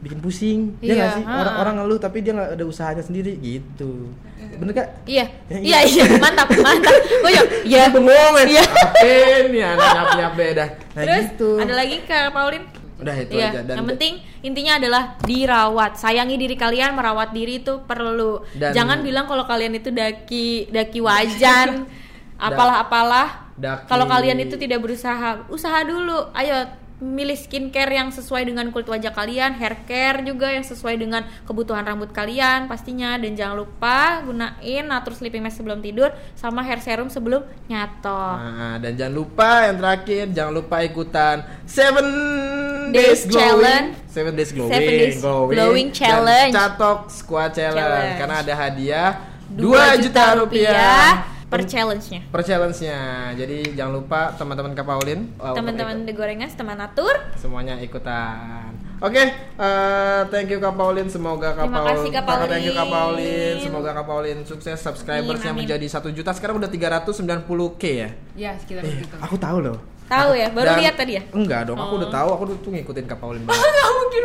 [0.00, 0.60] bikin pusing.
[0.80, 1.24] Iya, ya nggak sih?
[1.28, 1.40] ha-ha.
[1.44, 4.08] Orang-orang ngeluh tapi dia nggak ada usahanya sendiri gitu.
[4.56, 4.88] Bener gak?
[5.04, 6.04] Iya, Ya, iya, iya.
[6.08, 6.96] iya, mantap, mantap.
[7.24, 7.92] Boyo, iya.
[7.92, 8.44] bengong ya.
[8.48, 8.64] Iya.
[8.64, 10.64] Apaan ya anak nyap nyap beda.
[10.96, 11.50] Nah Terus gitu.
[11.60, 12.64] ada lagi Kak Paulin?
[13.00, 15.96] Udah itu Iya, aja dan yang penting intinya adalah dirawat.
[15.96, 18.44] Sayangi diri kalian, merawat diri itu perlu.
[18.52, 21.88] Dan- Jangan bilang kalau kalian itu daki daki wajan,
[22.38, 23.52] apalah-apalah.
[23.54, 26.32] Daki- Kalau kalian itu tidak berusaha, usaha dulu.
[26.32, 26.64] Ayo
[27.00, 31.82] milih skincare yang sesuai dengan kulit wajah kalian, hair care juga yang sesuai dengan kebutuhan
[31.82, 37.08] rambut kalian pastinya dan jangan lupa gunain Natur Sleeping Mask sebelum tidur sama hair serum
[37.08, 38.36] sebelum nyatok.
[38.36, 42.06] Nah, dan jangan lupa yang terakhir jangan lupa ikutan Seven
[42.92, 43.96] Days Days, Challenge.
[43.96, 46.52] Glowing, Seven Days Glowing, Seven Days Glowing dan Challenge.
[46.52, 47.80] Catok Squad Challenge.
[47.80, 48.18] Challenge.
[48.20, 49.10] karena ada hadiah
[49.50, 52.20] 2 2 juta rupiah per challenge-nya.
[52.30, 52.98] per challenge-nya.
[53.34, 57.10] Jadi jangan lupa teman-teman Kak Paulin, uh, Teman-teman The Gorengas, teman Natur.
[57.34, 58.70] semuanya ikutan.
[59.00, 61.08] Oke, eh, thank you Kak Paulin.
[61.08, 63.16] Semoga Kak Terima Paul, kasih, Kak Thank you Kak Paulin.
[63.16, 63.54] Paulin.
[63.58, 66.30] Semoga Kak Paulin sukses subscribersnya menjadi 1 juta.
[66.30, 68.08] Sekarang udah 390k ya.
[68.36, 69.78] ya sekitar Eh, begitu aku tahu loh.
[70.04, 71.22] Tahu ya, baru lihat tadi ya?
[71.30, 72.00] Enggak dong, aku Oh.
[72.02, 73.56] udah tahu, aku tuh ngikutin Kak Paulin banget.
[73.64, 74.20] nggak mungkin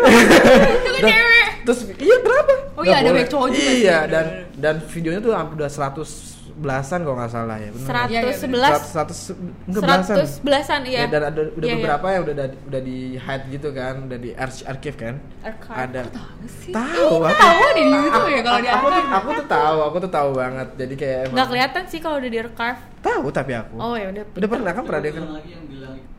[0.75, 2.53] itu kan cewek Terus iya kenapa?
[2.75, 7.03] Oh iya, ada back cowok juga Iya, dan dan videonya tuh hampir udah 100 belasan
[7.03, 7.67] kalau nggak salah ya.
[7.67, 7.87] bener.
[8.07, 9.35] Iya, iya, 111 100
[9.67, 10.15] enggak belasan.
[10.17, 10.99] 100 belasan iya.
[11.01, 11.75] Ya, dan ada udah Iya, iya.
[11.77, 15.15] beberapa yang udah da- udah di hide gitu kan, udah di arch- archive kan.
[15.41, 15.77] Archive.
[15.77, 16.01] Ada.
[16.45, 17.35] sih Tahu aku.
[17.35, 20.67] tahu di YouTube ya kalau di aku, tuh, aku tuh tahu, aku tuh tahu banget.
[20.75, 22.79] Jadi kayak emang Nggak kelihatan sih kalau udah di archive.
[22.99, 23.75] tahu tapi aku.
[23.75, 24.23] Oh ya udah.
[24.31, 25.23] Udah pernah kan pernah dengar?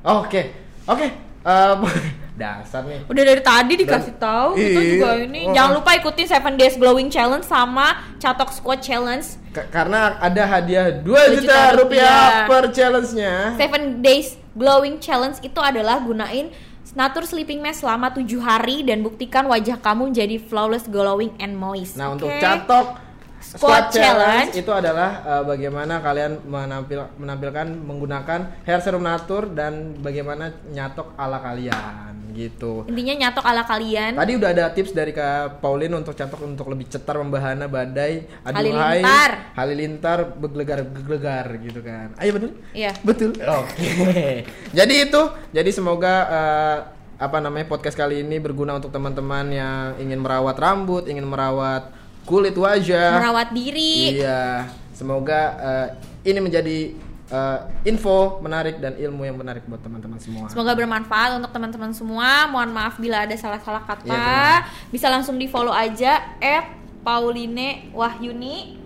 [0.04, 0.42] Oke.
[0.84, 1.06] Oke.
[2.36, 3.00] Dasar nih.
[3.06, 4.90] Udah dari tadi dikasih Dan- tahu kita Iya.
[4.92, 5.40] juga ini.
[5.42, 5.54] Oh.
[5.56, 9.24] Jangan lupa ikutin 7 Days Glowing Challenge sama Catok Squad Challenge.
[9.50, 12.44] Ka- karena ada hadiah 2 Dua juta, juta rupiah, rupiah.
[12.46, 13.56] per challenge-nya.
[13.56, 16.52] 7 Days Glowing Challenge itu adalah gunain
[16.92, 21.92] Natur Sleeping Mask selama 7 hari dan buktikan wajah kamu jadi flawless, glowing, and moist.
[21.92, 22.40] Nah, untuk Oke?
[22.40, 23.04] catok
[23.38, 24.48] Squad Squad challenge.
[24.48, 31.14] challenge itu adalah uh, bagaimana kalian menampil menampilkan menggunakan hair serum natur dan bagaimana nyatok
[31.14, 32.84] ala kalian gitu.
[32.84, 34.12] Intinya nyatok ala kalian.
[34.12, 39.00] Tadi udah ada tips dari Kak Pauline untuk catok untuk lebih cetar membahana badai aduhai
[39.00, 39.30] Halilintar.
[39.56, 42.12] halilintar beglegar beglegar gitu kan.
[42.20, 42.52] Ayo betul?
[42.76, 42.92] Iya.
[43.00, 43.32] Betul.
[43.64, 44.44] Oke.
[44.76, 45.22] jadi itu,
[45.56, 46.78] jadi semoga uh,
[47.16, 51.88] apa namanya podcast kali ini berguna untuk teman-teman yang ingin merawat rambut, ingin merawat
[52.28, 53.16] kulit wajah.
[53.16, 54.20] Merawat diri.
[54.20, 54.68] Iya.
[54.92, 55.88] Semoga uh,
[56.24, 60.46] ini menjadi uh, info menarik dan ilmu yang menarik buat teman-teman semua.
[60.50, 62.46] Semoga bermanfaat untuk teman-teman semua.
[62.50, 64.06] Mohon maaf bila ada salah-salah kata.
[64.06, 64.58] Benar.
[64.90, 66.66] Bisa langsung di follow aja at
[67.02, 68.78] Pauline Wahyuni.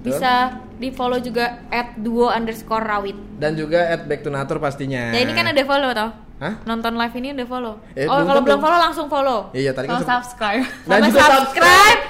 [0.00, 0.12] Betul.
[0.12, 0.32] Bisa
[0.76, 3.16] di follow juga at duo underscore rawit.
[3.40, 5.12] Dan juga at back to nature pastinya.
[5.12, 6.10] Ya ini kan ada follow tau.
[6.36, 6.60] Hah?
[6.68, 7.74] Nonton live ini udah follow.
[7.96, 9.48] Eh, oh kalau belum follow langsung follow.
[9.56, 12.00] Iya tadi kan subscribe Dan juga subscribe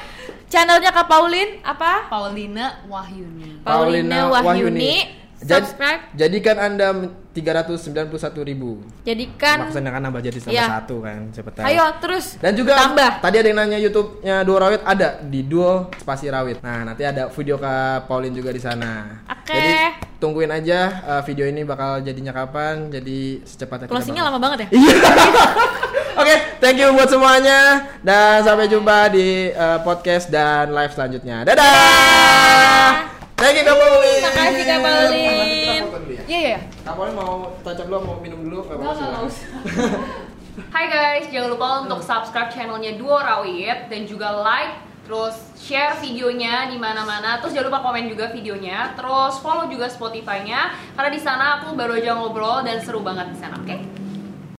[0.51, 2.11] channelnya Kak Paulin apa?
[2.11, 5.26] Paulina Wahyuni Paulina Wahyuni.
[5.47, 6.03] Jad- Subscribe.
[6.13, 6.87] jadikan anda
[7.31, 8.09] 391
[8.43, 8.81] ribu.
[9.05, 9.69] Jadikan.
[9.69, 10.67] Maksudnya kan nambah jadi sama Iya.
[10.81, 11.65] satu kan, siapa tahu.
[11.65, 12.27] Ayo terus.
[12.41, 13.21] Dan juga tambah.
[13.21, 16.59] tadi ada yang nanya YouTube-nya Duo Rawit ada di Duo Spasi Rawit.
[16.61, 19.21] Nah, nanti ada video Kak Paulin juga di sana.
[19.29, 19.53] Oke.
[19.53, 19.73] Jadi
[20.17, 22.89] tungguin aja uh, video ini bakal jadinya kapan.
[22.89, 24.69] Jadi secepatnya Closingnya lama banget ya?
[24.73, 24.97] Iya.
[26.17, 31.45] Oke, thank you buat semuanya dan sampai jumpa di uh, podcast dan live selanjutnya.
[31.45, 33.16] Dadah.
[33.37, 34.21] Thank you Kak Paulin.
[34.25, 35.29] Makasih, Kak Paulin.
[35.37, 36.23] Nanti kita foto dulu ya.
[36.25, 36.59] iya iya
[36.89, 38.59] Kak Paulin mau touch up dulu, mau minum dulu?
[38.65, 40.03] Nggak apa-apa, Nggak, nggak silakan.
[40.73, 46.73] Hai guys, jangan lupa untuk subscribe channelnya Duo Rawit dan juga like, terus share videonya
[46.73, 51.61] di mana-mana, terus jangan lupa komen juga videonya, terus follow juga Spotify-nya karena di sana
[51.61, 53.77] aku baru aja ngobrol dan seru banget di sana, oke?